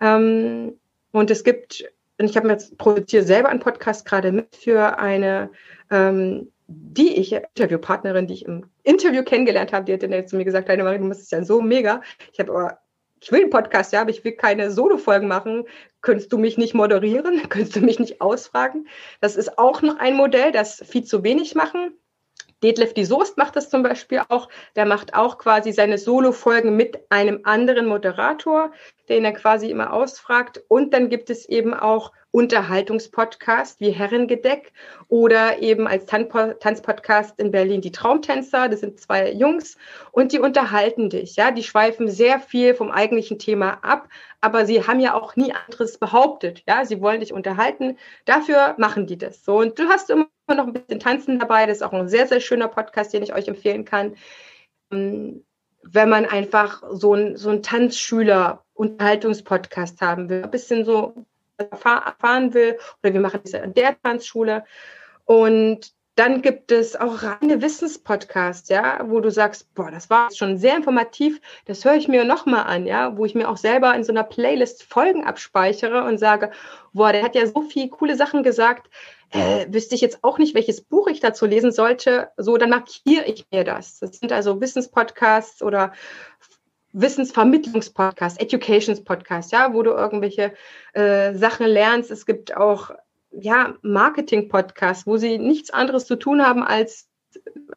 Ähm, 0.00 0.78
und 1.12 1.30
es 1.30 1.44
gibt, 1.44 1.84
ich 2.18 2.36
habe 2.36 2.48
jetzt 2.48 2.76
produziere 2.78 3.22
selber 3.22 3.50
einen 3.50 3.60
Podcast 3.60 4.04
gerade 4.04 4.32
mit 4.32 4.56
für 4.56 4.98
eine 4.98 5.50
ähm, 5.90 6.50
die 6.72 7.16
ich, 7.16 7.32
Interviewpartnerin, 7.32 8.28
die 8.28 8.34
ich 8.34 8.44
im 8.44 8.70
Interview 8.84 9.24
kennengelernt 9.24 9.72
habe, 9.72 9.84
die 9.84 9.92
hat 9.92 10.02
dann 10.02 10.26
zu 10.28 10.36
mir 10.36 10.44
gesagt, 10.44 10.68
deine 10.68 10.84
Marie, 10.84 10.98
du 10.98 11.08
bist 11.08 11.32
ja 11.32 11.44
so 11.44 11.60
mega. 11.60 12.00
Ich 12.32 12.38
habe 12.38 12.52
aber, 12.52 12.78
ich 13.20 13.32
will 13.32 13.40
einen 13.40 13.50
Podcast, 13.50 13.92
ja, 13.92 14.02
aber 14.02 14.10
ich 14.10 14.22
will 14.24 14.32
keine 14.32 14.70
Solo-Folgen 14.70 15.26
machen. 15.26 15.64
Könntest 16.00 16.32
du 16.32 16.38
mich 16.38 16.58
nicht 16.58 16.74
moderieren? 16.74 17.42
Könntest 17.48 17.74
du 17.74 17.80
mich 17.80 17.98
nicht 17.98 18.20
ausfragen? 18.20 18.86
Das 19.20 19.34
ist 19.34 19.58
auch 19.58 19.82
noch 19.82 19.98
ein 19.98 20.14
Modell, 20.14 20.52
das 20.52 20.82
viel 20.86 21.02
zu 21.02 21.24
wenig 21.24 21.56
machen. 21.56 21.98
Detlef 22.62 22.94
die 22.94 23.04
Soest 23.04 23.36
macht 23.36 23.56
das 23.56 23.68
zum 23.68 23.82
Beispiel 23.82 24.22
auch. 24.28 24.48
Der 24.76 24.86
macht 24.86 25.14
auch 25.14 25.38
quasi 25.38 25.72
seine 25.72 25.98
Solo-Folgen 25.98 26.76
mit 26.76 27.00
einem 27.10 27.40
anderen 27.44 27.86
Moderator, 27.86 28.72
den 29.08 29.24
er 29.24 29.32
quasi 29.32 29.70
immer 29.70 29.92
ausfragt. 29.92 30.62
Und 30.68 30.94
dann 30.94 31.08
gibt 31.08 31.30
es 31.30 31.48
eben 31.48 31.74
auch 31.74 32.12
Unterhaltungspodcast 32.32 33.80
wie 33.80 33.90
Herrengedeck 33.90 34.72
oder 35.08 35.60
eben 35.60 35.86
als 35.86 36.06
Tanzpodcast 36.06 37.40
in 37.40 37.50
Berlin 37.50 37.80
die 37.80 37.92
Traumtänzer. 37.92 38.68
Das 38.68 38.80
sind 38.80 39.00
zwei 39.00 39.32
Jungs 39.32 39.76
und 40.12 40.32
die 40.32 40.38
unterhalten 40.38 41.10
dich. 41.10 41.36
Ja, 41.36 41.50
die 41.50 41.62
schweifen 41.62 42.08
sehr 42.08 42.38
viel 42.38 42.74
vom 42.74 42.90
eigentlichen 42.90 43.38
Thema 43.38 43.78
ab, 43.82 44.08
aber 44.40 44.66
sie 44.66 44.86
haben 44.86 45.00
ja 45.00 45.14
auch 45.14 45.36
nie 45.36 45.52
anderes 45.52 45.98
behauptet. 45.98 46.62
Ja, 46.68 46.84
sie 46.84 47.00
wollen 47.00 47.20
dich 47.20 47.32
unterhalten. 47.32 47.98
Dafür 48.24 48.74
machen 48.78 49.06
die 49.06 49.18
das. 49.18 49.44
So 49.44 49.58
und 49.58 49.78
du 49.78 49.88
hast 49.88 50.10
immer 50.10 50.28
noch 50.48 50.66
ein 50.66 50.72
bisschen 50.72 51.00
Tanzen 51.00 51.38
dabei. 51.38 51.66
Das 51.66 51.78
ist 51.78 51.82
auch 51.82 51.92
ein 51.92 52.08
sehr 52.08 52.26
sehr 52.26 52.40
schöner 52.40 52.68
Podcast, 52.68 53.12
den 53.12 53.22
ich 53.22 53.34
euch 53.34 53.48
empfehlen 53.48 53.84
kann. 53.84 54.14
Ähm, 54.92 55.44
wenn 55.82 56.08
man 56.08 56.26
einfach 56.26 56.82
so 56.90 57.14
ein, 57.14 57.36
so 57.36 57.50
ein 57.50 57.62
Tanzschüler-Unterhaltungspodcast 57.62 60.00
haben 60.00 60.28
will, 60.28 60.44
ein 60.44 60.50
bisschen 60.50 60.84
so 60.84 61.26
erfahren 61.60 62.54
will 62.54 62.78
oder 63.02 63.12
wir 63.12 63.20
machen 63.20 63.40
das 63.42 63.52
in 63.52 63.74
der 63.74 64.00
Tanzschule. 64.02 64.64
Und 65.24 65.92
dann 66.16 66.42
gibt 66.42 66.70
es 66.70 66.96
auch 66.96 67.22
reine 67.22 67.62
Wissenspodcasts, 67.62 68.68
ja, 68.68 69.00
wo 69.06 69.20
du 69.20 69.30
sagst, 69.30 69.72
boah, 69.74 69.90
das 69.90 70.10
war 70.10 70.28
schon 70.34 70.58
sehr 70.58 70.76
informativ, 70.76 71.40
das 71.64 71.84
höre 71.84 71.94
ich 71.94 72.08
mir 72.08 72.24
nochmal 72.24 72.64
an, 72.66 72.84
ja, 72.84 73.16
wo 73.16 73.24
ich 73.24 73.34
mir 73.34 73.48
auch 73.48 73.56
selber 73.56 73.94
in 73.94 74.04
so 74.04 74.12
einer 74.12 74.24
Playlist 74.24 74.82
Folgen 74.82 75.24
abspeichere 75.24 76.04
und 76.04 76.18
sage, 76.18 76.50
boah, 76.92 77.12
der 77.12 77.22
hat 77.22 77.34
ja 77.34 77.46
so 77.46 77.62
viele 77.62 77.88
coole 77.88 78.16
Sachen 78.16 78.42
gesagt, 78.42 78.90
äh, 79.30 79.66
wüsste 79.70 79.94
ich 79.94 80.00
jetzt 80.00 80.22
auch 80.22 80.38
nicht, 80.38 80.54
welches 80.54 80.82
Buch 80.82 81.06
ich 81.06 81.20
dazu 81.20 81.46
lesen 81.46 81.72
sollte, 81.72 82.30
so, 82.36 82.56
dann 82.58 82.70
markiere 82.70 83.24
ich 83.24 83.46
mir 83.50 83.64
das. 83.64 84.00
Das 84.00 84.18
sind 84.18 84.32
also 84.32 84.60
Wissenspodcasts 84.60 85.62
oder 85.62 85.92
Wissensvermittlungspodcast, 86.92 88.40
Educations-Podcast, 88.40 89.52
ja, 89.52 89.72
wo 89.72 89.82
du 89.82 89.92
irgendwelche 89.92 90.52
äh, 90.92 91.34
Sachen 91.34 91.66
lernst. 91.66 92.10
Es 92.10 92.26
gibt 92.26 92.56
auch 92.56 92.90
ja, 93.30 93.74
Marketing-Podcasts, 93.82 95.06
wo 95.06 95.16
sie 95.16 95.38
nichts 95.38 95.70
anderes 95.70 96.06
zu 96.06 96.16
tun 96.16 96.44
haben, 96.44 96.62
als 96.62 97.08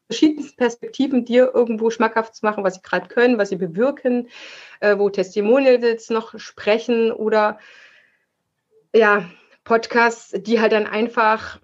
verschiedene 0.07 0.47
Perspektiven 0.57 1.25
dir 1.25 1.51
irgendwo 1.53 1.89
schmackhaft 1.89 2.35
zu 2.35 2.45
machen, 2.45 2.63
was 2.63 2.75
sie 2.75 2.81
gerade 2.81 3.07
können, 3.07 3.37
was 3.37 3.49
sie 3.49 3.55
bewirken, 3.55 4.29
äh, 4.79 4.97
wo 4.97 5.09
Testimonials 5.09 6.09
noch 6.09 6.39
sprechen 6.39 7.11
oder 7.11 7.59
ja, 8.95 9.29
Podcasts, 9.63 10.31
die 10.31 10.59
halt 10.59 10.71
dann 10.71 10.87
einfach 10.87 11.59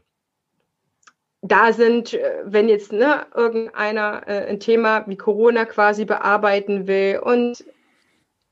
da 1.42 1.74
sind, 1.74 2.14
äh, 2.14 2.44
wenn 2.46 2.70
jetzt 2.70 2.92
ne, 2.92 3.26
irgendeiner 3.36 4.24
äh, 4.28 4.48
ein 4.48 4.60
Thema 4.60 5.06
wie 5.08 5.16
Corona 5.16 5.66
quasi 5.66 6.06
bearbeiten 6.06 6.88
will. 6.88 7.20
Und 7.24 7.64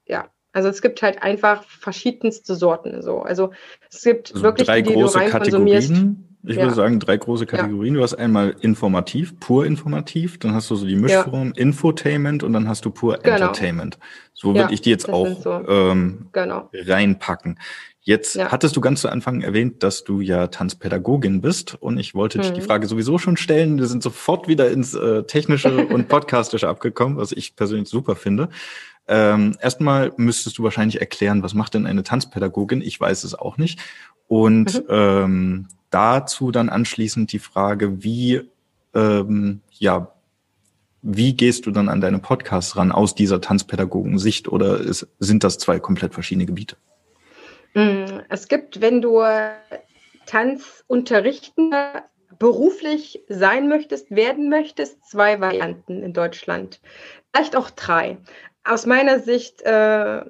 ja, 0.06 0.30
also 0.54 0.70
es 0.70 0.82
gibt 0.82 1.02
halt 1.02 1.22
einfach 1.22 1.64
verschiedenste 1.64 2.56
Sorten. 2.56 3.02
So. 3.02 3.20
Also 3.20 3.52
es 3.92 4.04
gibt 4.04 4.32
also 4.32 4.44
wirklich 4.44 4.68
drei 4.68 4.82
die, 4.82 4.94
große 4.94 5.20
die 5.20 5.26
Kategorien. 5.26 6.24
Ich 6.44 6.56
ja. 6.56 6.62
würde 6.62 6.76
sagen, 6.76 7.00
drei 7.02 7.18
große 7.18 7.46
Kategorien. 7.46 7.96
Ja. 7.96 8.00
Du 8.00 8.04
hast 8.04 8.14
einmal 8.14 8.56
informativ, 8.62 9.38
pur 9.40 9.66
informativ, 9.66 10.40
dann 10.40 10.54
hast 10.54 10.70
du 10.70 10.76
so 10.76 10.88
die 10.88 10.96
Mischform 10.96 11.52
ja. 11.56 11.62
Infotainment 11.62 12.42
und 12.42 12.54
dann 12.54 12.70
hast 12.70 12.86
du 12.86 12.90
pur 12.90 13.18
genau. 13.18 13.36
Entertainment. 13.36 14.00
So 14.34 14.56
würde 14.56 14.74
ich 14.74 14.80
die 14.80 14.92
jetzt 14.92 15.10
auch 15.10 15.42
so. 15.42 15.68
ähm, 15.68 16.30
genau. 16.32 16.70
reinpacken. 16.74 17.60
Jetzt 18.08 18.36
ja. 18.36 18.54
hattest 18.54 18.74
du 18.78 18.80
ganz 18.80 19.02
zu 19.02 19.10
Anfang 19.10 19.42
erwähnt, 19.42 19.84
dass 19.84 20.06
du 20.06 20.22
ja 20.22 20.48
Tanzpädagogin 20.48 21.42
bist 21.42 21.76
und 21.76 21.98
ich 21.98 22.16
wollte 22.16 22.38
mhm. 22.38 22.42
dich 22.44 22.54
die 22.54 22.62
mhm. 22.62 22.66
Frage 22.66 22.88
sowieso 22.88 23.18
schon 23.18 23.36
stellen. 23.36 23.80
Wir 23.80 23.88
sind 23.88 24.02
sofort 24.02 24.48
wieder 24.48 24.72
ins 24.72 24.94
äh, 24.94 25.24
Technische 25.24 25.86
und 25.90 26.08
Podcastische 26.08 26.70
abgekommen, 26.70 27.18
was 27.18 27.34
ich 27.34 27.58
persönlich 27.58 27.90
super 27.90 28.16
finde. 28.16 28.48
Ähm, 29.10 29.58
erstmal 29.60 30.14
müsstest 30.16 30.58
du 30.58 30.64
wahrscheinlich 30.64 31.02
erklären, 31.02 31.44
was 31.44 31.54
macht 31.54 31.74
denn 31.74 31.86
eine 31.86 32.04
Tanzpädagogin? 32.04 32.80
Ich 32.80 32.98
weiß 32.98 33.26
es 33.26 33.36
auch 33.36 33.58
nicht. 33.58 33.82
Und 34.30 34.76
mhm. 34.76 34.88
ähm, 34.88 35.68
dazu 35.90 36.52
dann 36.52 36.70
anschließend 36.70 37.34
die 37.34 37.40
Frage, 37.40 38.06
wie 38.06 38.40
ähm, 38.94 39.60
ja 39.72 40.14
wie 41.02 41.36
gehst 41.36 41.66
du 41.66 41.72
dann 41.72 41.90
an 41.90 42.00
deine 42.00 42.20
Podcasts 42.20 42.78
ran 42.78 42.94
aus 42.94 43.16
dieser 43.16 43.42
Tanzpädagogen-Sicht 43.42 44.48
oder 44.48 44.80
ist, 44.80 45.08
sind 45.20 45.44
das 45.44 45.58
zwei 45.58 45.80
komplett 45.80 46.14
verschiedene 46.14 46.46
Gebiete? 46.46 46.78
Mm, 47.74 48.22
es 48.30 48.48
gibt, 48.48 48.82
wenn 48.82 49.02
du 49.02 49.24
Tanzunterrichtender 50.26 52.04
beruflich 52.40 53.24
sein 53.28 53.68
möchtest, 53.68 54.12
werden 54.12 54.50
möchtest, 54.50 55.04
zwei 55.06 55.40
Varianten 55.40 56.04
in 56.04 56.14
Deutschland. 56.14 56.80
Vielleicht 57.34 57.56
auch 57.56 57.70
drei. 57.72 58.18
Aus 58.64 58.86
meiner 58.86 59.20
Sicht, 59.20 59.62
äh, 59.62 60.22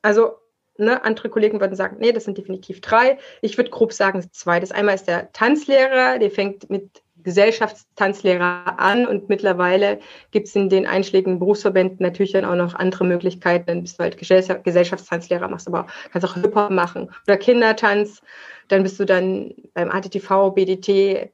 also 0.00 0.32
ne, 0.78 1.04
andere 1.04 1.28
Kollegen 1.28 1.60
würden 1.60 1.76
sagen, 1.76 1.98
nee, 2.00 2.12
das 2.12 2.24
sind 2.24 2.38
definitiv 2.38 2.80
drei. 2.80 3.18
Ich 3.42 3.56
würde 3.56 3.70
grob 3.70 3.92
sagen 3.92 4.26
zwei. 4.32 4.60
Das 4.60 4.72
einmal 4.72 4.94
ist 4.94 5.06
der 5.06 5.32
Tanzlehrer, 5.32 6.18
der 6.18 6.30
fängt 6.30 6.70
mit 6.70 7.01
Gesellschaftstanzlehrer 7.22 8.78
an 8.78 9.06
und 9.06 9.28
mittlerweile 9.28 9.98
gibt 10.30 10.48
es 10.48 10.56
in 10.56 10.68
den 10.68 10.86
einschlägigen 10.86 11.38
Berufsverbänden 11.38 11.98
natürlich 12.00 12.32
dann 12.32 12.44
auch 12.44 12.56
noch 12.56 12.74
andere 12.74 13.04
Möglichkeiten. 13.04 13.66
Dann 13.66 13.82
bist 13.82 13.98
du 13.98 14.04
halt 14.04 14.16
Gesellschaftstanzlehrer, 14.16 15.48
machst 15.48 15.68
aber 15.68 15.86
kannst 16.12 16.26
auch 16.28 16.34
Hip-Hop 16.34 16.70
machen 16.70 17.10
oder 17.26 17.36
Kindertanz. 17.36 18.22
Dann 18.68 18.82
bist 18.82 18.98
du 18.98 19.04
dann 19.04 19.54
beim 19.74 19.90
ATTV, 19.90 20.50
BDT 20.50 21.30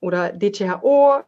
oder 0.00 0.30
DTHO 0.30 1.22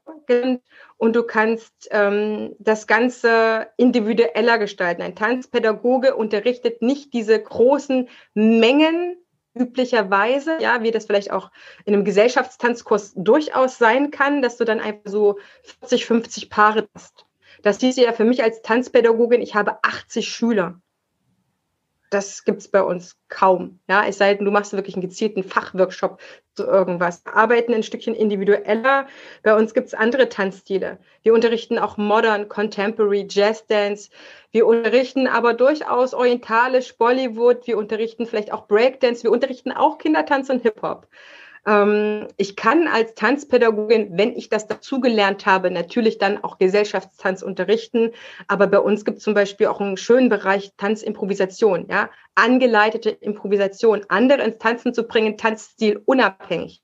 und 0.99 1.17
du 1.17 1.23
kannst 1.23 1.89
ähm, 1.91 2.55
das 2.59 2.87
Ganze 2.87 3.69
individueller 3.77 4.59
gestalten. 4.59 5.03
Ein 5.03 5.15
Tanzpädagoge 5.15 6.15
unterrichtet 6.15 6.83
nicht 6.83 7.15
diese 7.15 7.41
großen 7.41 8.09
Mengen 8.35 9.17
üblicherweise, 9.55 10.59
ja, 10.61 10.83
wie 10.83 10.91
das 10.91 11.07
vielleicht 11.07 11.31
auch 11.31 11.51
in 11.85 11.95
einem 11.95 12.05
Gesellschaftstanzkurs 12.05 13.13
durchaus 13.17 13.79
sein 13.79 14.11
kann, 14.11 14.43
dass 14.43 14.57
du 14.57 14.65
dann 14.65 14.81
einfach 14.81 15.11
so 15.11 15.39
40, 15.81 16.07
50 16.07 16.51
Paare 16.51 16.89
hast. 16.95 17.27
Das 17.63 17.81
hieß 17.81 17.97
ja 17.97 18.13
für 18.13 18.25
mich 18.25 18.43
als 18.43 18.63
Tanzpädagogin, 18.63 19.43
ich 19.43 19.55
habe 19.55 19.83
80 19.83 20.29
Schüler 20.29 20.81
das 22.11 22.45
gibt 22.45 22.61
es 22.61 22.69
bei 22.69 22.83
uns 22.83 23.17
kaum. 23.29 23.81
Ja, 23.89 24.07
es 24.07 24.19
sei 24.19 24.35
denn, 24.35 24.45
du 24.45 24.51
machst 24.51 24.73
wirklich 24.73 24.95
einen 24.95 25.03
gezielten 25.03 25.43
Fachworkshop 25.43 26.21
zu 26.55 26.65
irgendwas. 26.65 27.25
Wir 27.25 27.37
arbeiten 27.37 27.75
ein 27.75 27.83
Stückchen 27.83 28.15
individueller. 28.15 29.07
Bei 29.43 29.55
uns 29.55 29.75
gibt 29.75 29.89
es 29.89 29.95
andere 29.95 30.29
Tanzstile. 30.29 30.99
Wir 31.23 31.35
unterrichten 31.35 31.79
auch 31.79 31.97
Modern, 31.97 32.49
Contemporary, 32.49 33.27
Jazz 33.29 33.67
Dance. 33.67 34.11
Wir 34.51 34.67
unterrichten 34.67 35.27
aber 35.27 35.55
durchaus 35.55 36.15
orientalisch, 36.15 36.97
Bollywood. 36.97 37.67
Wir 37.67 37.77
unterrichten 37.77 38.27
vielleicht 38.27 38.53
auch 38.53 38.67
Breakdance. 38.67 39.23
Wir 39.23 39.31
unterrichten 39.31 39.73
auch 39.73 39.99
Kindertanz 39.99 40.49
und 40.51 40.63
Hip-Hop. 40.63 41.07
Ähm, 41.69 42.29
ich 42.39 42.57
kann 42.57 42.89
als 42.89 43.15
Tanzpädagogin, 43.15 44.17
wenn 44.17 44.35
ich 44.35 44.49
das 44.49 44.67
dazugelernt 44.67 45.45
habe, 45.45 45.71
natürlich 45.71 46.17
dann 46.17 46.43
auch 46.43 46.57
Gesellschaftstanz 46.59 47.43
unterrichten. 47.43 48.13
Aber 48.47 48.67
bei 48.69 48.79
uns 48.79 49.05
gibt 49.05 49.19
es 49.19 49.25
zum 49.25 49.35
Beispiel 49.35 49.67
auch 49.67 49.81
einen 49.81 49.99
schönen 49.99 50.31
Bereich 50.31 50.73
Tanzimprovisation, 50.79 51.87
ja, 51.91 52.11
angeleitete 52.35 53.11
Improvisation, 53.11 54.07
andere 54.09 54.43
ins 54.43 54.59
Tanzen 54.59 54.95
zu 54.95 55.05
bringen, 55.05 55.37
Tanzstil 55.37 56.01
unabhängig. 56.07 56.83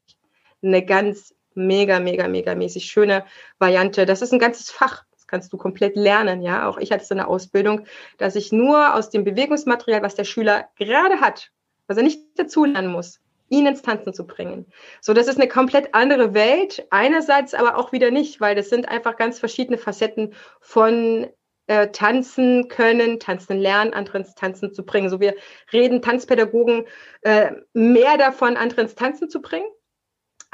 Eine 0.62 0.84
ganz 0.84 1.34
mega, 1.54 1.98
mega, 1.98 2.28
mega 2.28 2.54
mäßig 2.54 2.84
schöne 2.84 3.24
Variante. 3.58 4.04
Das 4.04 4.20
ist 4.20 4.32
ein 4.32 4.38
ganzes 4.38 4.70
Fach. 4.70 5.04
Das 5.12 5.26
kannst 5.26 5.52
du 5.52 5.56
komplett 5.56 5.96
lernen, 5.96 6.42
ja. 6.42 6.68
Auch 6.68 6.76
ich 6.76 6.92
hatte 6.92 7.04
so 7.06 7.14
eine 7.14 7.28
Ausbildung, 7.28 7.86
dass 8.18 8.36
ich 8.36 8.52
nur 8.52 8.94
aus 8.94 9.08
dem 9.08 9.24
Bewegungsmaterial, 9.24 10.02
was 10.02 10.14
der 10.14 10.24
Schüler 10.24 10.68
gerade 10.76 11.20
hat, 11.20 11.52
was 11.86 11.96
er 11.96 12.02
nicht 12.02 12.20
dazu 12.36 12.66
lernen 12.66 12.92
muss, 12.92 13.20
ihn 13.48 13.66
ins 13.66 13.82
Tanzen 13.82 14.14
zu 14.14 14.26
bringen. 14.26 14.66
So, 15.00 15.12
das 15.12 15.28
ist 15.28 15.38
eine 15.38 15.48
komplett 15.48 15.94
andere 15.94 16.34
Welt. 16.34 16.86
Einerseits 16.90 17.54
aber 17.54 17.76
auch 17.76 17.92
wieder 17.92 18.10
nicht, 18.10 18.40
weil 18.40 18.54
das 18.54 18.68
sind 18.68 18.88
einfach 18.88 19.16
ganz 19.16 19.38
verschiedene 19.38 19.78
Facetten 19.78 20.34
von 20.60 21.28
äh, 21.66 21.88
tanzen 21.88 22.68
können, 22.68 23.20
tanzen 23.20 23.58
lernen, 23.58 23.94
anderen 23.94 24.22
ins 24.22 24.34
Tanzen 24.34 24.72
zu 24.74 24.84
bringen. 24.84 25.08
So 25.08 25.20
wir 25.20 25.34
reden 25.72 26.02
Tanzpädagogen 26.02 26.84
äh, 27.22 27.52
mehr 27.72 28.18
davon, 28.18 28.56
anderen 28.56 28.84
ins 28.84 28.94
Tanzen 28.94 29.30
zu 29.30 29.40
bringen, 29.40 29.66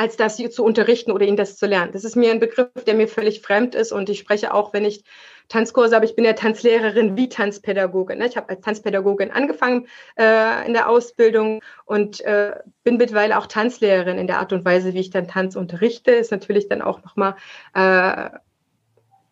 als 0.01 0.17
das 0.17 0.39
zu 0.39 0.65
unterrichten 0.65 1.13
oder 1.13 1.27
ihnen 1.27 1.37
das 1.37 1.59
zu 1.59 1.67
lernen. 1.67 1.93
Das 1.93 2.05
ist 2.05 2.17
mir 2.17 2.31
ein 2.31 2.41
Begriff, 2.41 2.71
der 2.87 2.95
mir 2.95 3.07
völlig 3.07 3.43
fremd 3.43 3.75
ist 3.75 3.93
und 3.93 4.09
ich 4.09 4.19
spreche 4.19 4.55
auch, 4.55 4.73
wenn 4.73 4.87
ich 4.87 5.05
Tanzkurse 5.51 5.95
habe, 5.95 6.07
ich 6.07 6.17
bin 6.17 6.25
ja 6.25 6.33
Tanzlehrerin 6.33 7.19
wie 7.19 7.29
Tanzpädagogin. 7.29 8.17
Ne? 8.17 8.27
Ich 8.27 8.39
habe 8.39 8.49
als 8.49 8.63
Tanzpädagogin 8.63 9.31
angefangen 9.31 9.89
äh, 10.17 10.67
in 10.67 10.73
der 10.73 10.89
Ausbildung 10.89 11.63
und 11.85 12.23
äh, 12.23 12.53
bin 12.83 12.97
mittlerweile 12.97 13.37
auch 13.37 13.47
Tanzlehrerin 13.47 14.17
in 14.17 14.27
der 14.27 14.39
Art 14.39 14.55
und 14.55 14.65
Weise, 14.65 14.95
wie 14.95 15.01
ich 15.01 15.11
dann 15.11 15.29
Tanz 15.29 15.55
unterrichte. 15.55 16.13
Ist 16.13 16.31
natürlich 16.31 16.67
dann 16.67 16.81
auch 16.81 17.05
nochmal 17.05 17.35
äh, 17.75 18.31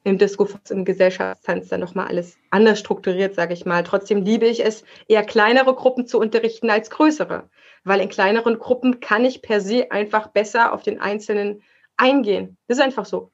im 0.04 0.18
Disco, 0.18 0.46
im 0.68 0.84
Gesellschaftstanz 0.84 1.68
dann 1.68 1.80
nochmal 1.80 2.08
alles 2.08 2.36
anders 2.50 2.78
strukturiert, 2.78 3.34
sage 3.34 3.54
ich 3.54 3.64
mal. 3.64 3.84
Trotzdem 3.84 4.22
liebe 4.22 4.44
ich 4.44 4.62
es, 4.62 4.84
eher 5.06 5.22
kleinere 5.22 5.74
Gruppen 5.74 6.06
zu 6.06 6.18
unterrichten 6.18 6.68
als 6.68 6.90
größere 6.90 7.44
weil 7.84 8.00
in 8.00 8.08
kleineren 8.08 8.58
Gruppen 8.58 9.00
kann 9.00 9.24
ich 9.24 9.42
per 9.42 9.60
se 9.60 9.90
einfach 9.90 10.28
besser 10.28 10.72
auf 10.72 10.82
den 10.82 11.00
Einzelnen 11.00 11.62
eingehen. 11.96 12.56
Das 12.66 12.78
ist 12.78 12.84
einfach 12.84 13.04
so. 13.04 13.32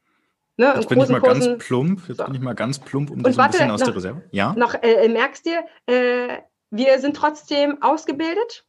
Ne, 0.56 0.72
jetzt 0.76 0.88
bin 0.88 1.00
ich 1.00 1.08
mal 1.08 1.20
Kursen, 1.20 1.48
ganz 1.54 1.64
plump, 1.66 2.08
jetzt 2.08 2.18
so. 2.18 2.24
bin 2.24 2.34
ich 2.34 2.40
mal 2.40 2.54
ganz 2.54 2.78
plump 2.78 3.10
um 3.10 3.22
das 3.22 3.36
warte, 3.36 3.58
ein 3.58 3.68
bisschen 3.68 3.70
aus 3.72 3.80
noch, 3.80 3.86
der 3.88 3.96
Reserve. 3.96 4.22
Ja. 4.30 4.54
Noch 4.56 4.74
äh, 4.82 5.08
merkst 5.08 5.46
dir, 5.46 5.64
äh, 5.86 6.38
wir 6.70 7.00
sind 7.00 7.16
trotzdem 7.16 7.82
ausgebildet, 7.82 8.64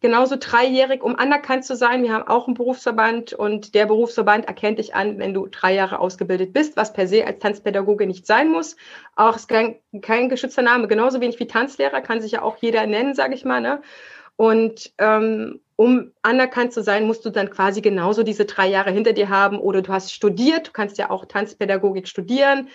genauso 0.00 0.36
dreijährig, 0.38 1.02
um 1.02 1.16
anerkannt 1.16 1.64
zu 1.64 1.74
sein. 1.74 2.02
Wir 2.02 2.12
haben 2.12 2.28
auch 2.28 2.46
einen 2.46 2.54
Berufsverband 2.54 3.32
und 3.32 3.74
der 3.74 3.86
Berufsverband 3.86 4.46
erkennt 4.46 4.78
dich 4.78 4.94
an, 4.94 5.18
wenn 5.18 5.32
du 5.32 5.46
drei 5.46 5.74
Jahre 5.74 6.00
ausgebildet 6.00 6.52
bist, 6.52 6.76
was 6.76 6.92
per 6.92 7.08
se 7.08 7.26
als 7.26 7.38
Tanzpädagoge 7.38 8.06
nicht 8.06 8.26
sein 8.26 8.50
muss. 8.50 8.76
Auch 9.16 9.36
ist 9.36 9.48
kein, 9.48 9.76
kein 10.02 10.28
geschützter 10.28 10.62
Name, 10.62 10.86
genauso 10.86 11.22
wenig 11.22 11.40
wie 11.40 11.46
Tanzlehrer, 11.46 12.02
kann 12.02 12.20
sich 12.20 12.32
ja 12.32 12.42
auch 12.42 12.58
jeder 12.58 12.86
nennen, 12.86 13.14
sage 13.14 13.34
ich 13.34 13.44
mal. 13.46 13.62
Ne? 13.62 13.80
Und 14.42 14.92
ähm, 14.98 15.60
um 15.76 16.10
anerkannt 16.22 16.72
zu 16.72 16.82
sein, 16.82 17.06
musst 17.06 17.24
du 17.24 17.30
dann 17.30 17.48
quasi 17.48 17.80
genauso 17.80 18.24
diese 18.24 18.44
drei 18.44 18.66
Jahre 18.66 18.90
hinter 18.90 19.12
dir 19.12 19.28
haben. 19.28 19.60
Oder 19.60 19.82
du 19.82 19.92
hast 19.92 20.12
studiert, 20.12 20.66
du 20.66 20.72
kannst 20.72 20.98
ja 20.98 21.10
auch 21.10 21.26
Tanzpädagogik 21.26 22.08
studieren. 22.08 22.68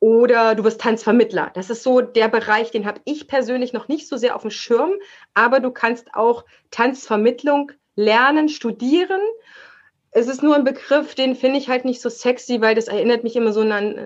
Oder 0.00 0.56
du 0.56 0.64
wirst 0.64 0.80
Tanzvermittler. 0.80 1.52
Das 1.54 1.70
ist 1.70 1.84
so 1.84 2.00
der 2.00 2.26
Bereich, 2.26 2.72
den 2.72 2.86
habe 2.86 3.00
ich 3.04 3.28
persönlich 3.28 3.72
noch 3.72 3.86
nicht 3.86 4.08
so 4.08 4.16
sehr 4.16 4.34
auf 4.34 4.42
dem 4.42 4.50
Schirm. 4.50 4.94
Aber 5.32 5.60
du 5.60 5.70
kannst 5.70 6.12
auch 6.12 6.44
Tanzvermittlung 6.72 7.70
lernen, 7.94 8.48
studieren 8.48 9.20
es 10.14 10.28
ist 10.28 10.42
nur 10.42 10.54
ein 10.54 10.64
Begriff, 10.64 11.14
den 11.14 11.34
finde 11.34 11.58
ich 11.58 11.70
halt 11.70 11.86
nicht 11.86 12.02
so 12.02 12.10
sexy, 12.10 12.60
weil 12.60 12.74
das 12.74 12.86
erinnert 12.86 13.24
mich 13.24 13.34
immer 13.34 13.50
so 13.52 13.62
an 13.62 13.96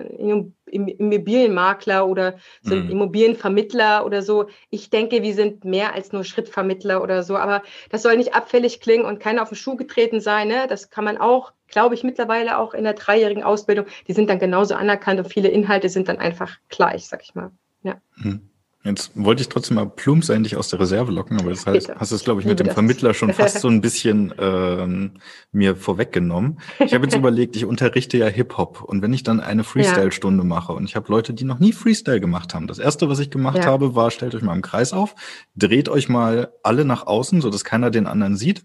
Immobilienmakler 0.65 2.07
oder 2.07 2.37
so 2.61 2.75
mhm. 2.75 2.89
Immobilienvermittler 2.89 4.05
oder 4.05 4.21
so. 4.21 4.47
Ich 4.69 4.89
denke, 4.89 5.21
wir 5.21 5.33
sind 5.33 5.65
mehr 5.65 5.93
als 5.93 6.13
nur 6.13 6.23
Schrittvermittler 6.23 7.03
oder 7.03 7.23
so, 7.23 7.35
aber 7.35 7.61
das 7.89 8.03
soll 8.03 8.15
nicht 8.15 8.33
abfällig 8.33 8.79
klingen 8.79 9.03
und 9.03 9.19
keiner 9.19 9.41
auf 9.41 9.49
den 9.49 9.57
Schuh 9.57 9.75
getreten 9.75 10.21
sein. 10.21 10.47
Ne? 10.47 10.65
Das 10.69 10.89
kann 10.89 11.03
man 11.03 11.17
auch, 11.17 11.51
glaube 11.67 11.93
ich, 11.93 12.05
mittlerweile 12.05 12.57
auch 12.57 12.73
in 12.73 12.85
der 12.85 12.93
dreijährigen 12.93 13.43
Ausbildung. 13.43 13.85
Die 14.07 14.13
sind 14.13 14.29
dann 14.29 14.39
genauso 14.39 14.75
anerkannt 14.75 15.19
und 15.19 15.29
viele 15.31 15.49
Inhalte 15.49 15.89
sind 15.89 16.07
dann 16.07 16.19
einfach 16.19 16.55
gleich, 16.69 17.07
sag 17.07 17.21
ich 17.21 17.35
mal. 17.35 17.51
Ja. 17.83 18.01
Mhm. 18.15 18.49
Jetzt 18.83 19.11
wollte 19.15 19.41
ich 19.41 19.49
trotzdem 19.49 19.75
mal 19.75 19.85
plumps 19.85 20.29
endlich 20.29 20.55
aus 20.55 20.69
der 20.69 20.79
Reserve 20.79 21.11
locken, 21.11 21.39
aber 21.39 21.49
das 21.49 21.65
heißt, 21.65 21.95
hast 21.97 22.11
du 22.11 22.15
es, 22.15 22.23
glaube 22.23 22.41
ich, 22.41 22.47
mit 22.47 22.59
dem 22.59 22.69
Vermittler 22.69 23.13
schon 23.13 23.33
fast 23.33 23.59
so 23.59 23.67
ein 23.67 23.81
bisschen 23.81 24.33
ähm, 24.39 25.13
mir 25.51 25.75
vorweggenommen. 25.75 26.59
Ich 26.79 26.93
habe 26.93 27.05
jetzt 27.05 27.15
überlegt, 27.17 27.55
ich 27.55 27.65
unterrichte 27.65 28.17
ja 28.17 28.27
Hip-Hop 28.27 28.83
und 28.83 29.01
wenn 29.01 29.13
ich 29.13 29.23
dann 29.23 29.39
eine 29.39 29.63
Freestyle-Stunde 29.63 30.43
mache 30.43 30.73
und 30.73 30.85
ich 30.85 30.95
habe 30.95 31.11
Leute, 31.11 31.33
die 31.33 31.43
noch 31.43 31.59
nie 31.59 31.73
Freestyle 31.73 32.21
gemacht 32.21 32.53
haben. 32.53 32.67
Das 32.67 32.79
erste, 32.79 33.09
was 33.09 33.19
ich 33.19 33.29
gemacht 33.29 33.57
ja. 33.57 33.65
habe, 33.65 33.95
war, 33.95 34.09
stellt 34.11 34.35
euch 34.35 34.41
mal 34.41 34.55
im 34.55 34.61
Kreis 34.61 34.93
auf, 34.93 35.15
dreht 35.55 35.89
euch 35.89 36.07
mal 36.07 36.53
alle 36.63 36.85
nach 36.85 37.07
außen, 37.07 37.41
so 37.41 37.49
dass 37.49 37.65
keiner 37.65 37.89
den 37.91 38.07
anderen 38.07 38.37
sieht. 38.37 38.63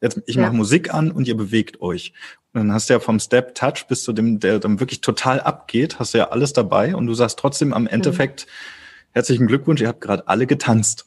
Jetzt, 0.00 0.22
ich 0.26 0.36
ja. 0.36 0.42
mache 0.42 0.54
Musik 0.54 0.92
an 0.92 1.10
und 1.10 1.26
ihr 1.26 1.36
bewegt 1.36 1.80
euch. 1.80 2.12
Und 2.52 2.60
dann 2.60 2.72
hast 2.72 2.88
du 2.88 2.94
ja 2.94 3.00
vom 3.00 3.18
Step 3.18 3.54
Touch 3.54 3.86
bis 3.88 4.04
zu 4.04 4.12
dem, 4.12 4.38
der 4.38 4.58
dann 4.58 4.78
wirklich 4.78 5.00
total 5.00 5.40
abgeht, 5.40 5.98
hast 5.98 6.14
du 6.14 6.18
ja 6.18 6.28
alles 6.28 6.52
dabei 6.52 6.94
und 6.94 7.06
du 7.06 7.14
sagst 7.14 7.38
trotzdem 7.38 7.72
am 7.72 7.86
Endeffekt, 7.86 8.46
mhm 8.46 8.75
herzlichen 9.16 9.46
Glückwunsch, 9.46 9.80
ihr 9.80 9.88
habt 9.88 10.02
gerade 10.02 10.28
alle 10.28 10.46
getanzt. 10.46 11.06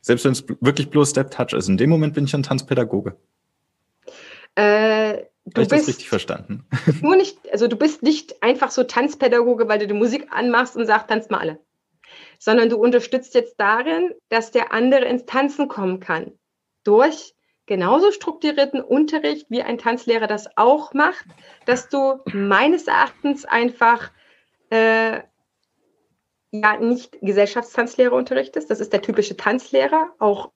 Selbst 0.00 0.24
wenn 0.24 0.32
es 0.32 0.44
wirklich 0.60 0.90
bloß 0.90 1.10
Step 1.10 1.30
Touch 1.30 1.52
ist. 1.52 1.68
In 1.68 1.76
dem 1.76 1.90
Moment 1.90 2.12
bin 2.12 2.24
ich 2.24 2.34
ein 2.34 2.42
Tanzpädagoge. 2.42 3.16
Äh, 4.56 5.24
du 5.44 5.52
Habe 5.54 5.62
ich 5.62 5.68
das 5.68 5.86
richtig 5.86 6.08
verstanden? 6.08 6.64
Nur 7.02 7.14
nicht, 7.16 7.38
also 7.52 7.68
du 7.68 7.76
bist 7.76 8.02
nicht 8.02 8.42
einfach 8.42 8.72
so 8.72 8.82
Tanzpädagoge, 8.82 9.68
weil 9.68 9.78
du 9.78 9.86
die 9.86 9.94
Musik 9.94 10.26
anmachst 10.30 10.76
und 10.76 10.86
sagst, 10.86 11.08
tanzt 11.08 11.30
mal 11.30 11.38
alle. 11.38 11.60
Sondern 12.40 12.68
du 12.68 12.78
unterstützt 12.78 13.34
jetzt 13.34 13.54
darin, 13.58 14.12
dass 14.28 14.50
der 14.50 14.72
andere 14.72 15.04
ins 15.04 15.24
Tanzen 15.24 15.68
kommen 15.68 16.00
kann. 16.00 16.32
Durch 16.82 17.34
genauso 17.66 18.10
strukturierten 18.10 18.80
Unterricht, 18.80 19.46
wie 19.50 19.62
ein 19.62 19.78
Tanzlehrer 19.78 20.26
das 20.26 20.48
auch 20.56 20.94
macht, 20.94 21.26
dass 21.64 21.88
du 21.88 22.20
meines 22.32 22.88
Erachtens 22.88 23.44
einfach 23.44 24.10
äh, 24.70 25.20
ja 26.52 26.76
nicht 26.78 27.18
Gesellschaftstanzlehre 27.22 28.14
unterrichtest. 28.14 28.70
Das 28.70 28.80
ist 28.80 28.92
der 28.92 29.02
typische 29.02 29.36
Tanzlehrer, 29.36 30.10
auch 30.18 30.50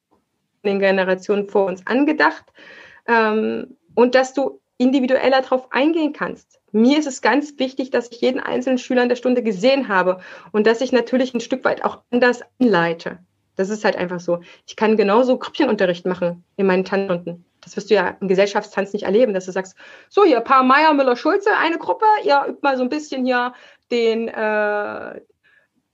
in 0.62 0.70
den 0.70 0.78
Generationen 0.80 1.48
vor 1.48 1.66
uns 1.66 1.86
angedacht. 1.86 2.44
Ähm, 3.06 3.76
und 3.94 4.14
dass 4.14 4.34
du 4.34 4.60
individueller 4.78 5.42
darauf 5.42 5.72
eingehen 5.72 6.12
kannst. 6.12 6.58
Mir 6.72 6.98
ist 6.98 7.06
es 7.06 7.20
ganz 7.20 7.58
wichtig, 7.58 7.90
dass 7.90 8.10
ich 8.10 8.20
jeden 8.20 8.40
einzelnen 8.40 8.78
Schüler 8.78 9.02
in 9.02 9.08
der 9.08 9.16
Stunde 9.16 9.42
gesehen 9.42 9.88
habe 9.88 10.20
und 10.52 10.66
dass 10.66 10.80
ich 10.80 10.92
natürlich 10.92 11.34
ein 11.34 11.40
Stück 11.40 11.64
weit 11.64 11.84
auch 11.84 11.98
anders 12.10 12.40
anleite. 12.58 13.18
Das 13.56 13.68
ist 13.68 13.84
halt 13.84 13.96
einfach 13.96 14.20
so. 14.20 14.40
Ich 14.66 14.76
kann 14.76 14.96
genauso 14.96 15.36
Grüppchenunterricht 15.36 16.06
machen 16.06 16.44
in 16.56 16.66
meinen 16.66 16.84
Tanzstunden. 16.84 17.44
Das 17.60 17.76
wirst 17.76 17.90
du 17.90 17.94
ja 17.94 18.16
im 18.20 18.28
Gesellschaftstanz 18.28 18.94
nicht 18.94 19.02
erleben, 19.02 19.34
dass 19.34 19.44
du 19.44 19.52
sagst, 19.52 19.76
so 20.08 20.24
hier, 20.24 20.40
Paar 20.40 20.62
Meier, 20.62 20.94
Müller, 20.94 21.16
Schulze, 21.16 21.50
eine 21.58 21.76
Gruppe, 21.76 22.06
ihr 22.24 22.46
übt 22.48 22.60
mal 22.62 22.78
so 22.78 22.82
ein 22.82 22.88
bisschen 22.88 23.26
hier 23.26 23.52
den, 23.90 24.28
äh, 24.28 25.20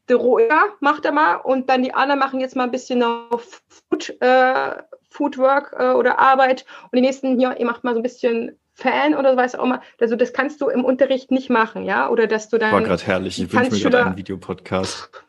der 0.09 0.17
Roher 0.17 0.69
macht 0.81 1.05
er 1.05 1.13
mal 1.13 1.37
und 1.37 1.69
dann 1.69 1.83
die 1.83 1.95
anderen 1.95 2.21
machen 2.21 2.41
jetzt 2.41 2.57
mal 2.57 2.65
ein 2.65 2.71
bisschen 2.71 3.03
auf 3.03 3.63
Food, 3.69 4.17
äh, 4.21 4.83
Foodwork 5.11 5.75
äh, 5.79 5.93
oder 5.93 6.19
Arbeit 6.19 6.65
und 6.85 6.97
die 6.97 7.01
nächsten 7.01 7.39
hier, 7.39 7.59
ihr 7.59 7.67
macht 7.67 7.85
mal 7.85 7.95
so 7.95 8.01
ein 8.01 8.03
bisschen 8.03 8.59
Fan 8.75 9.15
oder 9.15 9.33
so, 9.33 9.37
weiß 9.39 9.55
auch 9.57 9.65
immer. 9.65 9.81
Also 9.99 10.17
das 10.17 10.33
kannst 10.33 10.61
du 10.61 10.69
im 10.69 10.85
Unterricht 10.85 11.31
nicht 11.31 11.49
machen, 11.49 11.85
ja? 11.85 12.11
Oder 12.11 12.27
dass 12.27 12.51
du 12.51 12.59
dann. 12.59 12.73
War 12.73 12.83
gerade 12.83 13.03
herrlich, 13.05 13.41
ich 13.41 13.51
wünsche 13.53 13.71
mir 13.71 13.81
gerade 13.81 14.07
einen 14.07 14.17
Videopodcast. 14.17 15.11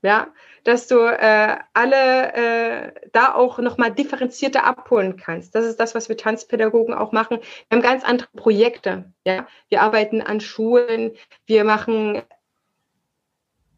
Ja, 0.00 0.28
dass 0.62 0.86
du 0.86 1.00
äh, 1.00 1.56
alle 1.74 2.32
äh, 2.32 2.92
da 3.12 3.34
auch 3.34 3.58
nochmal 3.58 3.90
differenzierter 3.90 4.64
abholen 4.64 5.16
kannst. 5.16 5.56
Das 5.56 5.64
ist 5.64 5.80
das, 5.80 5.96
was 5.96 6.08
wir 6.08 6.16
Tanzpädagogen 6.16 6.94
auch 6.94 7.10
machen. 7.10 7.40
Wir 7.68 7.76
haben 7.76 7.82
ganz 7.82 8.04
andere 8.04 8.28
Projekte. 8.36 9.12
Ja? 9.24 9.48
Wir 9.70 9.82
arbeiten 9.82 10.22
an 10.22 10.40
Schulen, 10.40 11.16
wir 11.46 11.64
machen 11.64 12.22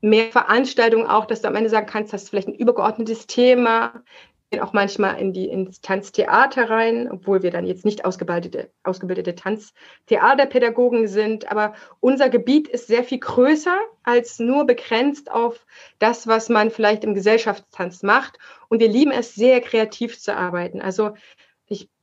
mehr 0.01 0.27
Veranstaltungen 0.33 1.07
auch, 1.07 1.27
dass 1.27 1.43
du 1.43 1.49
am 1.49 1.57
Ende 1.57 1.71
sagen 1.71 1.87
kannst, 1.87 2.13
hast 2.13 2.27
du 2.27 2.31
vielleicht 2.31 2.49
ein 2.49 2.55
übergeordnetes 2.55 3.27
Thema, 3.27 4.03
gehen 4.51 4.61
auch 4.61 4.73
manchmal 4.73 5.21
in 5.21 5.33
die 5.33 5.49
ins 5.49 5.81
Tanztheater 5.81 6.69
rein, 6.69 7.09
obwohl 7.11 7.43
wir 7.43 7.51
dann 7.51 7.67
jetzt 7.67 7.85
nicht 7.85 8.05
ausgebildete, 8.05 8.71
ausgebildete 8.83 9.37
Tanztheaterpädagogen 9.37 11.07
sind. 11.07 11.51
Aber 11.51 11.75
unser 12.01 12.29
Gebiet 12.29 12.67
ist 12.67 12.89
sehr 12.89 13.05
viel 13.05 13.21
größer 13.21 13.79
als 14.03 14.41
nur 14.41 14.67
begrenzt 14.67 15.31
auf 15.31 15.67
das, 16.01 16.27
was 16.27 16.49
man 16.49 16.71
vielleicht 16.71 17.05
im 17.05 17.15
Gesellschaftstanz 17.15 18.03
macht. 18.03 18.39
Und 18.69 18.81
wir 18.81 18.89
lieben 18.89 19.13
es, 19.13 19.35
sehr 19.35 19.61
kreativ 19.61 20.19
zu 20.19 20.35
arbeiten. 20.35 20.81
Also 20.81 21.13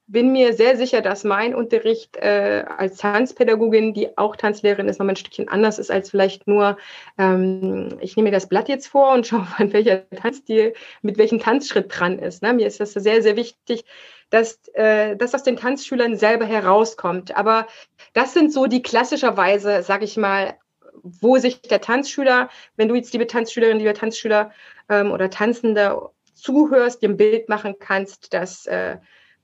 bin 0.08 0.32
mir 0.32 0.53
sehr 0.53 0.78
sicher, 0.78 1.01
dass 1.01 1.26
mein 1.26 1.53
Unterricht 1.53 2.16
äh, 2.16 2.64
als 2.78 2.97
Tanzpädagogin, 2.97 3.93
die 3.93 4.18
auch 4.18 4.38
Tanzlehrerin 4.38 4.88
ist, 4.88 4.99
noch 4.99 5.08
ein 5.08 5.16
Stückchen 5.18 5.49
anders 5.49 5.80
ist 5.80 5.91
als 5.91 6.10
vielleicht 6.10 6.47
nur, 6.47 6.78
ähm, 7.18 7.97
ich 7.99 8.16
nehme 8.16 8.30
mir 8.30 8.36
das 8.36 8.47
Blatt 8.47 8.70
jetzt 8.70 8.88
vor 8.88 9.14
und 9.14 9.28
schaue, 9.28 9.47
an 9.58 9.74
welcher 9.74 10.10
Tanzstil, 10.10 10.74
mit 11.01 11.18
welchem 11.18 11.39
Tanzschritt 11.39 11.88
dran 11.89 12.20
ist. 12.20 12.41
Ne? 12.41 12.53
Mir 12.53 12.68
ist 12.68 12.80
das 12.80 12.93
sehr, 12.93 13.22
sehr 13.22 13.36
wichtig, 13.36 13.84
dass 14.30 14.60
äh, 14.74 15.18
das 15.18 15.36
aus 15.36 15.43
den 15.43 15.58
Tanzschülern 15.58 16.16
selber 16.16 16.45
herauskommt. 16.45 17.36
Aber 17.36 17.68
das 18.14 18.34
sind 18.34 18.53
so 18.53 18.68
die 18.68 18.82
klassischerweise, 18.82 19.84
sage 19.84 20.05
ich 20.05 20.16
mal, 20.16 20.55
wo 21.03 21.38
sich 21.38 21.62
der 21.62 21.82
Tanzschüler, 21.82 22.49
wenn 22.78 22.88
du 22.88 22.95
jetzt, 22.95 23.12
liebe 23.12 23.28
Tanzschülerin, 23.28 23.78
lieber 23.78 23.93
Tanzschüler 23.93 24.51
ähm, 24.89 25.12
oder 25.12 25.30
Tanzende 25.30 26.10
zuhörst, 26.34 27.01
dir 27.01 27.10
ein 27.10 27.18
Bild 27.18 27.49
machen 27.49 27.76
kannst, 27.80 28.34
dass 28.34 28.66
äh, 28.68 28.97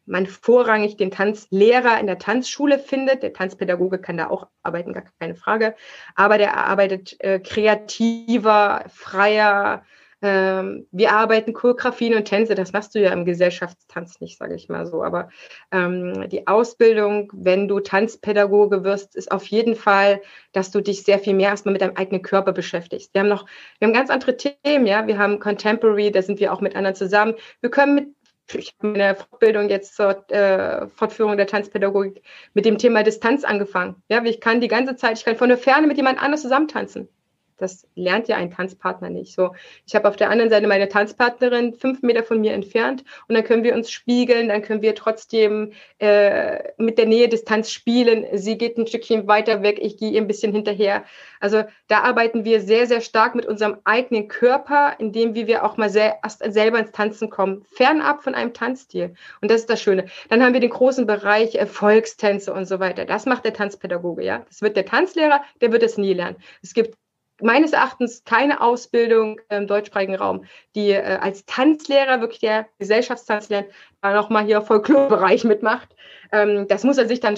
man 0.05 0.25
vorrangig 0.27 0.97
den 0.97 1.11
Tanzlehrer 1.11 1.99
in 1.99 2.07
der 2.07 2.19
Tanzschule 2.19 2.79
findet. 2.79 3.23
Der 3.23 3.33
Tanzpädagoge 3.33 3.99
kann 3.99 4.17
da 4.17 4.29
auch 4.29 4.47
arbeiten, 4.63 4.93
gar 4.93 5.03
keine 5.19 5.35
Frage. 5.35 5.75
Aber 6.15 6.37
der 6.37 6.57
arbeitet 6.57 7.15
äh, 7.19 7.39
kreativer, 7.39 8.85
freier, 8.89 9.83
Ähm, 10.25 10.87
wir 10.91 11.11
arbeiten 11.11 11.51
Choreografien 11.51 12.15
und 12.15 12.23
Tänze, 12.23 12.55
das 12.55 12.71
machst 12.71 12.95
du 12.95 12.99
ja 12.99 13.11
im 13.11 13.25
Gesellschaftstanz 13.25 14.21
nicht, 14.21 14.37
sage 14.37 14.55
ich 14.55 14.69
mal 14.69 14.85
so. 14.85 15.03
Aber 15.03 15.27
ähm, 15.69 16.29
die 16.29 16.47
Ausbildung, 16.47 17.29
wenn 17.33 17.67
du 17.67 17.81
Tanzpädagoge 17.81 18.85
wirst, 18.85 19.17
ist 19.17 19.33
auf 19.33 19.45
jeden 19.47 19.75
Fall, 19.75 20.21
dass 20.53 20.71
du 20.71 20.79
dich 20.79 21.03
sehr 21.03 21.19
viel 21.19 21.33
mehr 21.33 21.49
erstmal 21.49 21.73
mit 21.73 21.81
deinem 21.81 21.97
eigenen 21.97 22.21
Körper 22.21 22.53
beschäftigst. 22.53 23.13
Wir 23.13 23.19
haben 23.19 23.27
noch, 23.27 23.45
wir 23.79 23.87
haben 23.87 23.93
ganz 23.93 24.09
andere 24.09 24.37
Themen, 24.37 24.87
ja. 24.87 25.07
Wir 25.07 25.17
haben 25.17 25.39
Contemporary, 25.39 26.09
da 26.09 26.21
sind 26.21 26.39
wir 26.39 26.53
auch 26.53 26.61
mit 26.61 26.73
anderen 26.77 26.95
zusammen. 26.95 27.33
Wir 27.59 27.69
können 27.69 27.95
mit 27.95 28.07
ich 28.53 28.75
habe 28.77 28.87
meine 28.89 29.15
Fortbildung 29.15 29.69
jetzt 29.69 29.95
zur 29.95 30.29
äh, 30.29 30.87
Fortführung 30.87 31.37
der 31.37 31.47
Tanzpädagogik 31.47 32.23
mit 32.53 32.65
dem 32.65 32.77
Thema 32.77 33.03
Distanz 33.03 33.43
angefangen. 33.43 34.01
Ja, 34.09 34.23
ich 34.23 34.41
kann 34.41 34.61
die 34.61 34.67
ganze 34.67 34.95
Zeit, 34.95 35.17
ich 35.17 35.25
kann 35.25 35.35
von 35.35 35.49
der 35.49 35.57
Ferne 35.57 35.87
mit 35.87 35.97
jemand 35.97 36.21
anders 36.21 36.41
zusammen 36.41 36.67
tanzen. 36.67 37.09
Das 37.57 37.87
lernt 37.95 38.27
ja 38.27 38.37
ein 38.37 38.51
Tanzpartner 38.51 39.09
nicht. 39.09 39.33
So, 39.33 39.53
ich 39.85 39.95
habe 39.95 40.07
auf 40.07 40.15
der 40.15 40.29
anderen 40.29 40.49
Seite 40.49 40.67
meine 40.67 40.89
Tanzpartnerin 40.89 41.73
fünf 41.73 42.01
Meter 42.01 42.23
von 42.23 42.41
mir 42.41 42.53
entfernt 42.53 43.03
und 43.27 43.35
dann 43.35 43.43
können 43.43 43.63
wir 43.63 43.73
uns 43.73 43.91
spiegeln, 43.91 44.49
dann 44.49 44.61
können 44.61 44.81
wir 44.81 44.95
trotzdem 44.95 45.73
äh, 45.99 46.71
mit 46.77 46.97
der 46.97 47.05
Nähe 47.05 47.29
Distanz 47.29 47.71
spielen. 47.71 48.25
Sie 48.33 48.57
geht 48.57 48.77
ein 48.77 48.87
Stückchen 48.87 49.27
weiter 49.27 49.63
weg, 49.63 49.79
ich 49.81 49.97
gehe 49.97 50.11
ihr 50.11 50.21
ein 50.21 50.27
bisschen 50.27 50.51
hinterher. 50.51 51.03
Also 51.39 51.63
da 51.87 52.01
arbeiten 52.01 52.45
wir 52.45 52.61
sehr, 52.61 52.87
sehr 52.87 53.01
stark 53.01 53.35
mit 53.35 53.45
unserem 53.45 53.77
eigenen 53.83 54.27
Körper, 54.27 54.95
indem 54.99 55.35
wir 55.35 55.63
auch 55.63 55.77
mal 55.77 55.89
sel 55.89 56.13
selber 56.47 56.79
ins 56.79 56.91
Tanzen 56.91 57.29
kommen, 57.29 57.65
fernab 57.71 58.23
von 58.23 58.35
einem 58.35 58.53
Tanzstil. 58.53 59.13
Und 59.41 59.51
das 59.51 59.61
ist 59.61 59.69
das 59.69 59.81
Schöne. 59.81 60.05
Dann 60.29 60.43
haben 60.43 60.53
wir 60.53 60.59
den 60.59 60.69
großen 60.69 61.05
Bereich 61.05 61.55
äh, 61.55 61.65
Volkstänze 61.65 62.53
und 62.53 62.65
so 62.65 62.79
weiter. 62.79 63.05
Das 63.05 63.25
macht 63.25 63.45
der 63.45 63.53
Tanzpädagoge, 63.53 64.23
ja. 64.23 64.43
Das 64.47 64.61
wird 64.61 64.75
der 64.77 64.85
Tanzlehrer, 64.85 65.43
der 65.61 65.71
wird 65.71 65.83
es 65.83 65.97
nie 65.97 66.13
lernen. 66.13 66.37
Es 66.61 66.73
gibt 66.73 66.97
meines 67.41 67.73
Erachtens 67.73 68.23
keine 68.23 68.61
Ausbildung 68.61 69.39
im 69.49 69.67
deutschsprachigen 69.67 70.15
Raum, 70.15 70.45
die 70.75 70.91
äh, 70.91 71.17
als 71.21 71.45
Tanzlehrer, 71.45 72.21
wirklich 72.21 72.39
der 72.39 72.67
Gesellschaftstanzlehrer, 72.79 73.65
da 74.01 74.13
nochmal 74.13 74.45
hier 74.45 74.61
Folklore-Bereich 74.61 75.43
mitmacht. 75.43 75.95
Ähm, 76.31 76.67
das 76.67 76.83
muss 76.83 76.97
er 76.97 77.07
sich 77.07 77.19
dann 77.19 77.37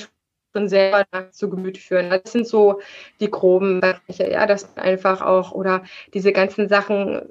schon 0.53 0.69
selber 0.69 1.05
zu 1.31 1.49
Gemüte 1.49 1.79
führen. 1.79 2.09
Das 2.09 2.31
sind 2.31 2.47
so 2.47 2.79
die 3.19 3.29
groben 3.29 3.81
Bereiche, 3.81 4.29
ja, 4.29 4.45
dass 4.45 4.77
einfach 4.77 5.21
auch, 5.21 5.51
oder 5.51 5.83
diese 6.13 6.31
ganzen 6.31 6.69
Sachen, 6.69 7.29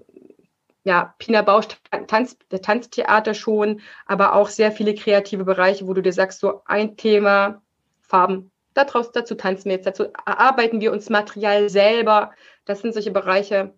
ja, 0.84 1.14
Pina 1.18 1.42
Bausch, 1.42 1.66
Tanz, 2.06 2.36
Tanztheater 2.62 3.34
schon, 3.34 3.80
aber 4.06 4.34
auch 4.34 4.48
sehr 4.48 4.72
viele 4.72 4.94
kreative 4.94 5.44
Bereiche, 5.44 5.86
wo 5.86 5.94
du 5.94 6.02
dir 6.02 6.12
sagst, 6.12 6.40
so 6.40 6.60
ein 6.66 6.96
Thema, 6.96 7.62
Farben, 8.02 8.50
daraus, 8.74 9.12
dazu 9.12 9.34
tanzen 9.34 9.66
wir 9.66 9.76
jetzt, 9.76 9.86
dazu 9.86 10.08
erarbeiten 10.26 10.80
wir 10.80 10.92
uns 10.92 11.08
Material 11.08 11.70
selber. 11.70 12.32
Das 12.64 12.80
sind 12.80 12.94
solche 12.94 13.10
Bereiche, 13.10 13.74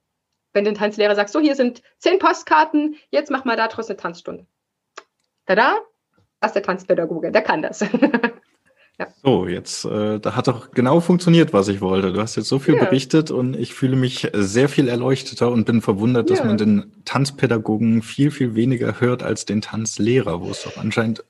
wenn 0.53 0.64
der 0.64 0.74
Tanzlehrer 0.74 1.14
sagt, 1.14 1.30
so, 1.30 1.41
hier 1.41 1.55
sind 1.55 1.82
zehn 1.99 2.18
Postkarten, 2.18 2.97
jetzt 3.11 3.30
mach 3.30 3.45
mal 3.45 3.57
daraus 3.57 3.89
eine 3.89 3.97
Tanzstunde. 3.97 4.47
Tada, 5.47 5.76
das 6.41 6.51
ist 6.51 6.55
der 6.55 6.62
Tanzpädagoge, 6.62 7.30
der 7.30 7.43
kann 7.43 7.62
das. 7.62 7.80
ja. 8.99 9.07
So, 9.22 9.47
jetzt, 9.47 9.84
äh, 9.84 10.18
da 10.18 10.34
hat 10.34 10.49
doch 10.49 10.70
genau 10.70 11.01
funktioniert, 11.01 11.53
was 11.53 11.68
ich 11.68 11.80
wollte. 11.80 12.12
Du 12.12 12.20
hast 12.20 12.37
jetzt 12.37 12.49
so 12.49 12.59
viel 12.59 12.74
ja. 12.74 12.84
berichtet 12.84 13.30
und 13.30 13.55
ich 13.55 13.74
fühle 13.74 13.97
mich 13.97 14.28
sehr 14.32 14.68
viel 14.68 14.89
erleuchteter 14.89 15.51
und 15.51 15.66
bin 15.66 15.82
verwundert, 15.82 16.30
dass 16.30 16.41
ja. 16.41 16.45
man 16.45 16.59
den 16.59 16.93
Tanzpädagogen 17.05 18.03
viel, 18.03 18.30
viel 18.30 18.55
weniger 18.55 19.01
hört 19.01 19.22
als 19.22 19.45
den 19.45 19.61
Tanzlehrer, 19.61 20.41
wo 20.41 20.51
es 20.51 20.62
doch 20.62 20.76
anscheinend 20.76 21.24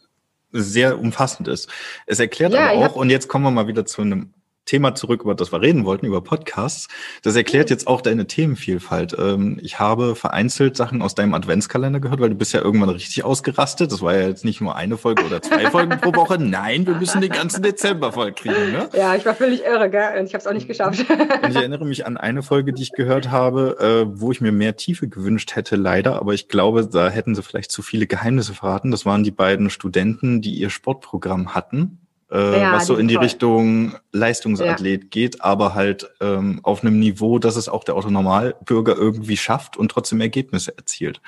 sehr 0.53 0.99
umfassend 0.99 1.49
ist. 1.49 1.69
Es 2.07 2.21
erklärt 2.21 2.55
aber 2.55 2.73
auch, 2.73 2.97
und 2.97 3.11
jetzt 3.11 3.29
kommen 3.29 3.45
wir 3.45 3.51
mal 3.51 3.67
wieder 3.67 3.85
zu 3.85 4.03
einem 4.03 4.33
Thema 4.67 4.95
zurück, 4.95 5.23
über 5.23 5.35
das 5.35 5.53
wir 5.53 5.63
reden 5.63 5.85
wollten, 5.85 6.07
über 6.07 6.21
Podcasts. 6.21 6.89
Das 7.23 7.37
erklärt 7.37 7.71
jetzt 7.71 7.87
auch 7.87 8.01
deine 8.01 8.27
Themenvielfalt. 8.27 9.17
Ähm, 9.19 9.59
ich 9.63 9.79
habe 9.79 10.17
vereinzelt 10.17 10.77
Sachen 10.77 11.03
aus 11.03 11.15
deinem 11.15 11.35
Adventskalender 11.35 12.01
gehört, 12.01 12.21
weil 12.21 12.31
du 12.31 12.35
bist 12.35 12.53
ja 12.53 12.61
irgendwann 12.61 12.91
richtig 12.91 13.25
ausgerastet. 13.25 13.93
Das 13.93 14.03
war 14.03 14.15
ja 14.15 14.27
jetzt 14.27 14.45
nicht 14.45 14.61
nur 14.61 14.75
eine 14.75 14.99
Folge 14.99 15.25
oder 15.25 15.41
zwei 15.41 15.67
Folgen 15.71 15.99
pro 16.01 16.15
Woche. 16.15 16.39
Nein, 16.39 16.87
wir 16.87 16.97
müssen 16.97 17.21
den 17.21 17.31
ganzen 17.31 17.63
Dezember 17.63 18.13
voll 18.13 18.33
kriegen. 18.33 18.73
Ne? 18.73 18.89
Ja, 18.93 19.15
ich 19.15 19.25
war 19.25 19.35
völlig 19.35 19.65
irre, 19.65 19.89
gell? 19.89 20.19
Und 20.19 20.27
ich 20.27 20.35
habe 20.35 20.43
es 20.43 20.47
auch 20.47 20.53
nicht 20.53 20.67
geschafft. 20.67 21.07
Und 21.09 21.51
ich 21.51 21.57
erinnere 21.57 21.85
mich 21.85 22.05
an 22.05 22.17
eine 22.17 22.43
Folge, 22.43 22.73
die 22.73 22.83
ich 22.83 22.93
gehört 22.93 23.31
habe, 23.31 23.77
äh, 23.81 24.21
wo 24.21 24.33
ich 24.33 24.41
mir 24.41 24.53
mehr 24.53 24.77
Tiefe 24.77 25.09
gewünscht 25.09 25.55
hätte, 25.55 25.77
leider. 25.77 26.17
Aber 26.17 26.35
ich 26.35 26.49
glaube, 26.49 26.87
da 26.87 27.09
hätten 27.09 27.37
sie 27.37 27.43
vielleicht 27.43 27.71
zu 27.71 27.83
viele 27.83 28.09
Geheimnisse 28.09 28.55
verraten. 28.55 28.91
Das 28.91 29.07
waren 29.07 29.23
die 29.23 29.31
beiden 29.31 29.71
Studenten, 29.71 30.43
die 30.43 30.55
ihr 30.55 30.71
Sportprogramm 30.71 31.55
hatten 31.55 32.01
äh, 32.31 32.61
ja, 32.61 32.73
was 32.73 32.87
so 32.87 32.97
in 32.97 33.09
die 33.09 33.15
toll. 33.15 33.25
Richtung 33.25 33.97
Leistungsathlet 34.13 35.03
ja. 35.05 35.09
geht, 35.11 35.43
aber 35.43 35.75
halt 35.75 36.11
ähm, 36.21 36.61
auf 36.63 36.83
einem 36.83 36.99
Niveau, 36.99 37.39
dass 37.39 37.57
es 37.57 37.69
auch 37.69 37.85
der 37.85 37.95
Autonormalbürger 37.95 38.97
irgendwie 38.97 39.37
schafft 39.37 39.77
und 39.77 39.91
trotzdem 39.91 40.21
Ergebnisse 40.21 40.77
erzielt. 40.77 41.21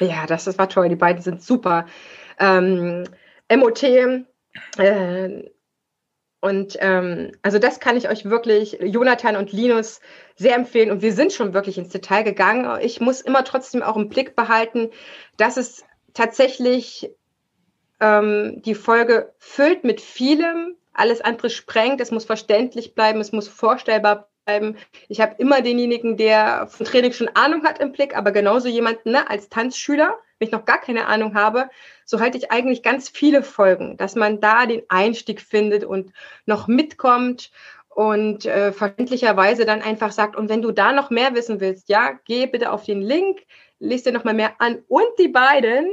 Ja, 0.00 0.26
das, 0.26 0.44
das 0.44 0.58
war 0.58 0.68
toll. 0.68 0.88
Die 0.88 0.96
beiden 0.96 1.22
sind 1.22 1.42
super. 1.42 1.86
Ähm, 2.38 3.04
MOT 3.50 3.82
äh, 3.82 5.44
und 6.40 6.76
ähm, 6.80 7.32
also 7.40 7.58
das 7.58 7.80
kann 7.80 7.96
ich 7.96 8.10
euch 8.10 8.26
wirklich, 8.26 8.78
Jonathan 8.82 9.36
und 9.36 9.52
Linus, 9.52 10.00
sehr 10.36 10.56
empfehlen. 10.56 10.90
Und 10.90 11.00
wir 11.00 11.14
sind 11.14 11.32
schon 11.32 11.54
wirklich 11.54 11.78
ins 11.78 11.88
Detail 11.88 12.22
gegangen. 12.22 12.80
Ich 12.82 13.00
muss 13.00 13.22
immer 13.22 13.44
trotzdem 13.44 13.82
auch 13.82 13.96
im 13.96 14.10
Blick 14.10 14.36
behalten, 14.36 14.90
dass 15.38 15.56
es 15.56 15.84
tatsächlich 16.12 17.10
ähm, 18.00 18.62
die 18.62 18.74
Folge 18.74 19.32
füllt 19.38 19.84
mit 19.84 20.00
vielem, 20.00 20.76
alles 20.92 21.20
andere 21.20 21.50
sprengt, 21.50 22.00
es 22.00 22.10
muss 22.10 22.24
verständlich 22.24 22.94
bleiben, 22.94 23.20
es 23.20 23.32
muss 23.32 23.48
vorstellbar 23.48 24.28
bleiben. 24.44 24.76
Ich 25.08 25.20
habe 25.20 25.34
immer 25.38 25.60
denjenigen, 25.60 26.16
der 26.16 26.66
von 26.68 26.86
Training 26.86 27.12
schon 27.12 27.30
Ahnung 27.34 27.64
hat 27.64 27.80
im 27.80 27.92
Blick, 27.92 28.16
aber 28.16 28.30
genauso 28.30 28.68
jemanden 28.68 29.12
ne, 29.12 29.28
als 29.28 29.48
Tanzschüler, 29.48 30.14
wenn 30.38 30.48
ich 30.48 30.52
noch 30.52 30.64
gar 30.64 30.80
keine 30.80 31.06
Ahnung 31.06 31.34
habe, 31.34 31.68
so 32.04 32.20
halte 32.20 32.38
ich 32.38 32.50
eigentlich 32.50 32.82
ganz 32.82 33.08
viele 33.08 33.42
Folgen, 33.42 33.96
dass 33.96 34.14
man 34.14 34.40
da 34.40 34.66
den 34.66 34.82
Einstieg 34.88 35.40
findet 35.40 35.84
und 35.84 36.12
noch 36.46 36.68
mitkommt 36.68 37.50
und 37.88 38.44
äh, 38.44 38.72
verständlicherweise 38.72 39.64
dann 39.64 39.82
einfach 39.82 40.12
sagt, 40.12 40.36
und 40.36 40.48
wenn 40.48 40.62
du 40.62 40.72
da 40.72 40.92
noch 40.92 41.10
mehr 41.10 41.34
wissen 41.34 41.60
willst, 41.60 41.88
ja, 41.88 42.18
geh 42.24 42.46
bitte 42.46 42.72
auf 42.72 42.84
den 42.84 43.00
Link, 43.00 43.42
lest 43.78 44.06
dir 44.06 44.12
noch 44.12 44.24
mal 44.24 44.34
mehr 44.34 44.54
an. 44.58 44.82
Und 44.88 45.06
die 45.18 45.28
beiden 45.28 45.86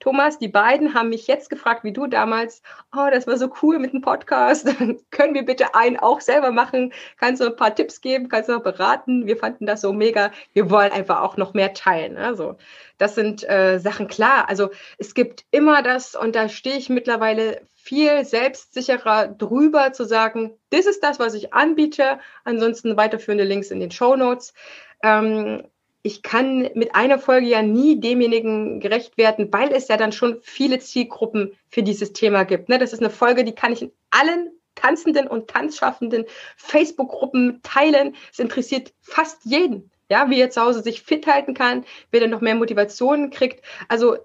Thomas, 0.00 0.38
die 0.38 0.48
beiden 0.48 0.94
haben 0.94 1.08
mich 1.08 1.26
jetzt 1.26 1.48
gefragt, 1.48 1.84
wie 1.84 1.92
du 1.92 2.06
damals, 2.06 2.62
oh, 2.94 3.08
das 3.10 3.26
war 3.26 3.36
so 3.36 3.50
cool 3.62 3.78
mit 3.78 3.92
dem 3.92 4.00
Podcast. 4.00 4.66
Können 5.10 5.34
wir 5.34 5.44
bitte 5.44 5.74
einen 5.74 5.98
auch 5.98 6.20
selber 6.20 6.50
machen? 6.50 6.92
Kannst 7.18 7.40
du 7.40 7.46
ein 7.46 7.56
paar 7.56 7.74
Tipps 7.74 8.00
geben? 8.00 8.28
Kannst 8.28 8.48
du 8.48 8.52
noch 8.52 8.62
beraten? 8.62 9.26
Wir 9.26 9.36
fanden 9.36 9.66
das 9.66 9.80
so 9.80 9.92
mega. 9.92 10.30
Wir 10.52 10.70
wollen 10.70 10.92
einfach 10.92 11.22
auch 11.22 11.36
noch 11.36 11.54
mehr 11.54 11.72
teilen. 11.72 12.16
Also, 12.16 12.56
das 12.98 13.14
sind 13.14 13.48
äh, 13.48 13.78
Sachen 13.78 14.08
klar. 14.08 14.48
Also, 14.48 14.70
es 14.98 15.14
gibt 15.14 15.44
immer 15.50 15.82
das, 15.82 16.14
und 16.14 16.36
da 16.36 16.48
stehe 16.48 16.76
ich 16.76 16.88
mittlerweile 16.90 17.62
viel 17.84 18.24
selbstsicherer 18.24 19.28
drüber 19.28 19.92
zu 19.92 20.04
sagen, 20.04 20.58
das 20.70 20.86
ist 20.86 21.04
das, 21.04 21.18
was 21.18 21.34
ich 21.34 21.52
anbiete. 21.52 22.18
Ansonsten 22.44 22.96
weiterführende 22.96 23.44
Links 23.44 23.70
in 23.70 23.78
den 23.78 23.90
Show 23.90 24.16
Notes. 24.16 24.54
Ähm, 25.02 25.64
ich 26.06 26.22
kann 26.22 26.68
mit 26.74 26.94
einer 26.94 27.18
Folge 27.18 27.46
ja 27.46 27.62
nie 27.62 27.98
demjenigen 27.98 28.78
gerecht 28.78 29.16
werden, 29.16 29.50
weil 29.50 29.72
es 29.72 29.88
ja 29.88 29.96
dann 29.96 30.12
schon 30.12 30.38
viele 30.42 30.78
Zielgruppen 30.78 31.56
für 31.70 31.82
dieses 31.82 32.12
Thema 32.12 32.44
gibt. 32.44 32.68
Ne? 32.68 32.78
Das 32.78 32.92
ist 32.92 33.00
eine 33.00 33.08
Folge, 33.08 33.42
die 33.42 33.54
kann 33.54 33.72
ich 33.72 33.80
in 33.80 33.92
allen 34.10 34.50
Tanzenden 34.74 35.26
und 35.26 35.48
Tanzschaffenden 35.48 36.26
Facebook-Gruppen 36.58 37.60
teilen. 37.62 38.14
Es 38.30 38.38
interessiert 38.38 38.92
fast 39.00 39.46
jeden, 39.46 39.90
ja, 40.10 40.28
wie 40.28 40.38
er 40.38 40.50
zu 40.50 40.60
Hause 40.60 40.82
sich 40.82 41.00
fit 41.00 41.26
halten 41.26 41.54
kann, 41.54 41.86
wer 42.10 42.20
dann 42.20 42.30
noch 42.30 42.42
mehr 42.42 42.54
Motivation 42.54 43.30
kriegt. 43.30 43.64
Also 43.88 44.18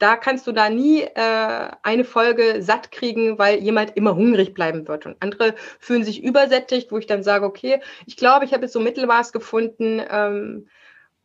da 0.00 0.16
kannst 0.16 0.48
du 0.48 0.52
da 0.52 0.70
nie 0.70 1.02
äh, 1.02 1.70
eine 1.84 2.04
Folge 2.04 2.62
satt 2.62 2.90
kriegen, 2.90 3.38
weil 3.38 3.60
jemand 3.60 3.96
immer 3.96 4.16
hungrig 4.16 4.54
bleiben 4.54 4.88
wird. 4.88 5.06
Und 5.06 5.18
andere 5.20 5.54
fühlen 5.78 6.02
sich 6.02 6.24
übersättigt, 6.24 6.90
wo 6.90 6.98
ich 6.98 7.06
dann 7.06 7.22
sage, 7.22 7.46
okay, 7.46 7.80
ich 8.06 8.16
glaube, 8.16 8.44
ich 8.44 8.52
habe 8.52 8.64
jetzt 8.64 8.72
so 8.72 8.80
Mittelmaß 8.80 9.32
gefunden. 9.32 10.02
Ähm, 10.10 10.66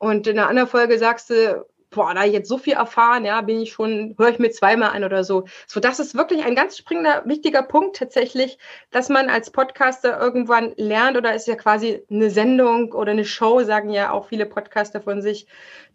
und 0.02 0.26
in 0.26 0.40
einer 0.40 0.50
anderen 0.50 0.68
Folge 0.68 0.98
sagst 0.98 1.30
du, 1.30 1.64
boah, 1.92 2.16
da 2.16 2.26
ich 2.26 2.34
jetzt 2.34 2.50
so 2.50 2.58
viel 2.58 2.74
erfahren, 2.74 3.24
ja, 3.24 3.40
bin 3.42 3.62
ich 3.62 3.72
schon, 3.72 4.16
höre 4.18 4.30
ich 4.30 4.40
mir 4.40 4.50
zweimal 4.50 4.96
an 4.96 5.04
oder 5.04 5.24
so. 5.24 5.44
So, 5.68 5.80
das 5.80 6.00
ist 6.00 6.16
wirklich 6.16 6.44
ein 6.44 6.56
ganz 6.56 6.76
springender, 6.76 7.22
wichtiger 7.26 7.62
Punkt 7.62 7.98
tatsächlich, 7.98 8.58
dass 8.90 9.10
man 9.10 9.30
als 9.30 9.52
Podcaster 9.52 10.20
irgendwann 10.20 10.74
lernt 10.76 11.18
oder 11.18 11.36
ist 11.36 11.48
ja 11.48 11.54
quasi 11.54 12.02
eine 12.10 12.32
Sendung 12.32 12.94
oder 12.94 13.12
eine 13.12 13.26
Show, 13.26 13.62
sagen 13.62 13.92
ja 13.92 14.10
auch 14.10 14.26
viele 14.26 14.48
Podcaster 14.48 15.02
von 15.02 15.22
sich, 15.22 15.46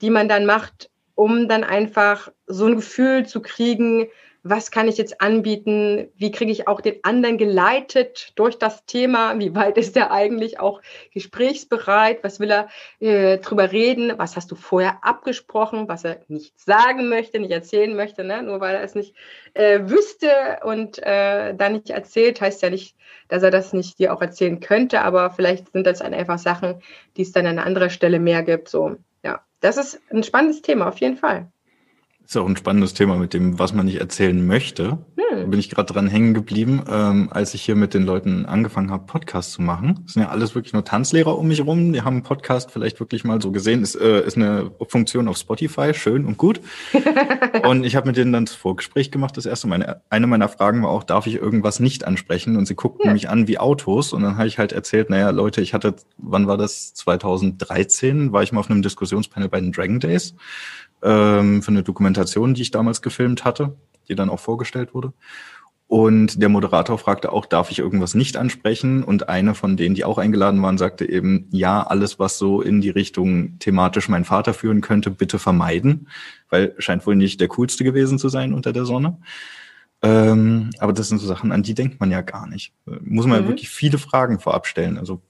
die 0.01 0.11
man 0.11 0.29
dann 0.29 0.47
macht, 0.47 0.89
um 1.17 1.49
dann 1.49 1.65
einfach 1.65 2.31
so 2.47 2.67
ein 2.67 2.77
Gefühl 2.77 3.27
zu 3.27 3.43
kriegen, 3.43 4.07
was 4.49 4.71
kann 4.71 4.89
ich 4.89 4.97
jetzt 4.97 5.21
anbieten, 5.21 6.09
wie 6.17 6.31
kriege 6.31 6.53
ich 6.53 6.69
auch 6.69 6.81
den 6.81 7.03
anderen 7.03 7.39
geleitet 7.39 8.33
durch 8.37 8.59
das 8.59 8.85
Thema, 8.87 9.39
wie 9.39 9.55
weit 9.55 9.77
ist 9.77 9.97
er 9.97 10.11
eigentlich 10.11 10.61
auch 10.61 10.81
gesprächsbereit, 11.13 12.23
was 12.23 12.41
will 12.41 12.51
er 12.51 12.69
äh, 13.01 13.39
drüber 13.39 13.73
reden, 13.73 14.13
was 14.17 14.37
hast 14.37 14.51
du 14.51 14.55
vorher 14.55 14.99
abgesprochen, 15.03 15.89
was 15.89 16.05
er 16.05 16.21
nicht 16.29 16.59
sagen 16.59 17.09
möchte, 17.09 17.39
nicht 17.39 17.51
erzählen 17.51 17.95
möchte, 17.95 18.25
ne? 18.25 18.43
nur 18.43 18.61
weil 18.61 18.77
er 18.77 18.83
es 18.83 18.95
nicht 18.95 19.15
äh, 19.55 19.81
wüsste 19.85 20.61
und 20.65 20.99
äh, 21.03 21.55
dann 21.55 21.73
nicht 21.73 21.91
erzählt, 21.91 22.41
heißt 22.41 22.63
ja 22.63 22.71
nicht, 22.71 22.97
dass 23.29 23.43
er 23.43 23.51
das 23.51 23.73
nicht 23.73 23.99
dir 23.99 24.15
auch 24.15 24.23
erzählen 24.23 24.61
könnte, 24.61 25.03
aber 25.03 25.31
vielleicht 25.31 25.73
sind 25.73 25.87
das 25.87 26.01
einfach 26.01 26.39
Sachen, 26.39 26.83
die 27.17 27.23
es 27.23 27.33
dann 27.33 27.47
an 27.47 27.59
anderer 27.59 27.91
Stelle 27.91 28.21
mehr 28.21 28.43
gibt, 28.43 28.69
so, 28.69 28.97
ja. 29.25 29.41
das 29.61 29.77
ist 29.77 30.01
ein 30.11 30.23
spannendes 30.23 30.63
Thema, 30.63 30.89
auf 30.89 30.99
jeden 30.99 31.17
Fall. 31.17 31.51
Ist 32.27 32.37
auch 32.37 32.49
ein 32.49 32.57
spannendes 32.57 32.93
Thema 32.93 33.15
mit 33.15 33.35
dem, 33.35 33.61
was 33.61 33.73
man 33.73 33.87
nicht 33.87 34.01
erzählen 34.01 34.45
möchte. 34.45 34.99
Hm. 35.17 35.17
Da 35.31 35.45
bin 35.45 35.61
ich 35.61 35.71
gerade 35.71 35.93
dran 35.93 36.09
hängen 36.09 36.35
geblieben, 36.35 36.83
ähm, 36.91 37.29
als 37.31 37.55
ich 37.55 37.63
hier 37.63 37.77
mit 37.77 37.95
den 37.95 38.03
Leuten 38.03 38.47
angefangen 38.47 38.91
habe, 38.91 39.07
Podcasts 39.07 39.53
zu 39.53 39.63
machen. 39.63 40.01
Das 40.03 40.15
sind 40.15 40.23
ja 40.23 40.29
alles 40.31 40.57
wirklich 40.57 40.73
nur 40.73 40.85
Tanzlehrer 40.85 41.39
um 41.39 41.47
mich 41.47 41.65
rum. 41.65 41.93
Die 41.93 42.03
haben 42.03 42.15
einen 42.15 42.23
Podcast 42.25 42.73
vielleicht 42.73 42.99
wirklich 42.99 43.23
mal 43.23 43.41
so 43.41 43.53
gesehen. 43.53 43.81
Ist, 43.81 43.95
äh, 43.95 44.27
ist 44.27 44.37
eine 44.37 44.73
Funktion 44.89 45.29
auf 45.29 45.37
Spotify, 45.37 45.95
schön 45.95 46.25
und 46.25 46.37
gut. 46.37 46.61
und 47.63 47.85
ich 47.85 47.95
habe 47.95 48.09
mit 48.09 48.17
denen 48.17 48.33
dann 48.33 48.47
das 48.47 48.57
Vorgespräch 48.57 49.13
gemacht. 49.13 49.37
Das 49.37 49.47
erste, 49.47 49.69
meine, 49.69 50.01
eine 50.11 50.27
meiner 50.27 50.49
Fragen 50.49 50.83
war 50.83 50.91
auch, 50.91 51.05
darf 51.05 51.29
ich 51.29 51.37
irgendwas 51.37 51.79
nicht 51.79 52.05
ansprechen? 52.09 52.57
Und 52.57 52.67
sie 52.67 52.75
guckten 52.75 53.07
ja. 53.07 53.13
mich 53.13 53.29
an 53.29 53.47
wie 53.47 53.59
Autos. 53.59 54.13
Und 54.13 54.23
dann 54.23 54.37
habe 54.37 54.49
ich 54.49 54.59
halt 54.59 54.73
erzählt, 54.73 55.11
naja, 55.11 55.31
Leute, 55.31 55.61
ich 55.61 55.75
hatte, 55.75 55.95
wann 56.19 56.49
war 56.49 56.57
das? 56.57 56.93
2013 56.95 58.33
war 58.33 58.43
ich 58.43 58.51
mal 58.51 58.59
auf 58.59 58.69
einem 58.69 58.83
Diskussionspanel 58.83 59.49
bei 59.49 59.61
den 59.61 59.71
Dragon 59.71 60.01
Days 60.01 60.35
ähm, 61.03 61.63
für 61.63 61.71
eine 61.71 61.83
Dokumentation, 61.83 62.55
die 62.55 62.63
ich 62.63 62.71
damals 62.71 63.03
gefilmt 63.03 63.45
hatte, 63.45 63.77
die 64.09 64.15
dann 64.15 64.31
auch 64.31 64.41
vorgestellt 64.41 64.95
wurde. 64.95 65.13
Und 65.89 66.43
der 66.43 66.49
Moderator 66.49 66.99
fragte 66.99 67.31
auch, 67.31 67.47
darf 67.47 67.71
ich 67.71 67.79
irgendwas 67.79 68.15
nicht 68.15 68.37
ansprechen? 68.37 69.05
Und 69.05 69.29
eine 69.29 69.55
von 69.55 69.77
denen, 69.77 69.95
die 69.95 70.05
auch 70.05 70.19
eingeladen 70.19 70.61
waren, 70.61 70.79
sagte 70.79 71.09
eben, 71.09 71.47
ja, 71.53 71.81
alles, 71.83 72.19
was 72.19 72.39
so 72.39 72.61
in 72.61 72.81
die 72.81 72.91
Richtung 72.91 73.59
thematisch 73.61 74.09
mein 74.09 74.25
Vater 74.25 74.53
führen 74.53 74.81
könnte, 74.81 75.13
bitte 75.13 75.39
vermeiden, 75.39 76.09
weil 76.51 76.75
scheint 76.79 77.07
wohl 77.07 77.15
nicht 77.15 77.41
der 77.41 77.49
coolste 77.49 77.85
gewesen 77.85 78.19
zu 78.19 78.29
sein 78.29 78.53
unter 78.53 78.73
der 78.73 78.85
Sonne. 78.85 79.19
Ähm, 80.03 80.71
aber 80.81 80.93
das 80.93 81.09
sind 81.09 81.19
so 81.19 81.27
Sachen, 81.27 81.53
an 81.53 81.63
die 81.63 81.75
denkt 81.75 82.01
man 82.01 82.11
ja 82.11 82.21
gar 82.21 82.49
nicht. 82.49 82.73
Muss 82.85 83.27
man 83.27 83.39
mhm. 83.39 83.45
ja 83.45 83.49
wirklich 83.49 83.71
viele 83.71 83.99
Fragen 83.99 84.41
vorab 84.41 84.67
stellen. 84.67 84.99
Also 84.99 85.23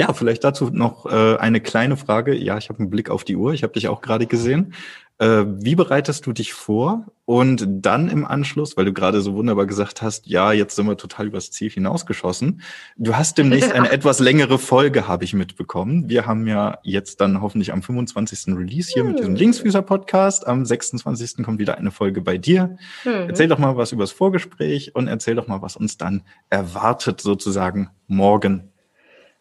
ja, 0.00 0.14
vielleicht 0.14 0.44
dazu 0.44 0.70
noch 0.72 1.04
äh, 1.04 1.36
eine 1.36 1.60
kleine 1.60 1.98
Frage. 1.98 2.34
Ja, 2.34 2.56
ich 2.56 2.70
habe 2.70 2.78
einen 2.78 2.88
Blick 2.88 3.10
auf 3.10 3.22
die 3.22 3.36
Uhr. 3.36 3.52
Ich 3.52 3.62
habe 3.62 3.74
dich 3.74 3.88
auch 3.88 4.00
gerade 4.00 4.26
gesehen. 4.26 4.72
Äh, 5.18 5.44
wie 5.46 5.74
bereitest 5.74 6.24
du 6.24 6.32
dich 6.32 6.54
vor? 6.54 7.04
Und 7.26 7.66
dann 7.68 8.08
im 8.08 8.24
Anschluss, 8.24 8.78
weil 8.78 8.86
du 8.86 8.94
gerade 8.94 9.20
so 9.20 9.34
wunderbar 9.34 9.66
gesagt 9.66 10.00
hast, 10.00 10.26
ja, 10.26 10.52
jetzt 10.52 10.74
sind 10.74 10.86
wir 10.86 10.96
total 10.96 11.26
übers 11.26 11.50
Ziel 11.50 11.68
hinausgeschossen. 11.68 12.62
Du 12.96 13.14
hast 13.14 13.36
demnächst 13.36 13.72
eine 13.72 13.90
etwas 13.92 14.20
längere 14.20 14.58
Folge, 14.58 15.06
habe 15.06 15.24
ich 15.24 15.34
mitbekommen. 15.34 16.08
Wir 16.08 16.24
haben 16.24 16.46
ja 16.46 16.78
jetzt 16.82 17.20
dann 17.20 17.42
hoffentlich 17.42 17.70
am 17.74 17.82
25. 17.82 18.56
Release 18.56 18.90
hier 18.90 19.04
mit 19.04 19.18
diesem 19.18 19.34
hm. 19.34 19.36
Linksfüßer-Podcast. 19.36 20.46
Am 20.46 20.64
26. 20.64 21.44
kommt 21.44 21.58
wieder 21.58 21.76
eine 21.76 21.90
Folge 21.90 22.22
bei 22.22 22.38
dir. 22.38 22.78
Hm. 23.02 23.28
Erzähl 23.28 23.48
doch 23.48 23.58
mal 23.58 23.76
was 23.76 23.92
übers 23.92 24.12
Vorgespräch 24.12 24.94
und 24.94 25.08
erzähl 25.08 25.34
doch 25.34 25.46
mal, 25.46 25.60
was 25.60 25.76
uns 25.76 25.98
dann 25.98 26.22
erwartet 26.48 27.20
sozusagen 27.20 27.90
morgen. 28.06 28.72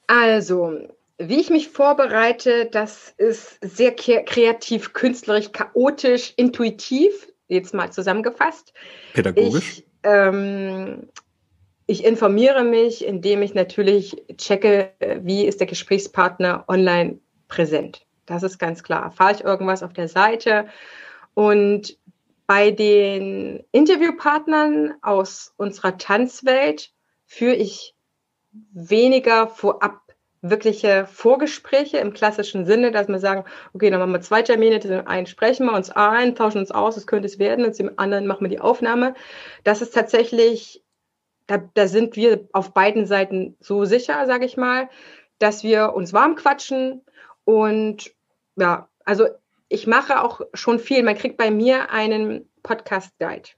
Also, 0.09 0.75
wie 1.19 1.39
ich 1.39 1.51
mich 1.51 1.69
vorbereite, 1.69 2.65
das 2.65 3.13
ist 3.17 3.59
sehr 3.61 3.93
kreativ, 3.93 4.93
künstlerisch, 4.93 5.51
chaotisch, 5.51 6.33
intuitiv, 6.35 7.31
jetzt 7.47 7.75
mal 7.75 7.91
zusammengefasst. 7.91 8.73
Pädagogisch? 9.13 9.77
Ich, 9.77 9.85
ähm, 10.01 11.09
ich 11.85 12.03
informiere 12.03 12.63
mich, 12.63 13.05
indem 13.05 13.43
ich 13.43 13.53
natürlich 13.53 14.17
checke, 14.35 14.93
wie 15.21 15.45
ist 15.45 15.59
der 15.59 15.67
Gesprächspartner 15.67 16.65
online 16.67 17.19
präsent. 17.47 18.03
Das 18.25 18.41
ist 18.41 18.57
ganz 18.57 18.81
klar. 18.81 19.03
Erfahre 19.03 19.33
ich 19.33 19.43
irgendwas 19.43 19.83
auf 19.83 19.93
der 19.93 20.07
Seite? 20.07 20.69
Und 21.35 21.99
bei 22.47 22.71
den 22.71 23.63
Interviewpartnern 23.71 24.95
aus 25.03 25.53
unserer 25.57 25.99
Tanzwelt 25.99 26.93
führe 27.27 27.53
ich 27.53 27.93
weniger 28.51 29.47
vorab 29.47 30.01
wirkliche 30.41 31.05
Vorgespräche 31.05 31.97
im 31.97 32.13
klassischen 32.13 32.65
Sinne, 32.65 32.91
dass 32.91 33.07
wir 33.07 33.19
sagen, 33.19 33.43
okay, 33.73 33.89
dann 33.89 33.99
machen 33.99 34.13
wir 34.13 34.21
zwei 34.21 34.41
Termine, 34.41 34.79
den 34.79 35.05
einen 35.05 35.25
sprechen 35.25 35.65
wir 35.65 35.73
uns 35.73 35.89
ein, 35.89 36.35
tauschen 36.35 36.59
uns 36.59 36.71
aus, 36.71 36.95
es 36.95 37.07
könnte 37.07 37.25
es 37.25 37.39
werden, 37.39 37.65
und 37.65 37.77
dem 37.77 37.91
anderen 37.97 38.25
machen 38.25 38.45
wir 38.45 38.49
die 38.49 38.61
Aufnahme. 38.61 39.15
Das 39.63 39.81
ist 39.81 39.93
tatsächlich, 39.93 40.83
da, 41.47 41.57
da 41.73 41.87
sind 41.87 42.15
wir 42.15 42.47
auf 42.53 42.73
beiden 42.73 43.05
Seiten 43.05 43.57
so 43.59 43.83
sicher, 43.83 44.25
sage 44.27 44.45
ich 44.45 44.55
mal, 44.55 44.89
dass 45.39 45.63
wir 45.63 45.93
uns 45.93 46.13
warm 46.13 46.35
quatschen 46.35 47.01
und 47.43 48.11
ja, 48.55 48.87
also 49.03 49.27
ich 49.69 49.87
mache 49.87 50.23
auch 50.23 50.41
schon 50.53 50.79
viel. 50.79 51.03
Man 51.03 51.15
kriegt 51.15 51.37
bei 51.37 51.51
mir 51.51 51.91
einen 51.91 52.49
Podcast-Guide. 52.63 53.49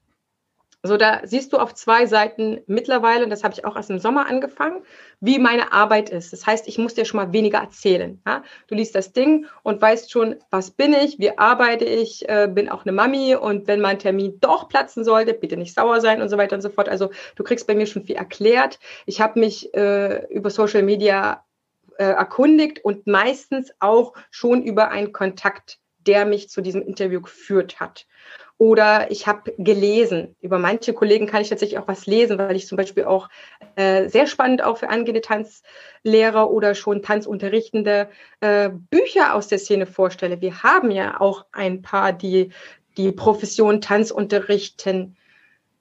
So, 0.84 0.98
da 0.98 1.22
siehst 1.24 1.54
du 1.54 1.58
auf 1.58 1.76
zwei 1.76 2.08
Seiten 2.08 2.62
mittlerweile, 2.66 3.24
und 3.24 3.30
das 3.30 3.44
habe 3.44 3.54
ich 3.54 3.66
auch 3.66 3.76
erst 3.76 3.92
im 3.92 4.00
Sommer 4.00 4.26
angefangen, 4.26 4.82
wie 5.20 5.38
meine 5.38 5.72
Arbeit 5.74 6.10
ist. 6.10 6.34
Das 6.34 6.48
heißt, 6.48 6.68
ich 6.68 6.80
muss 6.80 6.96
dir 6.96 7.06
schon 7.06 7.20
mal 7.20 7.32
weniger 7.34 7.60
erzählen. 7.60 8.20
Ja? 8.26 8.44
Du 8.66 8.74
liest 8.74 8.96
das 8.96 9.14
Ding 9.14 9.46
und 9.62 9.80
weißt 9.80 10.12
schon, 10.12 10.38
was 10.50 10.72
bin 10.72 10.94
ich, 10.94 11.20
wie 11.20 11.38
arbeite 11.38 11.86
ich, 11.86 12.28
äh, 12.28 12.50
bin 12.52 12.68
auch 12.68 12.84
eine 12.84 12.94
Mami 12.94 13.36
und 13.36 13.68
wenn 13.68 13.80
mein 13.80 14.00
Termin 14.00 14.40
doch 14.40 14.70
platzen 14.70 15.04
sollte, 15.04 15.36
bitte 15.36 15.56
nicht 15.56 15.76
sauer 15.76 16.02
sein 16.02 16.20
und 16.20 16.30
so 16.30 16.38
weiter 16.38 16.56
und 16.56 16.62
so 16.64 16.70
fort. 16.70 16.90
Also 16.90 17.12
du 17.36 17.44
kriegst 17.44 17.68
bei 17.68 17.76
mir 17.76 17.86
schon 17.86 18.04
viel 18.04 18.16
erklärt. 18.16 18.80
Ich 19.06 19.22
habe 19.22 19.40
mich 19.40 19.72
äh, 19.76 20.26
über 20.34 20.50
Social 20.50 20.82
Media 20.82 21.46
äh, 22.00 22.06
erkundigt 22.06 22.84
und 22.84 23.06
meistens 23.06 23.72
auch 23.80 24.14
schon 24.32 24.64
über 24.64 24.90
einen 24.90 25.12
Kontakt, 25.12 25.78
der 26.08 26.26
mich 26.26 26.50
zu 26.50 26.62
diesem 26.62 26.82
Interview 26.82 27.22
geführt 27.22 27.80
hat. 27.80 28.06
Oder 28.58 29.10
ich 29.10 29.26
habe 29.26 29.54
gelesen. 29.58 30.36
Über 30.40 30.60
manche 30.60 30.94
Kollegen 30.94 31.26
kann 31.26 31.42
ich 31.42 31.50
tatsächlich 31.50 31.80
auch 31.80 31.88
was 31.88 32.06
lesen, 32.06 32.38
weil 32.38 32.56
ich 32.56 32.68
zum 32.68 32.76
Beispiel 32.76 33.06
auch 33.06 33.28
äh, 33.76 34.08
sehr 34.08 34.28
spannend 34.28 34.64
auch 34.64 34.78
für 34.78 34.90
angehende 34.90 35.22
Tanzlehrer 35.22 36.52
oder 36.52 36.76
schon 36.76 37.02
Tanzunterrichtende 37.02 38.10
äh, 38.40 38.70
Bücher 38.70 39.34
aus 39.34 39.48
der 39.48 39.58
Szene 39.58 39.88
vorstelle. 39.88 40.42
Wir 40.42 40.62
haben 40.62 40.92
ja 40.92 41.20
auch 41.20 41.46
ein 41.52 41.82
paar, 41.82 42.14
die 42.14 42.52
die 42.98 43.12
Profession 43.12 43.82
Tanz 43.82 44.12
unterrichten 44.12 45.16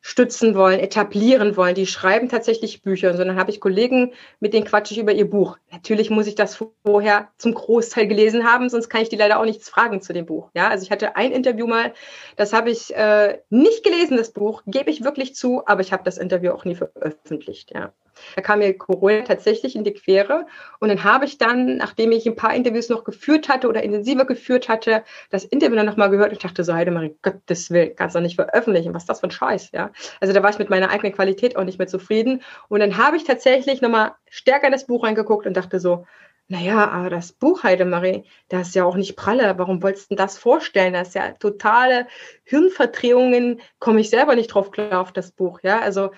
stützen 0.01 0.55
wollen, 0.55 0.81
etablieren 0.81 1.57
wollen. 1.57 1.75
Die 1.75 1.87
schreiben 1.87 2.29
tatsächlich 2.29 2.83
Bücher, 2.83 3.17
sondern 3.17 3.39
habe 3.39 3.51
ich 3.51 3.61
Kollegen, 3.61 4.13
mit 4.41 4.55
denen 4.55 4.65
quatsche 4.65 4.95
ich 4.95 5.01
über 5.01 5.13
ihr 5.13 5.29
Buch. 5.29 5.59
Natürlich 5.71 6.11
muss 6.11 6.27
ich 6.27 6.35
das 6.35 6.63
vorher 6.85 7.29
zum 7.37 7.55
Großteil 7.55 8.07
gelesen 8.07 8.45
haben, 8.45 8.69
sonst 8.69 8.89
kann 8.89 9.03
ich 9.03 9.09
die 9.09 9.17
leider 9.17 9.39
auch 9.39 9.45
nichts 9.45 9.69
fragen 9.69 10.01
zu 10.01 10.13
dem 10.13 10.27
Buch. 10.27 10.51
Ja, 10.55 10.69
also 10.69 10.85
ich 10.85 10.91
hatte 10.91 11.17
ein 11.17 11.33
Interview 11.33 11.67
mal, 11.67 11.93
das 12.37 12.53
habe 12.53 12.71
ich 12.71 12.95
äh, 12.95 13.39
nicht 13.51 13.85
gelesen, 13.85 14.17
das 14.17 14.33
Buch, 14.33 14.63
gebe 14.67 14.91
ich 14.91 15.05
wirklich 15.05 15.35
zu, 15.35 15.63
aber 15.67 15.83
ich 15.83 15.93
habe 15.93 16.05
das 16.05 16.19
Interview 16.19 16.53
auch 16.53 16.65
nie 16.65 16.77
veröffentlicht. 16.77 17.73
Ja. 17.75 17.93
Da 18.37 18.43
kam 18.43 18.61
mir 18.61 18.77
Corona 18.77 19.23
tatsächlich 19.23 19.77
in 19.77 19.85
die 19.85 19.93
Quere. 19.93 20.47
Und 20.79 20.89
dann 20.89 21.05
habe 21.05 21.25
ich 21.25 21.39
dann, 21.39 21.77
nachdem 21.77 22.13
ich 22.13 22.27
ein 22.27 22.37
paar 22.37 22.55
Interviews 22.55 22.89
noch 22.89 23.05
geführt 23.05 23.49
hatte 23.49 23.69
oder 23.69 23.83
intensiver 23.83 24.25
geführt 24.25 24.69
hatte, 24.69 25.05
das 25.31 25.45
Interview 25.45 25.77
dann 25.77 25.87
nochmal 25.87 26.11
gehört 26.11 26.33
und 26.33 26.45
dachte 26.45 26.65
so, 26.65 26.75
Heidemarie, 26.75 27.17
Gottes 27.23 27.71
Willen, 27.71 27.95
kannst 27.97 28.17
du 28.17 28.21
nicht 28.21 28.37
veröffentlichen. 28.37 28.95
Was 28.95 29.03
ist 29.03 29.09
das 29.09 29.21
für 29.21 29.29
ein 29.29 29.31
Scheiß, 29.31 29.71
ja? 29.73 29.91
Also 30.21 30.33
da 30.33 30.43
war 30.43 30.51
ich 30.51 30.59
mit 30.59 30.71
meiner 30.71 30.91
eigenen 30.91 31.13
Qualität 31.13 31.57
auch 31.57 31.65
nicht 31.65 31.79
mehr 31.79 31.89
zufrieden. 31.89 32.43
Und 32.69 32.81
dann 32.81 32.97
habe 32.97 33.17
ich 33.17 33.25
tatsächlich 33.25 33.81
nochmal 33.81 34.13
stärker 34.29 34.67
in 34.67 34.73
das 34.73 34.87
Buch 34.87 35.05
reingeguckt 35.05 35.47
und 35.47 35.57
dachte 35.57 35.81
so, 35.81 36.07
naja, 36.51 36.91
aber 36.91 37.11
das 37.11 37.33
Buch 37.33 37.63
Heidemarie, 37.63 38.25
das 38.49 38.69
ist 38.69 38.75
ja 38.75 38.85
auch 38.85 38.97
nicht 38.97 39.15
pralle. 39.15 39.55
Warum 39.57 39.85
wolltest 39.85 40.11
du 40.11 40.17
das 40.17 40.37
vorstellen? 40.37 40.95
Das 40.95 41.09
ist 41.09 41.15
ja 41.15 41.31
totale 41.35 42.09
Hirnverdrehungen, 42.43 43.61
komme 43.79 44.01
ich 44.01 44.11
selber 44.11 44.35
nicht 44.35 44.49
drauf 44.49 44.73
klar 44.73 45.01
auf 45.01 45.13
das 45.13 45.31
Buch. 45.31 45.61
Ja, 45.63 45.79
also 45.79 46.11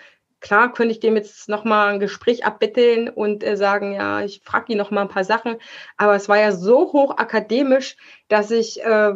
Klar 0.43 0.72
könnte 0.72 0.93
ich 0.93 1.01
dem 1.01 1.14
jetzt 1.16 1.49
nochmal 1.49 1.95
ein 1.95 2.01
Gespräch 2.01 2.45
abbetteln 2.45 3.09
und 3.09 3.45
äh, 3.45 3.57
sagen, 3.57 3.95
ja, 3.95 4.22
ich 4.22 4.43
frage 4.45 4.72
ihn 4.72 4.78
nochmal 4.78 5.05
ein 5.05 5.09
paar 5.09 5.24
Sachen. 5.24 5.57
Aber 5.97 6.16
es 6.16 6.28
war 6.28 6.38
ja 6.38 6.51
so 6.51 6.93
hoch 6.93 7.16
akademisch, 7.16 7.97
dass 8.28 8.51
ich 8.51 8.82
äh, 8.82 9.14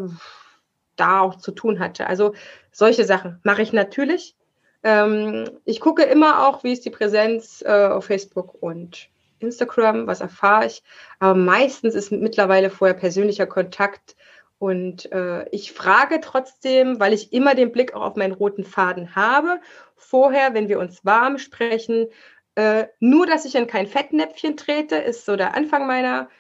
da 0.95 1.21
auch 1.21 1.35
zu 1.35 1.51
tun 1.51 1.81
hatte. 1.81 2.07
Also 2.07 2.35
solche 2.71 3.05
Sachen 3.05 3.41
mache 3.43 3.61
ich 3.61 3.73
natürlich. 3.73 4.37
Ähm, 4.85 5.51
ich 5.65 5.81
gucke 5.81 6.05
immer 6.05 6.47
auch, 6.47 6.63
wie 6.63 6.73
ist 6.73 6.85
die 6.85 6.91
Präsenz 6.91 7.61
äh, 7.67 7.87
auf 7.87 8.05
Facebook 8.07 8.63
und 8.63 9.09
Instagram, 9.41 10.07
was 10.07 10.21
erfahre 10.21 10.67
ich. 10.67 10.85
Aber 11.19 11.35
meistens 11.35 11.97
ist 11.97 12.13
mittlerweile 12.13 12.71
vorher 12.71 12.95
persönlicher 12.95 13.47
Kontakt 13.47 14.15
und 14.59 15.13
äh, 15.13 15.49
ich 15.51 15.73
frage 15.73 16.21
trotzdem, 16.21 16.99
weil 16.99 17.13
ich 17.13 17.33
immer 17.33 17.55
den 17.55 17.73
Blick 17.73 17.95
auch 17.95 18.03
auf 18.03 18.17
meinen 18.17 18.33
roten 18.33 18.65
Faden 18.65 19.15
habe, 19.15 19.61
vorher, 19.97 20.55
wenn 20.55 20.69
wir 20.69 20.79
uns 20.79 21.05
warm 21.05 21.39
sprechen, 21.39 22.07
äh, 22.55 22.87
nur, 23.01 23.27
dass 23.27 23.45
ich 23.45 23.55
in 23.55 23.67
kein 23.67 23.87
Fettnäpfchen 23.87 24.57
trete, 24.57 24.97
ist 24.97 25.27
so 25.27 25.37
der 25.37 25.55
Anfang 25.55 25.87
meiner, 25.87 26.31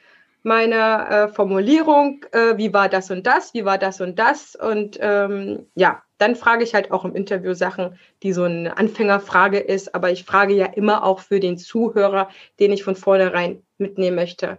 meiner 0.43 1.11
äh, 1.11 1.29
Formulierung. 1.29 2.25
Äh, 2.33 2.57
wie 2.57 2.73
war 2.73 2.89
das 2.89 3.11
und 3.11 3.27
das? 3.27 3.53
Wie 3.53 3.67
war 3.67 3.77
das 3.77 4.01
und 4.01 4.19
das? 4.19 4.57
Und 4.57 4.97
ähm, 5.01 5.67
ja, 5.75 6.03
dann 6.17 6.37
frage 6.37 6.65
ich 6.65 6.75
halt 6.75 6.91
auch 6.91 7.05
im 7.05 7.15
Interview 7.15 7.53
Sachen, 7.53 7.99
die 8.23 8.33
so 8.33 8.45
eine 8.45 8.79
Anfängerfrage 8.79 9.59
ist. 9.59 9.95
Aber 9.95 10.11
ich 10.11 10.25
frage 10.25 10.55
ja 10.55 10.65
immer 10.65 11.05
auch 11.05 11.21
für 11.21 11.39
den 11.39 11.59
Zuhörer, 11.59 12.31
den 12.61 12.73
ich 12.73 12.83
von 12.83 12.97
vornherein 12.97 13.63
mitnehmen 13.77 14.17
möchte. 14.17 14.57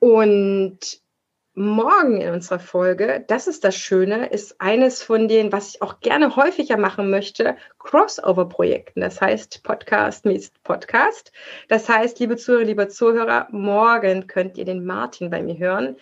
Und 0.00 1.03
morgen 1.54 2.20
in 2.20 2.32
unserer 2.32 2.58
Folge, 2.58 3.24
das 3.28 3.46
ist 3.46 3.62
das 3.62 3.76
Schöne, 3.76 4.26
ist 4.26 4.60
eines 4.60 5.02
von 5.02 5.28
den, 5.28 5.52
was 5.52 5.68
ich 5.68 5.82
auch 5.82 6.00
gerne 6.00 6.34
häufiger 6.34 6.76
machen 6.76 7.10
möchte, 7.10 7.56
Crossover-Projekten. 7.78 9.00
Das 9.00 9.20
heißt 9.20 9.62
Podcast 9.62 10.24
meets 10.24 10.50
Podcast. 10.64 11.30
Das 11.68 11.88
heißt, 11.88 12.18
liebe 12.18 12.36
Zuhörer, 12.36 12.64
liebe 12.64 12.88
Zuhörer, 12.88 13.48
morgen 13.52 14.26
könnt 14.26 14.58
ihr 14.58 14.64
den 14.64 14.84
Martin 14.84 15.30
bei 15.30 15.42
mir 15.42 15.56
hören. 15.56 15.96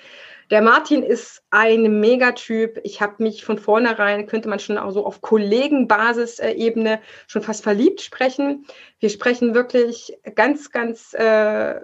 Der 0.50 0.62
Martin 0.62 1.02
ist 1.02 1.42
ein 1.50 2.00
Megatyp. 2.00 2.80
Ich 2.82 3.02
habe 3.02 3.22
mich 3.22 3.44
von 3.44 3.58
vornherein, 3.58 4.26
könnte 4.26 4.48
man 4.48 4.58
schon 4.58 4.78
auch 4.78 4.90
so 4.90 5.04
auf 5.04 5.20
Kollegenbasis-Ebene 5.20 7.00
schon 7.26 7.42
fast 7.42 7.62
verliebt 7.62 8.00
sprechen. 8.00 8.66
Wir 9.00 9.10
sprechen 9.10 9.54
wirklich 9.54 10.18
ganz, 10.34 10.70
ganz 10.70 11.12
äh, 11.14 11.80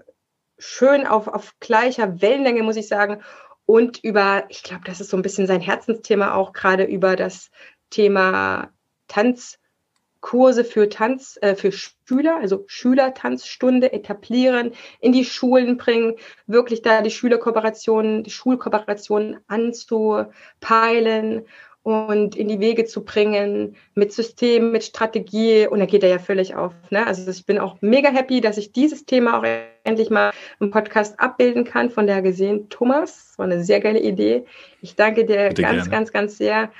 schön 0.58 1.06
auf, 1.06 1.28
auf 1.28 1.54
gleicher 1.60 2.20
Wellenlänge, 2.20 2.62
muss 2.62 2.76
ich 2.76 2.88
sagen 2.88 3.22
und 3.68 4.02
über, 4.02 4.46
ich 4.48 4.62
glaube, 4.62 4.84
das 4.86 4.98
ist 4.98 5.10
so 5.10 5.16
ein 5.18 5.22
bisschen 5.22 5.46
sein 5.46 5.60
Herzensthema 5.60 6.32
auch 6.32 6.54
gerade 6.54 6.84
über 6.84 7.16
das 7.16 7.50
Thema 7.90 8.70
Tanzkurse 9.08 10.64
für 10.64 10.88
Tanz, 10.88 11.38
äh, 11.42 11.54
für 11.54 11.70
Schüler, 11.70 12.38
also 12.40 12.64
Schülertanzstunde 12.66 13.92
etablieren, 13.92 14.72
in 15.00 15.12
die 15.12 15.26
Schulen 15.26 15.76
bringen, 15.76 16.14
wirklich 16.46 16.80
da 16.80 17.02
die 17.02 17.10
Schülerkooperationen, 17.10 18.24
die 18.24 18.30
Schulkooperationen 18.30 19.40
anzupeilen 19.48 21.44
und 21.82 22.36
in 22.36 22.48
die 22.48 22.60
Wege 22.60 22.84
zu 22.84 23.04
bringen 23.04 23.76
mit 23.94 24.12
System, 24.12 24.72
mit 24.72 24.84
Strategie. 24.84 25.66
Und 25.66 25.78
da 25.80 25.86
geht 25.86 26.02
er 26.02 26.10
ja 26.10 26.18
völlig 26.18 26.54
auf. 26.54 26.74
Ne? 26.90 27.06
Also 27.06 27.30
ich 27.30 27.46
bin 27.46 27.58
auch 27.58 27.76
mega 27.80 28.10
happy, 28.10 28.40
dass 28.40 28.58
ich 28.58 28.72
dieses 28.72 29.06
Thema 29.06 29.38
auch 29.38 29.44
endlich 29.84 30.10
mal 30.10 30.32
im 30.60 30.70
Podcast 30.70 31.18
abbilden 31.18 31.64
kann. 31.64 31.90
Von 31.90 32.06
der 32.06 32.20
gesehen, 32.20 32.68
Thomas, 32.68 33.34
war 33.38 33.46
eine 33.46 33.64
sehr 33.64 33.80
geile 33.80 34.00
Idee. 34.00 34.44
Ich 34.82 34.96
danke 34.96 35.24
dir 35.24 35.48
Bitte 35.48 35.62
ganz, 35.62 35.76
gerne. 35.76 35.90
ganz, 35.90 36.12
ganz 36.12 36.38
sehr. 36.38 36.70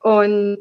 Und 0.00 0.58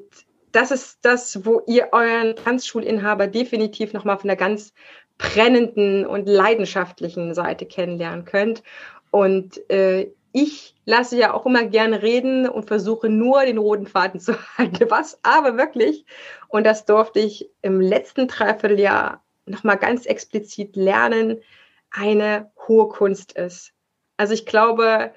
das 0.52 0.72
ist 0.72 1.00
das, 1.02 1.46
wo 1.46 1.62
ihr 1.68 1.90
euren 1.92 2.36
Tanzschulinhaber 2.36 3.28
definitiv 3.28 3.92
nochmal 3.94 4.18
von 4.18 4.28
der 4.28 4.38
ganz 4.38 4.74
brennenden 5.18 6.06
und 6.06 6.28
leidenschaftlichen 6.28 7.34
Seite 7.34 7.66
kennenlernen 7.66 8.26
könnt. 8.26 8.64
Und 9.12 9.70
äh, 9.70 10.12
ich 10.36 10.76
lasse 10.84 11.18
ja 11.18 11.34
auch 11.34 11.46
immer 11.46 11.64
gerne 11.64 12.02
reden 12.02 12.50
und 12.50 12.68
versuche 12.68 13.08
nur 13.08 13.46
den 13.46 13.58
roten 13.58 13.88
Faden 13.88 14.20
zu 14.20 14.34
halten. 14.58 14.92
Was 14.92 15.18
aber 15.24 15.58
wirklich, 15.58 16.06
und 16.50 16.66
das 16.66 16.84
durfte 16.84 17.22
ich 17.22 17.50
im 17.62 17.80
letzten 17.80 18.28
Dreivierteljahr 18.28 19.24
nochmal 19.46 19.78
ganz 19.78 20.06
explizit 20.06 20.76
lernen, 20.76 21.42
eine 21.90 22.52
hohe 22.68 22.90
Kunst 22.90 23.32
ist. 23.32 23.72
Also 24.18 24.34
ich 24.34 24.46
glaube, 24.46 25.14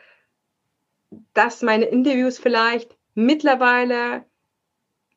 dass 1.35 1.63
meine 1.63 1.87
Interviews 1.87 2.39
vielleicht 2.39 2.97
mittlerweile 3.15 4.25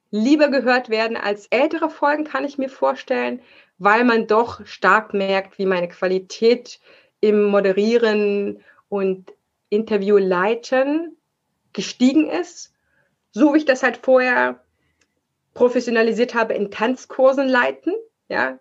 lieber 0.10 0.48
gehört 0.48 0.90
werden 0.90 1.16
als 1.16 1.46
ältere 1.48 1.92
Folgen, 1.92 2.24
kann 2.24 2.44
ich 2.44 2.58
mir 2.58 2.70
vorstellen, 2.70 3.40
weil 3.78 4.04
man 4.04 4.26
doch 4.26 4.66
stark 4.66 5.14
merkt, 5.14 5.60
wie 5.60 5.68
meine 5.68 5.90
Qualität 5.90 6.80
im 7.20 7.44
Moderieren 7.44 8.64
und 8.90 9.32
Interview 9.72 10.18
leiten 10.18 11.18
gestiegen 11.74 12.30
ist, 12.30 12.74
so 13.32 13.54
wie 13.54 13.60
ich 13.60 13.66
das 13.66 13.82
halt 13.82 13.98
vorher 13.98 14.62
professionalisiert 15.54 16.36
habe 16.36 16.54
in 16.54 16.70
Tanzkursen 16.70 17.48
leiten. 17.48 17.94
Ja, 18.30 18.60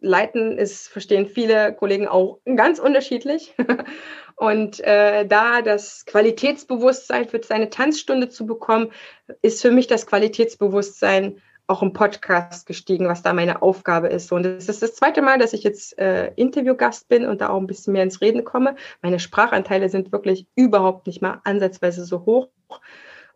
leiten 0.00 0.58
ist, 0.58 0.88
verstehen 0.88 1.26
viele 1.26 1.74
Kollegen 1.74 2.06
auch 2.06 2.38
ganz 2.56 2.78
unterschiedlich. 2.78 3.54
Und 4.36 4.80
äh, 4.80 5.26
da 5.26 5.62
das 5.62 6.04
Qualitätsbewusstsein 6.06 7.28
für 7.28 7.42
seine 7.42 7.70
Tanzstunde 7.70 8.28
zu 8.28 8.46
bekommen, 8.46 8.92
ist 9.40 9.62
für 9.62 9.70
mich 9.70 9.86
das 9.86 10.06
Qualitätsbewusstsein 10.06 11.40
auch 11.72 11.82
im 11.82 11.94
Podcast 11.94 12.66
gestiegen, 12.66 13.08
was 13.08 13.22
da 13.22 13.32
meine 13.32 13.62
Aufgabe 13.62 14.08
ist. 14.08 14.30
Und 14.30 14.44
es 14.44 14.68
ist 14.68 14.82
das 14.82 14.94
zweite 14.94 15.22
Mal, 15.22 15.38
dass 15.38 15.54
ich 15.54 15.62
jetzt 15.62 15.98
äh, 15.98 16.30
Interviewgast 16.36 17.08
bin 17.08 17.24
und 17.24 17.40
da 17.40 17.48
auch 17.48 17.58
ein 17.58 17.66
bisschen 17.66 17.94
mehr 17.94 18.02
ins 18.02 18.20
Reden 18.20 18.44
komme. 18.44 18.76
Meine 19.00 19.18
Sprachanteile 19.18 19.88
sind 19.88 20.12
wirklich 20.12 20.46
überhaupt 20.54 21.06
nicht 21.06 21.22
mal 21.22 21.40
ansatzweise 21.44 22.04
so 22.04 22.26
hoch. 22.26 22.48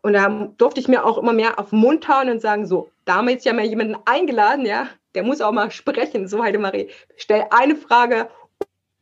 Und 0.03 0.13
da 0.13 0.29
durfte 0.57 0.79
ich 0.79 0.87
mir 0.87 1.03
auch 1.03 1.17
immer 1.17 1.33
mehr 1.33 1.59
auf 1.59 1.71
den 1.71 1.79
Mund 1.79 2.07
hauen 2.07 2.29
und 2.29 2.39
sagen, 2.39 2.67
so, 2.67 2.91
da 3.05 3.15
haben 3.15 3.25
wir 3.25 3.33
jetzt 3.33 3.45
ja 3.45 3.53
mal 3.53 3.65
jemanden 3.65 3.97
eingeladen, 4.05 4.65
ja, 4.65 4.87
der 5.15 5.23
muss 5.23 5.41
auch 5.41 5.51
mal 5.51 5.71
sprechen. 5.71 6.27
So, 6.27 6.43
Heidemarie, 6.43 6.89
stell 7.15 7.45
eine 7.49 7.75
Frage 7.75 8.29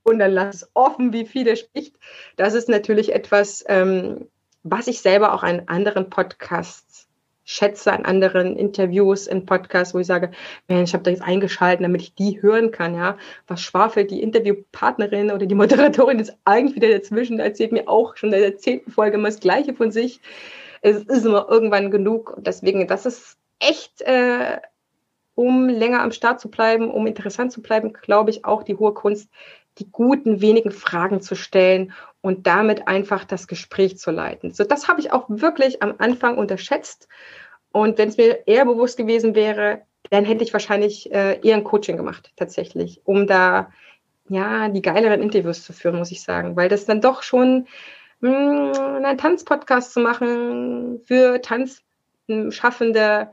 und 0.03 0.19
dann 0.19 0.31
lass 0.31 0.55
es 0.55 0.71
offen, 0.73 1.11
wie 1.11 1.25
viel 1.25 1.43
der 1.43 1.57
spricht. 1.57 1.97
Das 2.37 2.53
ist 2.53 2.69
natürlich 2.69 3.13
etwas, 3.13 3.65
ähm, 3.67 4.29
was 4.63 4.87
ich 4.87 5.01
selber 5.01 5.33
auch 5.33 5.43
an 5.43 5.63
anderen 5.67 6.09
Podcasts 6.09 7.04
schätze 7.45 7.93
an 7.93 8.05
anderen 8.05 8.57
Interviews, 8.57 9.27
in 9.27 9.45
Podcasts, 9.45 9.93
wo 9.93 9.99
ich 9.99 10.07
sage, 10.07 10.31
Mensch, 10.67 10.89
ich 10.89 10.93
habe 10.93 11.03
da 11.03 11.11
jetzt 11.11 11.21
eingeschalten, 11.21 11.83
damit 11.83 12.01
ich 12.01 12.15
die 12.15 12.41
hören 12.41 12.71
kann, 12.71 12.95
ja. 12.95 13.17
Was 13.47 13.61
schwafelt 13.61 14.11
die 14.11 14.21
Interviewpartnerin 14.21 15.31
oder 15.31 15.45
die 15.45 15.55
Moderatorin 15.55 16.19
ist 16.19 16.35
eigentlich 16.43 16.75
wieder 16.75 16.89
dazwischen, 16.89 17.39
erzählt 17.39 17.71
mir 17.71 17.87
auch 17.87 18.17
schon 18.17 18.33
in 18.33 18.41
der 18.41 18.57
zehnten 18.57 18.91
Folge 18.91 19.17
immer 19.17 19.29
das 19.29 19.39
Gleiche 19.39 19.73
von 19.73 19.91
sich. 19.91 20.19
Es 20.81 20.97
ist 21.03 21.25
immer 21.25 21.47
irgendwann 21.49 21.91
genug. 21.91 22.35
Deswegen, 22.39 22.87
das 22.87 23.05
ist 23.05 23.37
echt, 23.59 24.01
äh, 24.01 24.59
um 25.35 25.69
länger 25.69 26.01
am 26.01 26.11
Start 26.11 26.39
zu 26.39 26.49
bleiben, 26.49 26.89
um 26.89 27.07
interessant 27.07 27.51
zu 27.51 27.61
bleiben, 27.61 27.93
glaube 27.93 28.31
ich, 28.31 28.45
auch 28.45 28.63
die 28.63 28.75
hohe 28.75 28.93
Kunst, 28.93 29.29
die 29.77 29.91
guten, 29.91 30.41
wenigen 30.41 30.71
Fragen 30.71 31.21
zu 31.21 31.35
stellen 31.35 31.93
und 32.21 32.47
damit 32.47 32.87
einfach 32.87 33.25
das 33.25 33.47
Gespräch 33.47 33.97
zu 33.97 34.11
leiten. 34.11 34.51
So, 34.51 34.63
das 34.63 34.87
habe 34.87 35.01
ich 35.01 35.11
auch 35.11 35.25
wirklich 35.27 35.83
am 35.83 35.95
Anfang 35.97 36.37
unterschätzt. 36.37 37.07
Und 37.71 37.97
wenn 37.97 38.09
es 38.09 38.17
mir 38.17 38.47
eher 38.47 38.65
bewusst 38.65 38.97
gewesen 38.97 39.35
wäre, 39.35 39.81
dann 40.09 40.25
hätte 40.25 40.43
ich 40.43 40.53
wahrscheinlich 40.53 41.11
äh, 41.11 41.39
eher 41.41 41.55
ein 41.55 41.63
Coaching 41.63 41.97
gemacht, 41.97 42.31
tatsächlich, 42.35 43.01
um 43.05 43.27
da 43.27 43.71
ja 44.29 44.69
die 44.69 44.81
geileren 44.81 45.21
Interviews 45.21 45.63
zu 45.63 45.73
führen, 45.73 45.97
muss 45.97 46.11
ich 46.11 46.23
sagen, 46.23 46.55
weil 46.55 46.69
das 46.69 46.85
dann 46.85 47.01
doch 47.01 47.21
schon 47.21 47.67
mh, 48.21 48.71
hm, 48.75 49.05
einen 49.05 49.17
Tanzpodcast 49.17 49.93
zu 49.93 49.99
machen 49.99 51.01
für 51.05 51.41
Tanzschaffende, 51.41 53.31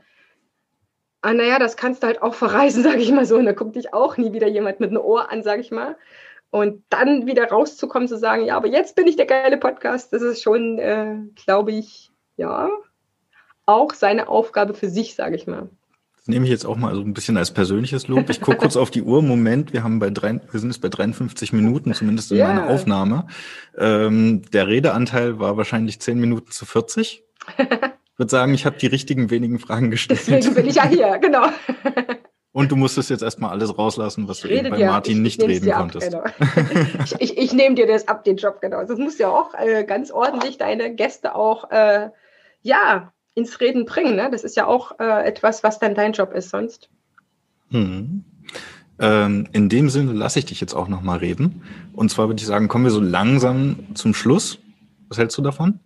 ah, 1.21 1.33
naja, 1.33 1.57
das 1.57 1.77
kannst 1.77 2.03
du 2.03 2.07
halt 2.07 2.21
auch 2.21 2.35
verreisen, 2.35 2.83
sage 2.83 2.99
ich 2.99 3.11
mal 3.11 3.25
so. 3.25 3.37
Und 3.37 3.45
da 3.45 3.53
guckt 3.53 3.75
dich 3.75 3.93
auch 3.93 4.17
nie 4.17 4.33
wieder 4.33 4.47
jemand 4.47 4.79
mit 4.79 4.91
einem 4.91 5.01
Ohr 5.01 5.31
an, 5.31 5.41
sage 5.41 5.61
ich 5.61 5.71
mal. 5.71 5.95
Und 6.53 6.83
dann 6.89 7.25
wieder 7.25 7.49
rauszukommen, 7.49 8.07
zu 8.07 8.15
sagen, 8.15 8.45
ja, 8.45 8.55
aber 8.55 8.67
jetzt 8.67 8.95
bin 8.95 9.07
ich 9.07 9.15
der 9.15 9.25
geile 9.25 9.57
Podcast, 9.57 10.13
das 10.13 10.21
ist 10.21 10.43
schon, 10.43 10.77
äh, 10.77 11.15
glaube 11.43 11.71
ich, 11.71 12.11
ja, 12.37 12.69
auch 13.65 13.95
seine 13.95 14.27
Aufgabe 14.27 14.75
für 14.75 14.87
sich, 14.87 15.15
sage 15.15 15.35
ich 15.35 15.47
mal. 15.47 15.67
Das 16.15 16.27
nehme 16.27 16.45
ich 16.45 16.51
jetzt 16.51 16.67
auch 16.67 16.77
mal 16.77 16.93
so 16.93 17.01
ein 17.01 17.15
bisschen 17.15 17.37
als 17.37 17.49
persönliches 17.49 18.07
Lob. 18.07 18.29
Ich 18.29 18.39
gucke 18.39 18.57
kurz 18.57 18.75
auf 18.75 18.91
die 18.91 19.01
Uhr. 19.01 19.23
Moment, 19.23 19.73
wir 19.73 19.83
haben 19.83 19.97
bei 19.97 20.11
drei, 20.11 20.41
wir 20.51 20.59
sind 20.59 20.69
jetzt 20.69 20.83
bei 20.83 20.89
53 20.89 21.53
Minuten, 21.53 21.95
zumindest 21.95 22.31
in 22.31 22.37
yeah. 22.37 22.53
meiner 22.53 22.69
Aufnahme. 22.69 23.25
Ähm, 23.75 24.43
der 24.53 24.67
Redeanteil 24.67 25.39
war 25.39 25.57
wahrscheinlich 25.57 26.01
10 26.01 26.19
Minuten 26.19 26.51
zu 26.51 26.67
40. 26.67 27.23
Ich 28.13 28.19
würde 28.19 28.29
sagen, 28.29 28.53
ich 28.53 28.67
habe 28.67 28.77
die 28.77 28.85
richtigen 28.85 29.31
wenigen 29.31 29.57
Fragen 29.57 29.89
gestellt. 29.89 30.19
Deswegen 30.27 30.53
bin 30.53 30.67
ich 30.67 30.75
ja 30.75 30.87
hier, 30.87 31.17
genau. 31.17 31.47
Und 32.53 32.71
du 32.71 32.75
musstest 32.75 33.09
jetzt 33.09 33.23
erstmal 33.23 33.49
alles 33.49 33.75
rauslassen, 33.75 34.27
was 34.27 34.41
du 34.41 34.47
eben 34.47 34.69
bei 34.69 34.77
dir, 34.77 34.85
Martin 34.85 35.17
ich, 35.17 35.21
nicht 35.21 35.41
ich 35.41 35.49
reden 35.49 35.71
konntest. 35.71 36.13
Ab, 36.13 36.31
genau. 36.37 36.81
ich, 37.03 37.15
ich, 37.19 37.37
ich 37.37 37.53
nehme 37.53 37.73
dir 37.73 37.87
das 37.87 38.07
ab, 38.07 38.23
den 38.23 38.37
Job, 38.37 38.61
genau. 38.61 38.85
Das 38.85 38.99
muss 38.99 39.17
ja 39.17 39.29
auch 39.29 39.55
äh, 39.55 39.83
ganz 39.83 40.11
ordentlich 40.11 40.59
deine 40.59 40.93
Gäste 40.93 41.33
auch 41.33 41.71
äh, 41.71 42.09
ja, 42.61 43.11
ins 43.33 43.59
Reden 43.59 43.85
bringen. 43.85 44.15
Ne? 44.15 44.29
Das 44.31 44.43
ist 44.43 44.55
ja 44.55 44.67
auch 44.67 44.99
äh, 44.99 45.25
etwas, 45.25 45.63
was 45.63 45.79
dann 45.79 45.95
dein 45.95 46.13
Job 46.13 46.31
ist 46.31 46.51
sonst. 46.51 46.89
Hm. 47.71 48.23
Ähm, 48.99 49.47
in 49.51 49.67
dem 49.67 49.89
Sinne 49.89 50.13
lasse 50.13 50.37
ich 50.37 50.45
dich 50.45 50.61
jetzt 50.61 50.75
auch 50.75 50.87
nochmal 50.87 51.17
reden. 51.17 51.63
Und 51.93 52.09
zwar 52.09 52.27
würde 52.27 52.39
ich 52.39 52.45
sagen, 52.45 52.67
kommen 52.67 52.83
wir 52.83 52.91
so 52.91 53.01
langsam 53.01 53.95
zum 53.95 54.13
Schluss. 54.13 54.59
Was 55.09 55.17
hältst 55.17 55.35
du 55.39 55.41
davon? 55.41 55.79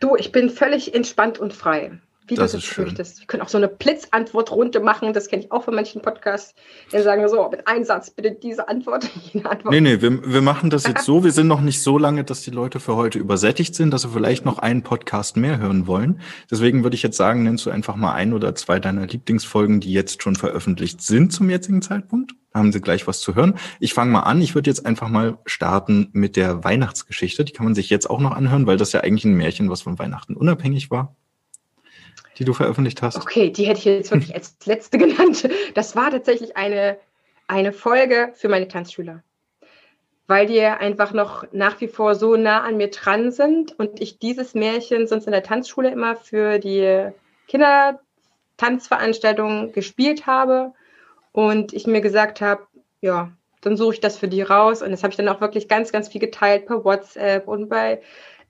Du, 0.00 0.14
ich 0.14 0.30
bin 0.30 0.50
völlig 0.50 0.94
entspannt 0.94 1.38
und 1.38 1.54
frei 1.54 1.98
wie 2.26 2.34
das 2.34 2.52
du 2.52 2.58
das 2.58 2.78
möchtest. 2.78 3.20
Wir 3.20 3.26
können 3.26 3.42
auch 3.42 3.48
so 3.48 3.58
eine 3.58 3.68
Blitzantwortrunde 3.68 4.80
machen, 4.80 5.12
das 5.12 5.28
kenne 5.28 5.44
ich 5.44 5.52
auch 5.52 5.64
von 5.64 5.74
manchen 5.74 6.02
Podcasts. 6.02 6.54
Dann 6.92 7.02
sagen 7.02 7.22
wir 7.22 7.28
so, 7.28 7.48
mit 7.50 7.66
einem 7.66 7.84
Satz 7.84 8.10
bitte 8.10 8.32
diese 8.32 8.68
Antwort, 8.68 9.08
jene 9.32 9.50
Antwort. 9.50 9.72
Nee, 9.72 9.80
nee, 9.80 10.00
wir, 10.00 10.32
wir 10.32 10.42
machen 10.42 10.70
das 10.70 10.86
jetzt 10.86 11.04
so, 11.04 11.24
wir 11.24 11.32
sind 11.32 11.48
noch 11.48 11.60
nicht 11.60 11.82
so 11.82 11.98
lange, 11.98 12.24
dass 12.24 12.42
die 12.42 12.50
Leute 12.50 12.80
für 12.80 12.96
heute 12.96 13.18
übersättigt 13.18 13.74
sind, 13.74 13.90
dass 13.90 14.02
sie 14.02 14.08
vielleicht 14.08 14.44
noch 14.44 14.58
einen 14.58 14.82
Podcast 14.82 15.36
mehr 15.36 15.58
hören 15.58 15.86
wollen. 15.86 16.20
Deswegen 16.50 16.82
würde 16.82 16.94
ich 16.94 17.02
jetzt 17.02 17.16
sagen, 17.16 17.42
nennst 17.42 17.66
du 17.66 17.70
einfach 17.70 17.96
mal 17.96 18.12
ein 18.12 18.32
oder 18.32 18.54
zwei 18.54 18.78
deiner 18.78 19.06
Lieblingsfolgen, 19.06 19.80
die 19.80 19.92
jetzt 19.92 20.22
schon 20.22 20.36
veröffentlicht 20.36 21.02
sind 21.02 21.32
zum 21.32 21.50
jetzigen 21.50 21.82
Zeitpunkt. 21.82 22.32
Da 22.52 22.58
haben 22.58 22.72
sie 22.72 22.80
gleich 22.80 23.06
was 23.06 23.20
zu 23.20 23.36
hören. 23.36 23.54
Ich 23.78 23.94
fange 23.94 24.10
mal 24.10 24.20
an. 24.20 24.40
Ich 24.40 24.56
würde 24.56 24.68
jetzt 24.68 24.84
einfach 24.84 25.08
mal 25.08 25.38
starten 25.46 26.08
mit 26.12 26.34
der 26.34 26.64
Weihnachtsgeschichte. 26.64 27.44
Die 27.44 27.52
kann 27.52 27.64
man 27.64 27.76
sich 27.76 27.90
jetzt 27.90 28.10
auch 28.10 28.18
noch 28.18 28.32
anhören, 28.32 28.66
weil 28.66 28.76
das 28.76 28.92
ja 28.92 29.00
eigentlich 29.00 29.24
ein 29.24 29.34
Märchen, 29.34 29.70
was 29.70 29.82
von 29.82 29.98
Weihnachten 30.00 30.34
unabhängig 30.34 30.90
war 30.90 31.16
die 32.40 32.44
du 32.44 32.54
veröffentlicht 32.54 33.02
hast? 33.02 33.18
Okay, 33.18 33.50
die 33.50 33.66
hätte 33.66 33.78
ich 33.78 33.84
jetzt 33.84 34.10
wirklich 34.10 34.34
als 34.34 34.56
letzte 34.64 34.98
genannt. 34.98 35.48
Das 35.74 35.94
war 35.94 36.10
tatsächlich 36.10 36.56
eine, 36.56 36.98
eine 37.46 37.72
Folge 37.72 38.32
für 38.34 38.48
meine 38.48 38.66
Tanzschüler. 38.66 39.22
weil 40.26 40.46
die 40.46 40.60
einfach 40.62 41.12
noch 41.12 41.44
nach 41.52 41.80
wie 41.80 41.88
vor 41.88 42.14
so 42.14 42.36
nah 42.36 42.60
an 42.62 42.76
mir 42.76 42.90
dran 42.90 43.32
sind 43.32 43.76
und 43.78 44.00
ich 44.00 44.18
dieses 44.20 44.54
Märchen 44.54 45.08
sonst 45.08 45.26
in 45.26 45.32
der 45.32 45.42
Tanzschule 45.42 45.90
immer 45.90 46.14
für 46.16 46.58
die 46.60 47.10
Kindertanzveranstaltungen 47.48 49.72
gespielt 49.72 50.26
habe 50.26 50.72
und 51.32 51.72
ich 51.72 51.88
mir 51.88 52.00
gesagt 52.00 52.40
habe, 52.40 52.62
ja, 53.00 53.32
dann 53.60 53.76
suche 53.76 53.94
ich 53.94 54.00
das 54.00 54.16
für 54.16 54.28
die 54.28 54.42
raus 54.42 54.82
und 54.82 54.92
das 54.92 55.02
habe 55.02 55.10
ich 55.10 55.16
dann 55.16 55.28
auch 55.28 55.40
wirklich 55.40 55.66
ganz, 55.68 55.90
ganz 55.90 56.08
viel 56.08 56.20
geteilt 56.20 56.66
per 56.66 56.84
WhatsApp 56.84 57.48
und 57.48 57.68
bei 57.68 58.00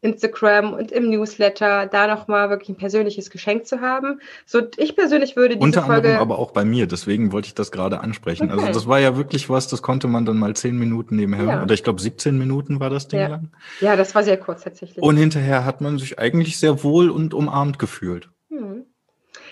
Instagram 0.02 0.72
und 0.72 0.92
im 0.92 1.10
Newsletter, 1.10 1.86
da 1.86 2.06
nochmal 2.06 2.48
wirklich 2.50 2.70
ein 2.70 2.76
persönliches 2.76 3.30
Geschenk 3.30 3.66
zu 3.66 3.80
haben. 3.80 4.20
So, 4.46 4.62
ich 4.76 4.96
persönlich 4.96 5.36
würde 5.36 5.56
diese 5.56 5.64
Unter 5.64 5.82
Folge... 5.82 6.08
anderem 6.08 6.18
aber 6.18 6.38
auch 6.38 6.52
bei 6.52 6.64
mir, 6.64 6.86
deswegen 6.86 7.32
wollte 7.32 7.48
ich 7.48 7.54
das 7.54 7.70
gerade 7.70 8.00
ansprechen. 8.00 8.44
Also 8.44 8.58
okay. 8.58 8.68
Also 8.68 8.80
das 8.80 8.88
war 8.88 8.98
ja 8.98 9.16
wirklich 9.16 9.50
was, 9.50 9.68
das 9.68 9.82
konnte 9.82 10.08
man 10.08 10.24
dann 10.24 10.38
mal 10.38 10.56
zehn 10.56 10.78
Minuten 10.78 11.16
nebenher, 11.16 11.46
ja. 11.46 11.62
oder 11.62 11.74
ich 11.74 11.84
glaube 11.84 12.00
17 12.00 12.38
Minuten 12.38 12.80
war 12.80 12.90
das 12.90 13.08
Ding 13.08 13.20
ja. 13.20 13.28
lang. 13.28 13.50
Ja, 13.80 13.96
das 13.96 14.14
war 14.14 14.22
sehr 14.22 14.38
kurz 14.38 14.64
tatsächlich. 14.64 15.02
Und 15.02 15.16
hinterher 15.16 15.64
hat 15.64 15.80
man 15.80 15.98
sich 15.98 16.18
eigentlich 16.18 16.58
sehr 16.58 16.82
wohl 16.82 17.10
und 17.10 17.34
umarmt 17.34 17.78
gefühlt. 17.78 18.30
Hm. 18.48 18.86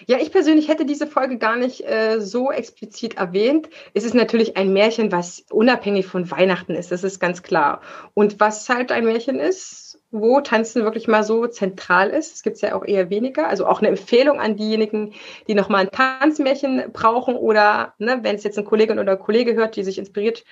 Ja, 0.06 0.18
ich 0.18 0.30
persönlich 0.30 0.68
hätte 0.68 0.86
diese 0.86 1.06
Folge 1.06 1.38
gar 1.38 1.56
nicht 1.56 1.84
äh, 1.86 2.20
so 2.20 2.50
explizit 2.50 3.16
erwähnt. 3.16 3.68
Es 3.94 4.04
ist 4.04 4.14
natürlich 4.14 4.56
ein 4.56 4.72
Märchen, 4.72 5.12
was 5.12 5.44
unabhängig 5.50 6.06
von 6.06 6.30
Weihnachten 6.30 6.74
ist, 6.74 6.92
das 6.92 7.04
ist 7.04 7.20
ganz 7.20 7.42
klar. 7.42 7.80
Und 8.14 8.40
was 8.40 8.68
halt 8.68 8.92
ein 8.92 9.04
Märchen 9.04 9.38
ist, 9.38 9.87
wo 10.10 10.40
Tanzen 10.40 10.84
wirklich 10.84 11.06
mal 11.06 11.22
so 11.22 11.46
zentral 11.46 12.08
ist. 12.08 12.34
Es 12.34 12.42
gibt 12.42 12.60
ja 12.62 12.74
auch 12.74 12.84
eher 12.84 13.10
weniger. 13.10 13.48
Also 13.48 13.66
auch 13.66 13.80
eine 13.80 13.88
Empfehlung 13.88 14.40
an 14.40 14.56
diejenigen, 14.56 15.12
die 15.46 15.54
nochmal 15.54 15.82
ein 15.82 15.90
Tanzmärchen 15.90 16.84
brauchen 16.92 17.36
oder 17.36 17.92
ne, 17.98 18.20
wenn 18.22 18.36
es 18.36 18.44
jetzt 18.44 18.58
ein 18.58 18.64
Kollegin 18.64 18.98
oder 18.98 19.16
Kollege 19.16 19.54
hört, 19.54 19.76
die 19.76 19.84
sich 19.84 19.98
inspiriert 19.98 20.44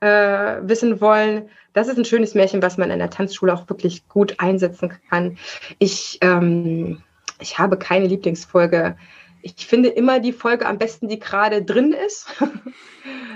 äh, 0.00 0.56
wissen 0.62 1.00
wollen. 1.00 1.48
Das 1.74 1.86
ist 1.88 1.96
ein 1.96 2.04
schönes 2.04 2.34
Märchen, 2.34 2.60
was 2.60 2.76
man 2.76 2.90
in 2.90 2.98
der 2.98 3.10
Tanzschule 3.10 3.54
auch 3.54 3.68
wirklich 3.68 4.08
gut 4.08 4.34
einsetzen 4.38 4.92
kann. 5.08 5.38
Ich, 5.78 6.18
ähm, 6.20 7.02
ich 7.40 7.58
habe 7.58 7.78
keine 7.78 8.06
Lieblingsfolge. 8.06 8.96
Ich 9.42 9.66
finde 9.66 9.90
immer 9.90 10.18
die 10.18 10.32
Folge 10.32 10.66
am 10.66 10.78
besten, 10.78 11.08
die 11.08 11.18
gerade 11.18 11.62
drin 11.62 11.92
ist. 11.92 12.26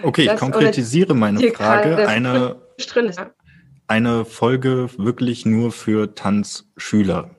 Okay, 0.03 0.25
das, 0.25 0.35
ich 0.35 0.41
konkretisiere 0.41 1.15
meine 1.15 1.51
Frage. 1.51 2.09
Eine, 2.09 2.57
drin 2.87 3.07
ist 3.07 3.21
eine 3.89 4.25
Folge 4.25 4.89
wirklich 4.99 5.47
nur 5.47 5.73
für 5.73 6.15
Tanzschüler, 6.15 7.31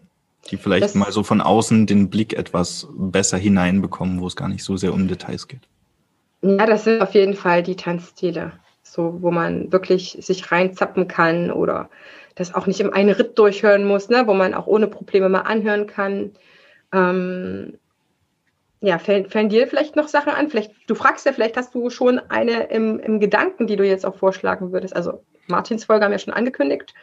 die 0.50 0.58
vielleicht 0.58 0.84
das, 0.84 0.95
mal 0.95 1.12
so 1.12 1.24
von 1.24 1.41
außen 1.41 1.86
den 1.86 2.10
Blick 2.10 2.34
etwas 2.34 2.88
besser 2.97 3.38
hineinbekommen, 3.38 4.20
wo 4.20 4.28
es 4.28 4.36
gar 4.36 4.50
nicht 4.50 4.64
so 4.64 4.76
sehr 4.76 4.93
um 4.93 5.08
Details 5.08 5.47
geht. 5.47 5.62
Ja, 6.41 6.66
das 6.66 6.86
sind 6.86 7.02
auf 7.02 7.14
jeden 7.14 7.36
Fall 7.36 7.64
die 7.64 7.76
Tanzstile, 7.76 8.54
so 8.82 9.22
wo 9.22 9.32
man 9.32 9.72
wirklich 9.72 10.18
sich 10.20 10.52
reinzappen 10.52 11.08
kann 11.08 11.52
oder 11.52 11.89
das 12.36 12.56
auch 12.56 12.66
nicht 12.66 12.80
im 12.80 12.93
einen 12.93 13.12
Ritt 13.12 13.38
durchhören 13.38 13.86
muss, 13.86 14.10
ne, 14.10 14.24
wo 14.26 14.34
man 14.34 14.54
auch 14.54 14.66
ohne 14.66 14.88
Probleme 14.88 15.30
mal 15.30 15.41
anhören 15.41 15.88
kann. 15.88 16.32
Ähm, 16.93 17.78
ja, 18.82 18.97
fällen, 18.97 19.30
fällen 19.30 19.50
dir 19.50 19.68
vielleicht 19.68 19.97
noch 19.97 20.08
Sachen 20.08 20.32
an? 20.32 20.50
Vielleicht, 20.50 20.72
du 20.88 20.95
fragst 20.95 21.26
ja, 21.26 21.34
vielleicht 21.34 21.58
hast 21.58 21.76
du 21.76 21.89
schon 21.89 22.18
eine 22.18 22.64
im, 22.68 23.00
im 23.00 23.20
Gedanken, 23.20 23.68
die 23.68 23.76
du 23.76 23.86
jetzt 23.86 24.06
auch 24.06 24.16
vorschlagen 24.16 24.72
würdest. 24.72 24.95
Also 24.95 25.22
Martins 25.50 25.86
Folge 25.86 26.06
haben 26.06 26.12
wir 26.12 26.20
schon 26.20 26.34
angekündigt. 26.34 26.93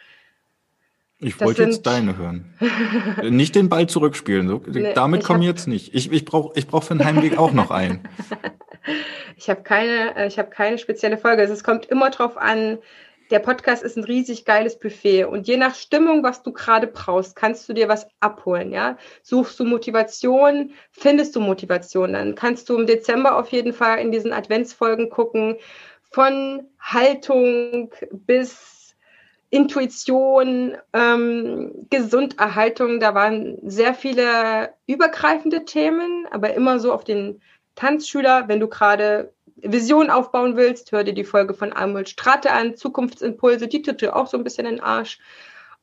Ich 1.19 1.39
wollte 1.41 1.63
jetzt 1.63 1.85
deine 1.87 2.15
hören. 2.17 2.53
nicht 3.23 3.55
den 3.55 3.69
Ball 3.69 3.87
zurückspielen. 3.87 4.47
So. 4.47 4.61
Nee, 4.67 4.93
Damit 4.93 5.23
kommen 5.23 5.41
jetzt 5.41 5.67
nicht. 5.67 5.95
Ich, 5.95 6.11
ich 6.11 6.25
brauche 6.25 6.57
ich 6.57 6.67
brauch 6.67 6.83
für 6.83 6.95
den 6.95 7.05
Heimweg 7.05 7.37
auch 7.37 7.53
noch 7.53 7.71
einen. 7.71 8.07
ich 9.35 9.49
habe 9.49 9.63
keine, 9.63 10.15
äh, 10.15 10.27
ich 10.27 10.37
hab 10.37 10.51
keine 10.51 10.77
spezielle 10.77 11.17
Folge. 11.17 11.41
Also 11.41 11.53
es 11.53 11.63
kommt 11.63 11.87
immer 11.87 12.11
drauf 12.11 12.37
an, 12.37 12.77
der 13.31 13.39
Podcast 13.39 13.83
ist 13.83 13.97
ein 13.97 14.03
riesig 14.03 14.45
geiles 14.45 14.79
Buffet 14.79 15.25
und 15.25 15.47
je 15.47 15.57
nach 15.57 15.75
Stimmung, 15.75 16.23
was 16.23 16.43
du 16.43 16.53
gerade 16.53 16.87
brauchst, 16.87 17.35
kannst 17.35 17.67
du 17.67 17.73
dir 17.73 17.89
was 17.89 18.07
abholen, 18.21 18.71
ja? 18.71 18.97
Suchst 19.21 19.59
du 19.59 19.65
Motivation, 19.65 20.71
findest 20.91 21.35
du 21.35 21.41
Motivation, 21.41 22.13
dann 22.13 22.35
kannst 22.35 22.69
du 22.69 22.77
im 22.77 22.87
Dezember 22.87 23.37
auf 23.37 23.49
jeden 23.49 23.73
Fall 23.73 23.99
in 23.99 24.11
diesen 24.11 24.31
Adventsfolgen 24.31 25.09
gucken, 25.09 25.57
von 26.11 26.67
Haltung 26.79 27.91
bis 28.11 28.95
Intuition, 29.49 30.77
ähm, 30.93 31.71
Gesunderhaltung. 31.89 32.99
Da 32.99 33.13
waren 33.13 33.57
sehr 33.63 33.93
viele 33.93 34.73
übergreifende 34.87 35.65
Themen, 35.65 36.27
aber 36.31 36.53
immer 36.53 36.79
so 36.79 36.91
auf 36.91 37.03
den 37.03 37.41
Tanzschüler. 37.75 38.47
Wenn 38.47 38.59
du 38.59 38.67
gerade 38.67 39.33
Vision 39.55 40.09
aufbauen 40.09 40.57
willst, 40.57 40.91
hör 40.91 41.03
dir 41.03 41.13
die 41.13 41.23
Folge 41.23 41.53
von 41.53 41.73
Amul 41.73 42.05
Strate 42.05 42.51
an, 42.51 42.75
Zukunftsimpulse, 42.75 43.67
die 43.67 43.81
tut 43.81 44.01
dir 44.01 44.15
auch 44.15 44.27
so 44.27 44.37
ein 44.37 44.43
bisschen 44.43 44.65
in 44.65 44.75
den 44.75 44.83
Arsch. 44.83 45.19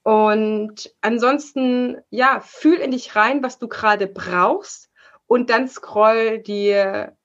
Und 0.03 0.95
ansonsten, 1.01 1.97
ja, 2.11 2.41
fühl 2.41 2.77
in 2.77 2.91
dich 2.91 3.16
rein, 3.16 3.43
was 3.43 3.59
du 3.59 3.68
gerade 3.68 4.07
brauchst 4.07 4.91
und 5.27 5.49
dann 5.49 5.66
scroll 5.66 6.39
die 6.39 6.79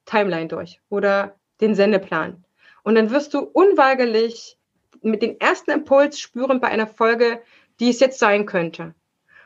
Timeline 0.05 0.47
durch 0.47 0.79
oder 0.89 1.35
den 1.59 1.75
Sendeplan. 1.75 2.45
Und 2.83 2.95
dann 2.95 3.11
wirst 3.11 3.33
du 3.33 3.39
unweigerlich 3.39 4.57
mit 5.01 5.21
dem 5.21 5.37
ersten 5.39 5.71
Impuls 5.71 6.19
spüren 6.19 6.59
bei 6.59 6.67
einer 6.67 6.87
Folge, 6.87 7.41
die 7.79 7.89
es 7.89 7.99
jetzt 7.99 8.19
sein 8.19 8.45
könnte. 8.45 8.93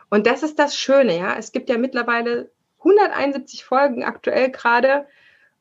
Und 0.09 0.27
das 0.27 0.43
ist 0.43 0.59
das 0.59 0.75
Schöne, 0.77 1.17
ja. 1.17 1.36
Es 1.38 1.51
gibt 1.51 1.69
ja 1.69 1.77
mittlerweile 1.77 2.51
171 2.79 3.63
Folgen 3.63 4.03
aktuell 4.03 4.51
gerade 4.51 5.07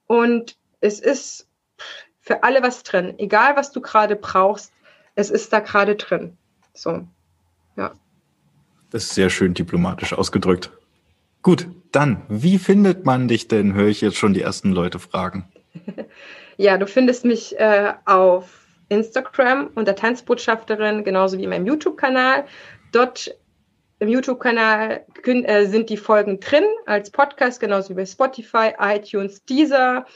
und 0.06 0.56
es 0.80 1.00
ist 1.00 1.48
für 2.20 2.42
alle 2.42 2.62
was 2.62 2.82
drin. 2.82 3.14
Egal, 3.18 3.56
was 3.56 3.72
du 3.72 3.80
gerade 3.80 4.16
brauchst, 4.16 4.72
es 5.14 5.30
ist 5.30 5.52
da 5.52 5.60
gerade 5.60 5.96
drin. 5.96 6.36
So, 6.74 7.06
ja. 7.76 7.92
Das 8.90 9.04
ist 9.04 9.14
sehr 9.14 9.30
schön 9.30 9.54
diplomatisch 9.54 10.12
ausgedrückt. 10.12 10.70
Gut, 11.42 11.66
dann, 11.90 12.22
wie 12.28 12.58
findet 12.58 13.04
man 13.04 13.28
dich 13.28 13.48
denn? 13.48 13.74
Höre 13.74 13.88
ich 13.88 14.00
jetzt 14.00 14.16
schon 14.16 14.34
die 14.34 14.42
ersten 14.42 14.72
Leute 14.72 14.98
fragen. 14.98 15.50
Ja, 16.56 16.78
du 16.78 16.86
findest 16.86 17.24
mich 17.24 17.58
äh, 17.58 17.92
auf 18.04 18.66
Instagram 18.88 19.70
unter 19.74 19.94
Tanzbotschafterin, 19.94 21.04
genauso 21.04 21.38
wie 21.38 21.44
in 21.44 21.50
meinem 21.50 21.66
YouTube-Kanal. 21.66 22.44
Dort 22.92 23.34
im 23.98 24.08
YouTube-Kanal 24.08 25.06
äh, 25.24 25.66
sind 25.66 25.88
die 25.88 25.96
Folgen 25.96 26.40
drin 26.40 26.64
als 26.86 27.10
Podcast, 27.10 27.60
genauso 27.60 27.90
wie 27.90 27.94
bei 27.94 28.06
Spotify, 28.06 28.72
iTunes, 28.78 29.44
Deezer. 29.44 30.06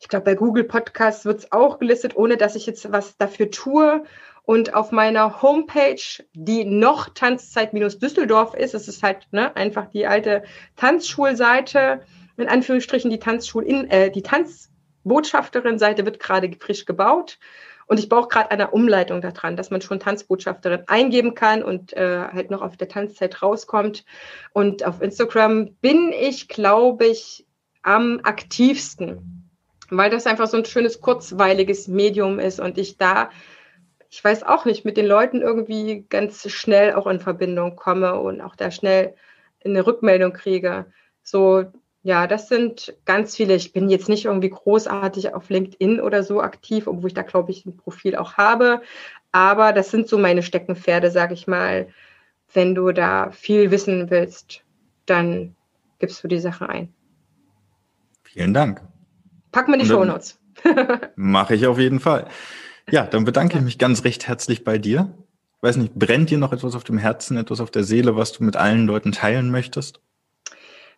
Ich 0.00 0.08
glaube, 0.08 0.24
bei 0.24 0.34
Google 0.34 0.64
Podcasts 0.64 1.24
wird 1.24 1.40
es 1.40 1.52
auch 1.52 1.78
gelistet, 1.78 2.16
ohne 2.16 2.36
dass 2.36 2.56
ich 2.56 2.66
jetzt 2.66 2.90
was 2.90 3.16
dafür 3.16 3.50
tue. 3.50 4.02
Und 4.44 4.74
auf 4.74 4.90
meiner 4.90 5.42
Homepage, 5.42 6.24
die 6.32 6.64
noch 6.64 7.10
Tanzzeit-Düsseldorf 7.10 8.54
ist, 8.54 8.74
es 8.74 8.88
ist 8.88 9.02
halt 9.02 9.28
ne, 9.30 9.54
einfach 9.54 9.86
die 9.90 10.06
alte 10.06 10.42
Tanzschulseite, 10.76 12.00
in 12.36 12.48
Anführungsstrichen 12.48 13.10
die 13.10 13.18
Tanzschul 13.18 13.62
in, 13.64 13.88
äh, 13.90 14.10
die 14.10 14.22
Tanz 14.22 14.69
Botschafterin-Seite 15.04 16.04
wird 16.04 16.20
gerade 16.20 16.50
frisch 16.58 16.84
gebaut. 16.84 17.38
Und 17.86 17.98
ich 17.98 18.08
brauche 18.08 18.28
gerade 18.28 18.52
eine 18.52 18.70
Umleitung 18.70 19.20
daran, 19.20 19.56
dass 19.56 19.70
man 19.70 19.82
schon 19.82 19.98
Tanzbotschafterin 19.98 20.84
eingeben 20.86 21.34
kann 21.34 21.64
und 21.64 21.92
äh, 21.94 22.28
halt 22.32 22.48
noch 22.52 22.62
auf 22.62 22.76
der 22.76 22.86
Tanzzeit 22.88 23.42
rauskommt. 23.42 24.04
Und 24.52 24.86
auf 24.86 25.02
Instagram 25.02 25.74
bin 25.80 26.12
ich, 26.12 26.46
glaube 26.46 27.06
ich, 27.06 27.46
am 27.82 28.20
aktivsten, 28.22 29.50
weil 29.90 30.08
das 30.08 30.26
einfach 30.26 30.46
so 30.46 30.56
ein 30.56 30.64
schönes, 30.64 31.00
kurzweiliges 31.00 31.88
Medium 31.88 32.38
ist 32.38 32.60
und 32.60 32.78
ich 32.78 32.96
da, 32.96 33.30
ich 34.08 34.22
weiß 34.22 34.44
auch 34.44 34.64
nicht, 34.66 34.84
mit 34.84 34.96
den 34.96 35.06
Leuten 35.06 35.42
irgendwie 35.42 36.06
ganz 36.08 36.48
schnell 36.48 36.94
auch 36.94 37.08
in 37.08 37.18
Verbindung 37.18 37.74
komme 37.74 38.20
und 38.20 38.40
auch 38.40 38.54
da 38.54 38.70
schnell 38.70 39.14
eine 39.64 39.86
Rückmeldung 39.86 40.32
kriege. 40.32 40.86
So 41.22 41.64
ja, 42.02 42.26
das 42.26 42.48
sind 42.48 42.94
ganz 43.04 43.36
viele. 43.36 43.54
Ich 43.54 43.72
bin 43.72 43.90
jetzt 43.90 44.08
nicht 44.08 44.24
irgendwie 44.24 44.48
großartig 44.48 45.34
auf 45.34 45.50
LinkedIn 45.50 46.00
oder 46.00 46.22
so 46.22 46.40
aktiv, 46.40 46.86
obwohl 46.86 47.08
ich 47.08 47.14
da, 47.14 47.22
glaube 47.22 47.50
ich, 47.50 47.66
ein 47.66 47.76
Profil 47.76 48.16
auch 48.16 48.34
habe. 48.34 48.80
Aber 49.32 49.72
das 49.72 49.90
sind 49.90 50.08
so 50.08 50.18
meine 50.18 50.42
Steckenpferde, 50.42 51.10
sage 51.10 51.34
ich 51.34 51.46
mal. 51.46 51.88
Wenn 52.52 52.74
du 52.74 52.90
da 52.92 53.30
viel 53.30 53.70
wissen 53.70 54.10
willst, 54.10 54.64
dann 55.06 55.54
gibst 55.98 56.24
du 56.24 56.28
die 56.28 56.40
Sache 56.40 56.68
ein. 56.68 56.92
Vielen 58.22 58.54
Dank. 58.54 58.80
Pack 59.52 59.68
mir 59.68 59.78
die 59.78 59.86
Shownotes. 59.86 60.40
Mache 61.16 61.54
ich 61.54 61.66
auf 61.66 61.78
jeden 61.78 62.00
Fall. 62.00 62.26
Ja, 62.90 63.04
dann 63.04 63.24
bedanke 63.24 63.58
ich 63.58 63.64
mich 63.64 63.78
ganz 63.78 64.04
recht 64.04 64.26
herzlich 64.26 64.64
bei 64.64 64.78
dir. 64.78 65.12
Ich 65.58 65.62
weiß 65.62 65.76
nicht, 65.76 65.94
brennt 65.94 66.30
dir 66.30 66.38
noch 66.38 66.52
etwas 66.52 66.74
auf 66.74 66.84
dem 66.84 66.96
Herzen, 66.96 67.36
etwas 67.36 67.60
auf 67.60 67.70
der 67.70 67.84
Seele, 67.84 68.16
was 68.16 68.32
du 68.32 68.42
mit 68.42 68.56
allen 68.56 68.86
Leuten 68.86 69.12
teilen 69.12 69.50
möchtest? 69.50 70.00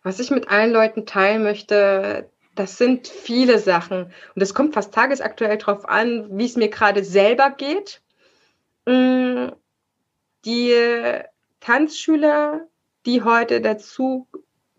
Was 0.03 0.19
ich 0.19 0.31
mit 0.31 0.49
allen 0.49 0.71
Leuten 0.71 1.05
teilen 1.05 1.43
möchte, 1.43 2.29
das 2.55 2.77
sind 2.77 3.07
viele 3.07 3.57
Sachen. 3.57 4.13
Und 4.35 4.41
es 4.41 4.53
kommt 4.53 4.73
fast 4.73 4.93
tagesaktuell 4.93 5.57
darauf 5.57 5.87
an, 5.87 6.37
wie 6.37 6.45
es 6.45 6.55
mir 6.55 6.69
gerade 6.69 7.03
selber 7.03 7.51
geht. 7.51 8.01
Mm, 8.85 9.47
die 10.45 10.75
Tanzschüler, 11.61 12.67
die 13.05 13.23
heute 13.23 13.61
dazu, 13.61 14.27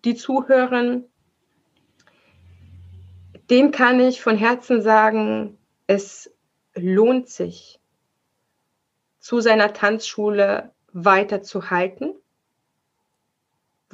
die 0.05 0.15
zuhören, 0.15 1.05
dem 3.51 3.71
kann 3.71 4.01
ich 4.01 4.21
von 4.21 4.37
Herzen 4.37 4.83
sagen, 4.83 5.59
es 5.87 6.31
lohnt 6.75 7.29
sich. 7.29 7.81
zu 9.19 9.41
seiner 9.41 9.73
Tanzschule 9.73 10.73
weiterzuhalten, 10.93 12.15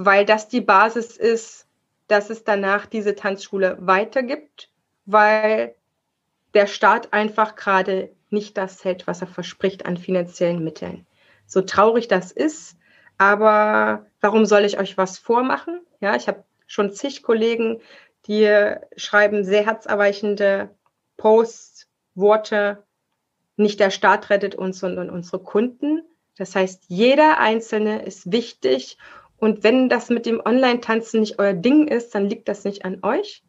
weil 0.03 0.25
das 0.25 0.49
die 0.49 0.63
Basis 0.63 1.19
ist, 1.19 1.67
dass 2.09 2.31
es 2.31 2.43
danach 2.43 2.87
diese 2.87 3.15
Tanzschule 3.15 3.77
weitergibt, 3.81 4.71
weil 5.05 5.75
der 6.55 6.67
Staat 6.67 7.13
einfach 7.13 7.55
gerade 7.55 8.11
nicht 8.31 8.57
das 8.57 8.83
hält, 8.83 9.07
was 9.07 9.21
er 9.21 9.27
verspricht 9.27 9.85
an 9.85 9.99
finanziellen 9.99 10.65
Mitteln. 10.65 11.07
So 11.47 11.61
traurig 11.61 12.09
das 12.09 12.33
ist, 12.33 12.79
aber 13.19 14.07
warum 14.23 14.47
soll 14.47 14.65
ich 14.65 14.79
euch 14.79 14.97
was 14.97 15.19
vormachen? 15.19 15.83
Ja, 16.01 16.17
ich 16.17 16.29
habe 16.29 16.45
schon 16.67 16.93
zig 16.93 17.23
Kollegen, 17.23 17.83
die 18.27 18.49
schreiben 18.97 19.45
sehr 19.45 19.67
herzerweichende 19.67 20.71
Posts, 21.19 21.89
Worte. 22.15 22.85
Nicht 23.57 23.81
der 23.81 23.91
Staat 23.91 24.31
rettet 24.31 24.55
uns, 24.55 24.79
sondern 24.79 25.11
unsere 25.11 25.43
Kunden. 25.43 26.03
Das 26.39 26.55
heißt, 26.57 26.85
jeder 26.89 27.39
Einzelne 27.39 28.03
ist 28.03 28.33
wichtig. 28.33 28.97
Und 29.41 29.65
wenn 29.65 29.89
das 29.89 30.11
mit 30.11 30.27
dem 30.27 30.41
Online-Tanzen 30.45 31.21
nicht 31.21 31.39
euer 31.39 31.55
Ding 31.55 31.89
ist, 31.89 32.15
dann 32.15 32.29
liegt 32.29 32.49
das 32.49 32.65
nicht 32.65 32.85
an 32.85 32.99
euch, 33.03 33.43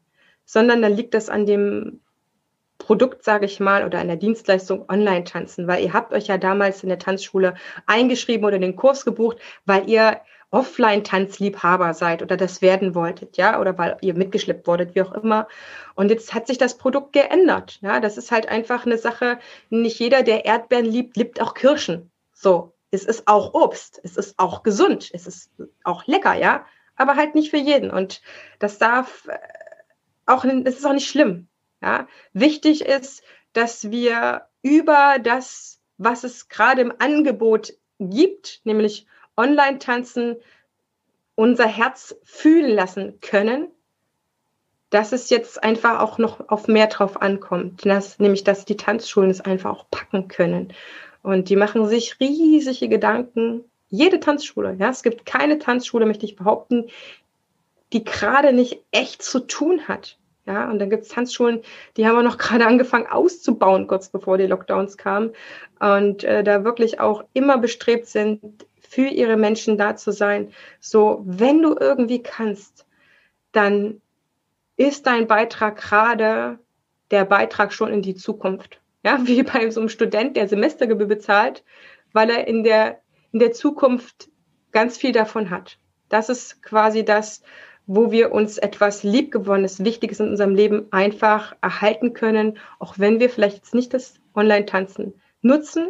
sondern 0.46 0.82
dann 0.82 0.96
liegt 0.96 1.14
das 1.14 1.30
an 1.30 1.46
dem 1.46 2.02
Produkt, 2.78 3.24
sage 3.24 3.46
ich 3.46 3.60
mal, 3.60 3.86
oder 3.86 4.00
an 4.00 4.08
der 4.08 4.16
Dienstleistung 4.18 4.90
Online-Tanzen, 4.90 5.68
weil 5.68 5.84
ihr 5.84 5.94
habt 5.94 6.14
euch 6.14 6.28
ja 6.28 6.38
damals 6.38 6.82
in 6.82 6.90
der 6.90 6.98
Tanzschule 6.98 7.54
eingeschrieben 7.86 8.46
oder 8.46 8.58
den 8.58 8.76
Kurs 8.76 9.06
gebucht, 9.06 9.38
weil 9.66 9.88
ihr 9.88 10.22
Offline-Tanzliebhaber 10.50 11.94
seid 11.94 12.22
oder 12.22 12.38
das 12.38 12.62
werden 12.62 12.96
wolltet, 12.96 13.38
ja, 13.38 13.60
oder 13.60 13.78
weil 13.78 13.98
ihr 14.02 14.14
mitgeschleppt 14.14 14.68
wurdet, 14.68 14.96
wie 14.96 15.02
auch 15.02 15.14
immer. 15.14 15.48
Und 15.96 16.10
jetzt 16.10 16.34
hat 16.34 16.48
sich 16.48 16.58
das 16.58 16.78
Produkt 16.78 17.14
geändert. 17.14 17.80
Ja, 17.82 18.00
das 18.00 18.18
ist 18.18 18.32
halt 18.32 18.50
einfach 18.50 18.86
eine 18.86 18.98
Sache. 18.98 19.40
Nicht 19.70 20.00
jeder, 20.00 20.24
der 20.24 20.46
Erdbeeren 20.46 20.86
liebt, 20.86 21.16
liebt 21.16 21.42
auch 21.42 21.54
Kirschen. 21.54 22.12
So, 22.34 22.74
es 22.92 23.06
ist 23.06 23.28
auch 23.28 23.54
Obst, 23.54 24.00
es 24.04 24.18
ist 24.18 24.38
auch 24.38 24.64
gesund, 24.64 25.10
es 25.14 25.26
ist 25.26 25.50
auch 25.84 26.06
lecker, 26.08 26.34
ja, 26.34 26.66
aber 26.96 27.16
halt 27.16 27.36
nicht 27.36 27.50
für 27.50 27.58
jeden. 27.58 27.90
Und 27.90 28.22
das 28.60 28.78
darf 28.78 29.28
äh, 29.28 29.38
auch, 30.26 30.46
es 30.46 30.78
ist 30.78 30.86
auch 30.86 30.94
nicht 30.94 31.10
schlimm. 31.10 31.48
Ja, 31.82 32.08
wichtig 32.34 32.86
ist, 32.86 33.24
dass 33.54 33.90
wir 33.90 34.48
über 34.62 35.18
das, 35.22 35.80
was 35.98 36.24
es 36.24 36.48
gerade 36.48 36.82
im 36.82 36.94
Angebot 37.00 37.74
gibt, 38.00 38.62
nämlich 38.66 39.08
Online-Tanzen 39.36 40.36
unser 41.36 41.66
Herz 41.66 42.16
fühlen 42.24 42.76
lassen 42.76 43.20
können, 43.22 43.72
dass 44.92 45.14
es 45.14 45.30
jetzt 45.30 45.64
einfach 45.64 46.00
auch 46.02 46.18
noch 46.18 46.50
auf 46.50 46.68
mehr 46.68 46.88
drauf 46.88 47.22
ankommt. 47.22 47.86
Das, 47.86 48.20
nämlich, 48.20 48.44
dass 48.44 48.66
die 48.66 48.78
Tanzschulen 48.78 49.32
es 49.32 49.42
einfach 49.42 49.72
auch 49.72 49.90
packen 49.90 50.28
können. 50.28 50.74
Und 51.22 51.50
die 51.50 51.56
machen 51.56 51.88
sich 51.88 52.20
riesige 52.20 52.90
Gedanken. 52.90 53.64
Jede 53.90 54.20
Tanzschule, 54.20 54.76
ja, 54.80 54.90
es 54.90 55.04
gibt 55.04 55.26
keine 55.26 55.60
Tanzschule, 55.60 56.06
möchte 56.06 56.26
ich 56.26 56.36
behaupten, 56.36 56.88
die 57.94 58.04
gerade 58.04 58.54
nicht 58.54 58.80
echt 58.92 59.22
zu 59.22 59.40
tun 59.40 59.88
hat. 59.88 60.18
Ja, 60.48 60.72
und 60.72 60.80
dann 60.80 60.90
gibt 60.90 61.04
es 61.04 61.10
Tanzschulen, 61.10 61.62
die 61.98 62.08
haben 62.08 62.16
wir 62.16 62.24
noch 62.24 62.38
gerade 62.40 62.66
angefangen 62.66 63.08
auszubauen, 63.08 63.88
kurz 63.88 64.10
bevor 64.10 64.38
die 64.38 64.48
Lockdowns 64.48 64.98
kamen. 64.98 65.32
Und 65.80 66.24
äh, 66.24 66.44
da 66.44 66.64
wirklich 66.64 67.00
auch 67.00 67.24
immer 67.34 67.58
bestrebt 67.58 68.08
sind, 68.08 68.66
für 68.92 69.08
ihre 69.08 69.38
Menschen 69.38 69.78
da 69.78 69.96
zu 69.96 70.12
sein. 70.12 70.52
So, 70.82 71.22
wenn 71.26 71.62
du 71.62 71.78
irgendwie 71.80 72.22
kannst, 72.22 72.86
dann 73.54 74.02
ist 74.76 75.08
dein 75.08 75.28
Beitrag 75.28 75.78
gerade 75.78 76.60
der 77.10 77.24
Beitrag 77.24 77.72
schon 77.72 77.94
in 77.94 78.02
die 78.02 78.16
Zukunft. 78.16 78.81
Ja, 79.04 79.20
wie 79.24 79.44
bei 79.44 79.70
so 79.70 79.82
einem 79.82 79.90
Student, 79.90 80.38
der 80.38 80.48
Semestergebühr 80.48 81.08
bezahlt, 81.08 81.64
weil 82.14 82.30
er 82.30 82.48
in 82.48 82.64
der, 82.64 83.02
in 83.32 83.40
der 83.40 83.52
Zukunft 83.52 84.30
ganz 84.72 84.98
viel 84.98 85.12
davon 85.12 85.50
hat. 85.50 85.78
Das 86.10 86.30
ist 86.30 86.62
quasi 86.62 87.06
das, 87.06 87.42
wo 87.88 88.12
wir 88.12 88.32
uns 88.32 88.58
etwas 88.58 89.04
liebgewonnenes, 89.04 89.84
Wichtiges 89.84 90.20
in 90.20 90.30
unserem 90.30 90.56
Leben 90.56 90.88
einfach 90.92 91.56
erhalten 91.62 92.14
können, 92.14 92.58
auch 92.80 93.00
wenn 93.00 93.20
wir 93.20 93.30
vielleicht 93.30 93.58
jetzt 93.58 93.74
nicht 93.74 93.94
das 93.94 94.16
Online-Tanzen 94.36 95.14
nutzen, 95.42 95.90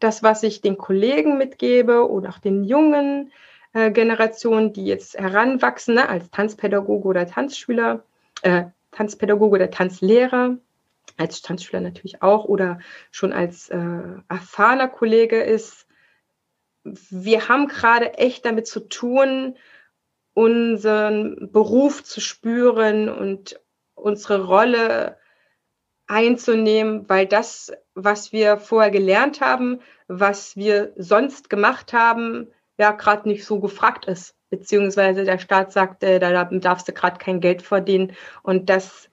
das, 0.00 0.22
was 0.22 0.42
ich 0.42 0.60
den 0.60 0.78
Kollegen 0.78 1.38
mitgebe 1.38 2.08
oder 2.08 2.30
auch 2.30 2.38
den 2.38 2.64
jungen 2.64 3.32
äh, 3.72 3.90
Generationen, 3.90 4.72
die 4.72 4.86
jetzt 4.86 5.18
heranwachsen, 5.18 5.94
ne, 5.94 6.08
als 6.08 6.30
Tanzpädagoge 6.30 7.06
oder 7.06 7.26
Tanzschüler, 7.26 8.04
äh, 8.42 8.64
Tanzpädagoge 8.92 9.56
oder 9.56 9.70
Tanzlehrer, 9.70 10.56
als 11.16 11.42
Tanzschüler 11.42 11.80
natürlich 11.80 12.22
auch 12.22 12.44
oder 12.44 12.80
schon 13.10 13.32
als 13.32 13.68
äh, 13.68 14.02
erfahrener 14.28 14.88
Kollege 14.88 15.40
ist, 15.42 15.86
wir 16.84 17.48
haben 17.48 17.68
gerade 17.68 18.14
echt 18.14 18.44
damit 18.44 18.66
zu 18.66 18.80
tun, 18.80 19.56
unseren 20.34 21.50
Beruf 21.50 22.04
zu 22.04 22.20
spüren 22.20 23.08
und 23.08 23.60
unsere 23.94 24.44
Rolle 24.44 25.18
einzunehmen, 26.06 27.08
weil 27.08 27.26
das, 27.26 27.72
was 27.94 28.32
wir 28.32 28.56
vorher 28.56 28.90
gelernt 28.90 29.40
haben, 29.40 29.80
was 30.06 30.56
wir 30.56 30.92
sonst 30.96 31.50
gemacht 31.50 31.92
haben, 31.92 32.48
ja 32.78 32.92
gerade 32.92 33.28
nicht 33.28 33.44
so 33.44 33.60
gefragt 33.60 34.06
ist. 34.06 34.34
Beziehungsweise 34.50 35.24
der 35.24 35.38
Staat 35.38 35.72
sagt, 35.72 36.02
äh, 36.02 36.18
da 36.18 36.44
darfst 36.44 36.88
du 36.88 36.92
gerade 36.92 37.18
kein 37.18 37.40
Geld 37.40 37.60
verdienen. 37.60 38.12
Und 38.42 38.70
das 38.70 39.07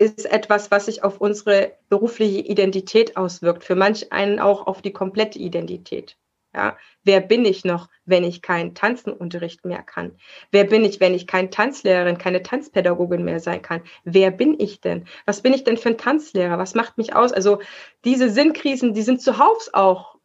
ist 0.00 0.24
etwas, 0.24 0.70
was 0.70 0.86
sich 0.86 1.04
auf 1.04 1.20
unsere 1.20 1.76
berufliche 1.90 2.40
Identität 2.40 3.18
auswirkt. 3.18 3.64
Für 3.64 3.74
manch 3.74 4.12
einen 4.12 4.40
auch 4.40 4.66
auf 4.66 4.80
die 4.80 4.94
komplette 4.94 5.38
Identität. 5.38 6.16
Ja, 6.54 6.78
wer 7.04 7.20
bin 7.20 7.44
ich 7.44 7.64
noch, 7.64 7.88
wenn 8.06 8.24
ich 8.24 8.40
keinen 8.40 8.74
Tanzenunterricht 8.74 9.64
mehr 9.64 9.82
kann? 9.82 10.16
Wer 10.50 10.64
bin 10.64 10.84
ich, 10.84 11.00
wenn 11.00 11.14
ich 11.14 11.26
keine 11.26 11.50
Tanzlehrerin, 11.50 12.18
keine 12.18 12.42
Tanzpädagogin 12.42 13.24
mehr 13.24 13.40
sein 13.40 13.60
kann? 13.60 13.82
Wer 14.02 14.30
bin 14.30 14.58
ich 14.58 14.80
denn? 14.80 15.04
Was 15.26 15.42
bin 15.42 15.52
ich 15.52 15.64
denn 15.64 15.76
für 15.76 15.90
ein 15.90 15.98
Tanzlehrer? 15.98 16.58
Was 16.58 16.74
macht 16.74 16.96
mich 16.96 17.14
aus? 17.14 17.32
Also 17.32 17.60
diese 18.04 18.30
Sinnkrisen, 18.30 18.94
die 18.94 19.02
sind 19.02 19.20
zuhauf 19.20 19.68
auch 19.74 20.16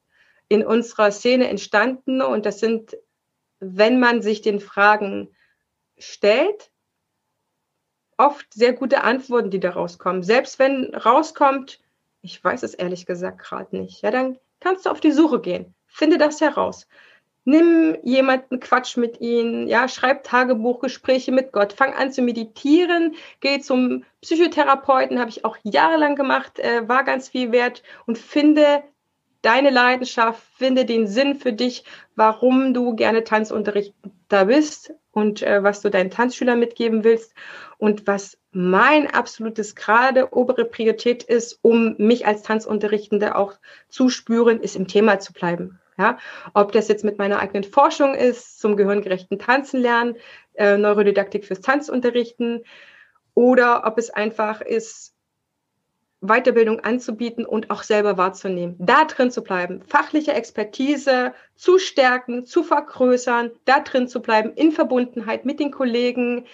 in 0.47 0.65
unserer 0.65 1.11
Szene 1.11 1.49
entstanden 1.49 2.21
und 2.21 2.45
das 2.45 2.59
sind, 2.59 2.97
wenn 3.59 3.99
man 3.99 4.21
sich 4.21 4.41
den 4.41 4.61
Fragen 4.61 5.36
stellt, 5.97 6.71
oft 8.18 8.53
sehr 8.53 8.74
gute 8.74 9.03
Antworten, 9.03 9.49
die 9.49 9.59
da 9.59 9.72
rauskommen. 9.72 10.24
Selbst 10.24 10.59
wenn 10.59 10.93
rauskommt, 10.95 11.80
ich 12.22 12.43
weiß 12.43 12.63
es 12.63 12.74
ehrlich 12.74 13.05
gesagt 13.05 13.39
gerade 13.39 13.76
nicht, 13.78 14.01
ja, 14.01 14.11
dann 14.11 14.38
kannst 14.59 14.86
du 14.86 14.89
auf 14.89 14.99
die 14.99 15.11
Suche 15.11 15.39
gehen. 15.41 15.74
Finde 15.88 16.18
das 16.18 16.41
heraus. 16.41 16.88
Nimm 17.47 17.95
jemanden, 18.01 18.59
Quatsch 18.59 18.97
mit 18.97 19.22
ihnen, 19.22 19.68
ja, 19.68 19.88
schreib 19.88 20.24
Tagebuchgespräche 20.24 21.32
mit 21.32 21.51
Gott, 21.51 21.74
fang 21.74 21.93
an 21.93 22.11
zu 22.11 22.24
meditieren, 22.24 23.13
geh 23.39 23.59
zum 23.59 24.03
Psychotherapeuten, 24.22 25.20
habe 25.20 25.30
ich 25.30 25.45
auch 25.45 25.57
jahrelang 25.61 26.16
gemacht, 26.16 26.57
äh, 26.57 26.88
war 26.89 27.03
ganz 27.03 27.30
viel 27.30 27.51
wert 27.51 27.84
und 28.07 28.18
finde 28.18 28.84
deine 29.43 29.70
Leidenschaft, 29.70 30.41
finde 30.57 30.86
den 30.86 31.05
Sinn 31.05 31.36
für 31.36 31.53
dich, 31.53 31.84
warum 32.16 32.74
du 32.74 32.95
gerne 32.95 33.24
Tanzunterricht 33.24 33.93
da 34.28 34.45
bist 34.45 34.95
und 35.16 35.41
äh, 35.41 35.63
was 35.63 35.82
du 35.82 35.89
deinen 35.89 36.11
Tanzschülern 36.11 36.59
mitgeben 36.59 37.05
willst 37.05 37.34
und 37.78 38.05
was 38.05 38.38
mein 38.51 39.07
absolutes 39.07 39.74
gerade 39.74 40.34
obere 40.34 40.66
Priorität 40.66 41.24
ist, 41.24 41.57
um 41.61 41.95
mich 41.97 42.28
als 42.28 42.43
Tanzunterrichtende 42.43 43.36
auch 43.36 43.53
zu 43.88 44.09
spüren, 44.09 44.59
ist 44.59 44.76
im 44.76 44.88
Thema 44.88 45.20
zu 45.20 45.32
bleiben. 45.32 45.80
Ja, 45.97 46.18
ob 46.53 46.74
das 46.74 46.89
jetzt 46.89 47.05
mit 47.05 47.18
meiner 47.18 47.39
eigenen 47.39 47.63
Forschung 47.63 48.13
ist, 48.13 48.59
zum 48.59 48.76
gehirngerechten 48.76 49.39
Tanzen 49.39 49.80
lernen, 49.80 50.18
äh, 50.55 50.78
Neurodidaktik 50.78 51.45
fürs 51.45 51.61
Tanzunterrichten 51.61 52.66
oder 53.34 53.84
ob 53.86 53.97
es 53.97 54.09
einfach 54.09 54.59
ist, 54.59 55.14
Weiterbildung 56.22 56.80
anzubieten 56.80 57.45
und 57.45 57.70
auch 57.70 57.84
selber 57.84 58.18
wahrzunehmen, 58.18 58.76
da 58.80 59.05
drin 59.05 59.32
zu 59.32 59.43
bleiben, 59.43 59.82
fachliche 59.84 60.34
Expertise 60.34 61.34
zu 61.55 61.78
stärken, 61.78 62.45
zu 62.45 62.63
vergrößern, 62.63 63.51
da 63.66 63.82
drin 63.82 64.07
zu 64.07 64.22
bleiben, 64.22 64.53
in 64.53 64.72
Verbundenheit 64.72 65.45
mit 65.45 65.59
den 65.59 65.72
Kollegen, 65.72 66.45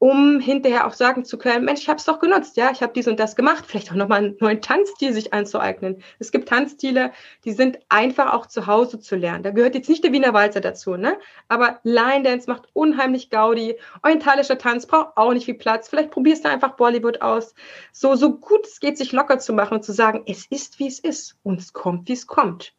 um 0.00 0.40
hinterher 0.40 0.86
auch 0.86 0.94
sagen 0.94 1.26
zu 1.26 1.36
können, 1.36 1.66
Mensch, 1.66 1.82
ich 1.82 1.88
habe 1.90 1.98
es 1.98 2.06
doch 2.06 2.20
genutzt, 2.20 2.56
ja, 2.56 2.70
ich 2.70 2.82
habe 2.82 2.94
dies 2.94 3.06
und 3.06 3.20
das 3.20 3.36
gemacht, 3.36 3.66
vielleicht 3.66 3.92
auch 3.92 3.96
nochmal 3.96 4.24
einen 4.24 4.36
neuen 4.40 4.62
Tanzstil 4.62 5.12
sich 5.12 5.34
anzueignen. 5.34 6.02
Es 6.18 6.32
gibt 6.32 6.48
Tanzstile, 6.48 7.12
die 7.44 7.52
sind 7.52 7.78
einfach 7.90 8.32
auch 8.32 8.46
zu 8.46 8.66
Hause 8.66 8.98
zu 8.98 9.14
lernen. 9.14 9.42
Da 9.42 9.50
gehört 9.50 9.74
jetzt 9.74 9.90
nicht 9.90 10.02
der 10.02 10.12
Wiener 10.12 10.32
Walzer 10.32 10.62
dazu, 10.62 10.96
ne? 10.96 11.18
Aber 11.48 11.80
Line 11.82 12.22
Dance 12.22 12.48
macht 12.48 12.68
unheimlich 12.72 13.28
Gaudi. 13.28 13.76
Orientalischer 14.02 14.56
Tanz 14.56 14.86
braucht 14.86 15.18
auch 15.18 15.34
nicht 15.34 15.44
viel 15.44 15.54
Platz. 15.54 15.90
Vielleicht 15.90 16.10
probierst 16.10 16.46
du 16.46 16.48
einfach 16.48 16.76
Bollywood 16.76 17.20
aus. 17.20 17.54
So, 17.92 18.14
so 18.14 18.38
gut 18.38 18.66
es 18.66 18.80
geht, 18.80 18.96
sich 18.96 19.12
locker 19.12 19.38
zu 19.38 19.52
machen 19.52 19.74
und 19.74 19.84
zu 19.84 19.92
sagen, 19.92 20.22
es 20.26 20.46
ist, 20.46 20.78
wie 20.78 20.86
es 20.86 20.98
ist 20.98 21.36
und 21.42 21.60
es 21.60 21.74
kommt, 21.74 22.08
wie 22.08 22.14
es 22.14 22.26
kommt. 22.26 22.72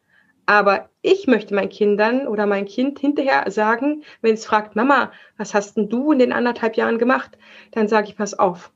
Aber 0.46 0.88
ich 1.02 1.26
möchte 1.26 1.54
meinen 1.54 1.68
Kindern 1.68 2.26
oder 2.26 2.46
mein 2.46 2.66
Kind 2.66 2.98
hinterher 2.98 3.50
sagen, 3.50 4.02
wenn 4.20 4.34
es 4.34 4.44
fragt, 4.44 4.76
Mama, 4.76 5.12
was 5.36 5.54
hast 5.54 5.76
denn 5.76 5.88
du 5.88 6.12
in 6.12 6.18
den 6.18 6.32
anderthalb 6.32 6.76
Jahren 6.76 6.98
gemacht? 6.98 7.38
Dann 7.70 7.88
sage 7.88 8.08
ich, 8.08 8.16
pass 8.16 8.38
auf, 8.38 8.72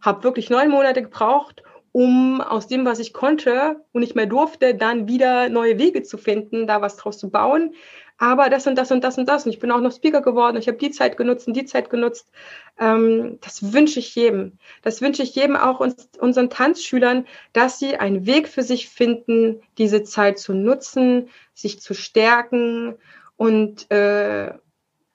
habe 0.00 0.24
wirklich 0.24 0.50
neun 0.50 0.70
Monate 0.70 1.02
gebraucht, 1.02 1.62
um 1.92 2.40
aus 2.40 2.66
dem, 2.66 2.84
was 2.84 2.98
ich 2.98 3.12
konnte 3.12 3.84
und 3.92 4.02
nicht 4.02 4.14
mehr 4.14 4.26
durfte, 4.26 4.74
dann 4.74 5.08
wieder 5.08 5.48
neue 5.48 5.78
Wege 5.78 6.02
zu 6.02 6.18
finden, 6.18 6.66
da 6.66 6.82
was 6.82 6.96
draus 6.96 7.18
zu 7.18 7.30
bauen. 7.30 7.74
Aber 8.18 8.48
das 8.48 8.66
und 8.66 8.76
das 8.76 8.90
und 8.90 9.04
das 9.04 9.18
und 9.18 9.28
das. 9.28 9.44
Und 9.44 9.52
ich 9.52 9.58
bin 9.58 9.70
auch 9.70 9.80
noch 9.80 9.92
Speaker 9.92 10.22
geworden. 10.22 10.56
Ich 10.56 10.68
habe 10.68 10.78
die 10.78 10.90
Zeit 10.90 11.16
genutzt 11.16 11.46
und 11.46 11.54
die 11.54 11.66
Zeit 11.66 11.90
genutzt. 11.90 12.30
Ähm, 12.78 13.38
das 13.42 13.72
wünsche 13.72 13.98
ich 13.98 14.14
jedem. 14.14 14.52
Das 14.82 15.02
wünsche 15.02 15.22
ich 15.22 15.34
jedem, 15.34 15.56
auch 15.56 15.80
uns, 15.80 16.08
unseren 16.18 16.48
Tanzschülern, 16.48 17.26
dass 17.52 17.78
sie 17.78 17.96
einen 17.96 18.26
Weg 18.26 18.48
für 18.48 18.62
sich 18.62 18.88
finden, 18.88 19.60
diese 19.76 20.02
Zeit 20.02 20.38
zu 20.38 20.54
nutzen, 20.54 21.28
sich 21.52 21.80
zu 21.80 21.92
stärken 21.92 22.96
und 23.36 23.90
äh, 23.90 24.54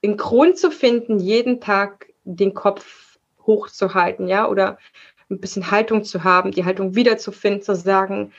einen 0.04 0.18
Grund 0.18 0.58
zu 0.58 0.70
finden, 0.70 1.20
jeden 1.20 1.60
Tag 1.60 2.08
den 2.24 2.54
Kopf 2.54 3.18
hochzuhalten, 3.46 4.28
ja, 4.28 4.48
oder 4.48 4.78
ein 5.30 5.40
bisschen 5.40 5.72
Haltung 5.72 6.04
zu 6.04 6.24
haben, 6.24 6.52
die 6.52 6.66
Haltung 6.66 6.94
wiederzufinden, 6.96 7.64
zu 7.64 7.76
sagen, 7.76 8.32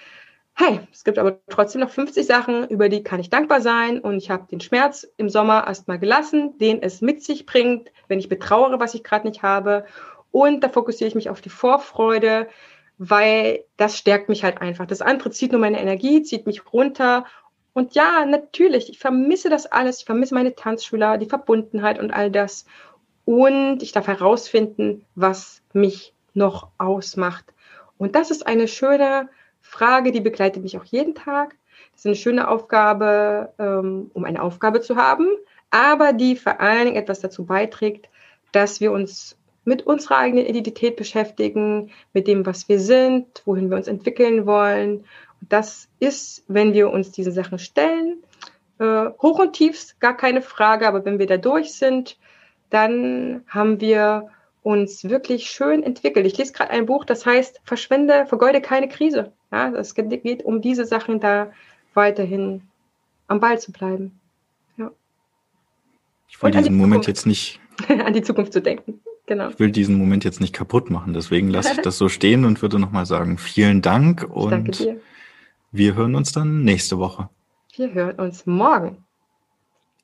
hey, 0.54 0.80
es 0.92 1.04
gibt 1.04 1.18
aber 1.18 1.40
trotzdem 1.48 1.80
noch 1.80 1.90
50 1.90 2.26
Sachen, 2.26 2.68
über 2.68 2.88
die 2.88 3.02
kann 3.02 3.20
ich 3.20 3.30
dankbar 3.30 3.60
sein 3.60 4.00
und 4.00 4.16
ich 4.16 4.30
habe 4.30 4.46
den 4.50 4.60
Schmerz 4.60 5.06
im 5.16 5.28
Sommer 5.28 5.66
erstmal 5.66 5.98
gelassen, 5.98 6.58
den 6.58 6.82
es 6.82 7.00
mit 7.00 7.22
sich 7.22 7.46
bringt, 7.46 7.90
wenn 8.08 8.18
ich 8.18 8.28
betrauere, 8.28 8.78
was 8.78 8.94
ich 8.94 9.02
gerade 9.02 9.26
nicht 9.26 9.42
habe. 9.42 9.86
Und 10.30 10.62
da 10.62 10.68
fokussiere 10.68 11.08
ich 11.08 11.14
mich 11.14 11.30
auf 11.30 11.40
die 11.40 11.50
Vorfreude, 11.50 12.48
weil 12.98 13.64
das 13.76 13.96
stärkt 13.96 14.28
mich 14.28 14.44
halt 14.44 14.60
einfach. 14.60 14.86
Das 14.86 15.02
andere 15.02 15.30
zieht 15.30 15.52
nur 15.52 15.60
meine 15.60 15.80
Energie, 15.80 16.22
zieht 16.22 16.46
mich 16.46 16.72
runter. 16.72 17.24
Und 17.72 17.94
ja, 17.94 18.24
natürlich, 18.26 18.90
ich 18.90 18.98
vermisse 18.98 19.48
das 19.48 19.66
alles. 19.66 20.00
Ich 20.00 20.04
vermisse 20.04 20.34
meine 20.34 20.54
Tanzschüler, 20.54 21.18
die 21.18 21.26
Verbundenheit 21.26 21.98
und 21.98 22.12
all 22.12 22.30
das. 22.30 22.66
Und 23.24 23.82
ich 23.82 23.92
darf 23.92 24.06
herausfinden, 24.06 25.04
was 25.14 25.62
mich 25.72 26.14
noch 26.34 26.68
ausmacht. 26.78 27.44
Und 27.98 28.14
das 28.14 28.30
ist 28.30 28.46
eine 28.46 28.68
schöne 28.68 29.28
Frage, 29.72 30.12
die 30.12 30.20
begleitet 30.20 30.62
mich 30.62 30.76
auch 30.76 30.84
jeden 30.84 31.14
Tag. 31.14 31.56
Das 31.92 32.00
ist 32.00 32.06
eine 32.06 32.14
schöne 32.14 32.48
Aufgabe, 32.48 33.54
ähm, 33.58 34.10
um 34.12 34.24
eine 34.24 34.42
Aufgabe 34.42 34.82
zu 34.82 34.96
haben, 34.96 35.26
aber 35.70 36.12
die 36.12 36.36
vor 36.36 36.60
allen 36.60 36.84
Dingen 36.84 36.96
etwas 36.96 37.20
dazu 37.20 37.46
beiträgt, 37.46 38.10
dass 38.52 38.82
wir 38.82 38.92
uns 38.92 39.38
mit 39.64 39.86
unserer 39.86 40.18
eigenen 40.18 40.44
Identität 40.44 40.96
beschäftigen, 40.96 41.90
mit 42.12 42.26
dem, 42.26 42.44
was 42.44 42.68
wir 42.68 42.78
sind, 42.80 43.42
wohin 43.46 43.70
wir 43.70 43.78
uns 43.78 43.88
entwickeln 43.88 44.44
wollen. 44.44 45.06
Und 45.40 45.52
das 45.52 45.88
ist, 46.00 46.44
wenn 46.48 46.74
wir 46.74 46.90
uns 46.90 47.10
diese 47.10 47.32
Sachen 47.32 47.58
stellen, 47.58 48.22
äh, 48.78 49.06
hoch 49.22 49.38
und 49.38 49.54
tiefst, 49.54 49.98
gar 50.00 50.16
keine 50.16 50.42
Frage, 50.42 50.86
aber 50.86 51.06
wenn 51.06 51.18
wir 51.18 51.26
da 51.26 51.38
durch 51.38 51.72
sind, 51.72 52.18
dann 52.68 53.42
haben 53.48 53.80
wir 53.80 54.28
uns 54.62 55.04
wirklich 55.04 55.50
schön 55.50 55.82
entwickelt. 55.82 56.26
Ich 56.26 56.38
lese 56.38 56.52
gerade 56.52 56.70
ein 56.70 56.86
Buch, 56.86 57.04
das 57.04 57.26
heißt, 57.26 57.60
verschwende, 57.64 58.26
vergeude 58.26 58.60
keine 58.60 58.88
Krise. 58.88 59.32
Ja, 59.50 59.70
es 59.74 59.94
geht 59.94 60.44
um 60.44 60.60
diese 60.62 60.84
Sachen 60.84 61.20
da 61.20 61.52
weiterhin 61.94 62.62
am 63.26 63.40
Ball 63.40 63.58
zu 63.58 63.72
bleiben. 63.72 64.20
Ja. 64.76 64.90
Ich 66.28 66.42
will 66.42 66.52
diesen 66.52 66.72
die 66.72 66.78
Moment 66.78 67.06
jetzt 67.06 67.26
nicht 67.26 67.60
an 67.88 68.12
die 68.12 68.22
Zukunft 68.22 68.52
zu 68.52 68.62
denken. 68.62 69.00
Genau. 69.26 69.48
Ich 69.48 69.58
will 69.58 69.70
diesen 69.70 69.96
Moment 69.98 70.24
jetzt 70.24 70.40
nicht 70.40 70.52
kaputt 70.52 70.90
machen, 70.90 71.12
deswegen 71.14 71.48
lasse 71.48 71.72
ich 71.74 71.78
das 71.82 71.98
so 71.98 72.08
stehen 72.08 72.44
und 72.44 72.62
würde 72.62 72.78
nochmal 72.78 73.06
sagen, 73.06 73.38
vielen 73.38 73.82
Dank 73.82 74.28
und 74.28 74.86
wir 75.70 75.94
hören 75.94 76.14
uns 76.14 76.32
dann 76.32 76.62
nächste 76.62 76.98
Woche. 76.98 77.28
Wir 77.76 77.92
hören 77.94 78.18
uns 78.20 78.46
morgen. 78.46 79.04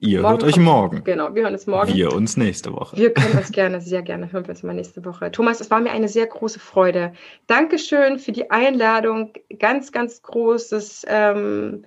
Ihr 0.00 0.22
morgen 0.22 0.30
hört 0.30 0.44
euch 0.44 0.56
morgen. 0.58 1.02
Genau, 1.02 1.34
wir 1.34 1.42
hören 1.42 1.54
uns 1.54 1.66
morgen. 1.66 1.92
Wir 1.92 2.12
uns 2.12 2.36
nächste 2.36 2.72
Woche. 2.72 2.96
Wir 2.96 3.12
können 3.12 3.36
uns 3.36 3.50
gerne, 3.50 3.80
sehr 3.80 4.02
gerne 4.02 4.30
hören 4.30 4.44
wir 4.46 4.50
uns 4.50 4.62
mal 4.62 4.72
nächste 4.72 5.04
Woche. 5.04 5.32
Thomas, 5.32 5.60
es 5.60 5.72
war 5.72 5.80
mir 5.80 5.90
eine 5.90 6.08
sehr 6.08 6.26
große 6.26 6.60
Freude. 6.60 7.12
Dankeschön 7.48 8.20
für 8.20 8.30
die 8.30 8.50
Einladung. 8.52 9.32
Ganz, 9.58 9.90
ganz 9.90 10.22
großes 10.22 11.04
ähm, 11.08 11.84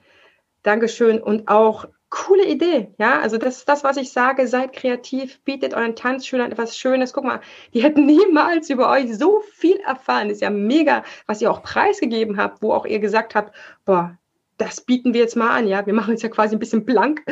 Dankeschön 0.64 1.22
und 1.22 1.48
auch 1.48 1.86
coole 2.10 2.46
Idee. 2.46 2.94
Ja, 2.98 3.22
also 3.22 3.38
das 3.38 3.60
ist 3.60 3.70
das, 3.70 3.86
was 3.86 3.96
ich 3.96 4.12
sage. 4.12 4.46
Seid 4.46 4.74
kreativ, 4.74 5.42
bietet 5.46 5.74
euren 5.74 5.96
Tanzschülern 5.96 6.52
etwas 6.52 6.78
Schönes. 6.78 7.14
Guck 7.14 7.24
mal, 7.24 7.40
die 7.74 7.82
hätten 7.82 8.06
niemals 8.06 8.70
über 8.70 8.92
euch 8.92 9.18
so 9.18 9.42
viel 9.54 9.78
erfahren. 9.78 10.28
Das 10.28 10.36
ist 10.36 10.42
ja 10.42 10.50
mega, 10.50 11.04
was 11.28 11.42
ihr 11.42 11.50
auch 11.50 11.64
preisgegeben 11.64 12.36
habt, 12.36 12.62
wo 12.62 12.74
auch 12.74 12.86
ihr 12.86 13.00
gesagt 13.00 13.36
habt, 13.36 13.56
boah, 13.86 14.18
das 14.62 14.82
bieten 14.82 15.14
wir 15.14 15.22
jetzt 15.22 15.36
mal 15.36 15.50
an, 15.50 15.68
ja. 15.68 15.86
Wir 15.86 15.94
machen 15.94 16.12
uns 16.12 16.22
ja 16.22 16.30
quasi 16.30 16.56
ein 16.56 16.60
bisschen 16.60 16.86
blank 16.86 17.24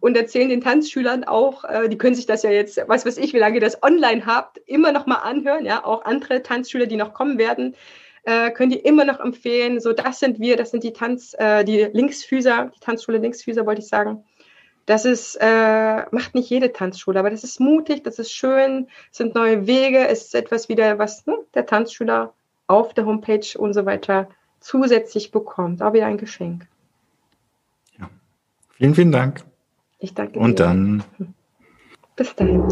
und 0.00 0.16
erzählen 0.16 0.48
den 0.48 0.62
Tanzschülern 0.62 1.24
auch, 1.24 1.64
äh, 1.64 1.88
die 1.88 1.98
können 1.98 2.14
sich 2.14 2.26
das 2.26 2.42
ja 2.42 2.50
jetzt, 2.50 2.80
was 2.86 3.04
weiß 3.04 3.18
ich, 3.18 3.34
wie 3.34 3.38
lange 3.38 3.56
ihr 3.56 3.60
das 3.60 3.82
online 3.82 4.24
habt, 4.24 4.58
immer 4.66 4.90
noch 4.92 5.06
mal 5.06 5.16
anhören, 5.16 5.66
ja. 5.66 5.84
Auch 5.84 6.04
andere 6.04 6.42
Tanzschüler, 6.42 6.86
die 6.86 6.96
noch 6.96 7.12
kommen 7.12 7.38
werden, 7.38 7.76
äh, 8.24 8.50
können 8.50 8.70
die 8.70 8.78
immer 8.78 9.04
noch 9.04 9.20
empfehlen. 9.20 9.80
So, 9.80 9.92
das 9.92 10.18
sind 10.18 10.40
wir, 10.40 10.56
das 10.56 10.70
sind 10.70 10.82
die 10.82 10.94
Tanz, 10.94 11.34
äh, 11.38 11.64
die 11.64 11.88
Linksfüßer, 11.92 12.72
die 12.74 12.80
Tanzschule 12.80 13.18
Linksfüßer, 13.18 13.66
wollte 13.66 13.82
ich 13.82 13.88
sagen. 13.88 14.24
Das 14.86 15.04
ist, 15.04 15.36
äh, 15.40 16.06
macht 16.10 16.34
nicht 16.34 16.48
jede 16.48 16.72
Tanzschule, 16.72 17.20
aber 17.20 17.28
das 17.28 17.44
ist 17.44 17.60
mutig, 17.60 18.02
das 18.04 18.18
ist 18.18 18.32
schön, 18.32 18.88
es 19.10 19.18
sind 19.18 19.34
neue 19.34 19.66
Wege, 19.66 20.08
es 20.08 20.22
ist 20.22 20.34
etwas 20.34 20.70
wieder, 20.70 20.98
was 20.98 21.26
ne, 21.26 21.36
der 21.52 21.66
Tanzschüler 21.66 22.32
auf 22.66 22.94
der 22.94 23.04
Homepage 23.04 23.58
und 23.58 23.74
so 23.74 23.84
weiter 23.84 24.28
zusätzlich 24.60 25.30
bekommt. 25.30 25.82
Auch 25.82 25.92
wieder 25.92 26.06
ein 26.06 26.16
Geschenk. 26.16 26.66
Vielen, 28.78 28.94
vielen 28.94 29.12
Dank. 29.12 29.44
Ich 29.98 30.14
danke 30.14 30.38
Und 30.38 30.60
dir. 30.60 30.68
Und 30.68 30.78
dann. 30.78 31.04
Bis 32.14 32.34
dahin. 32.36 32.62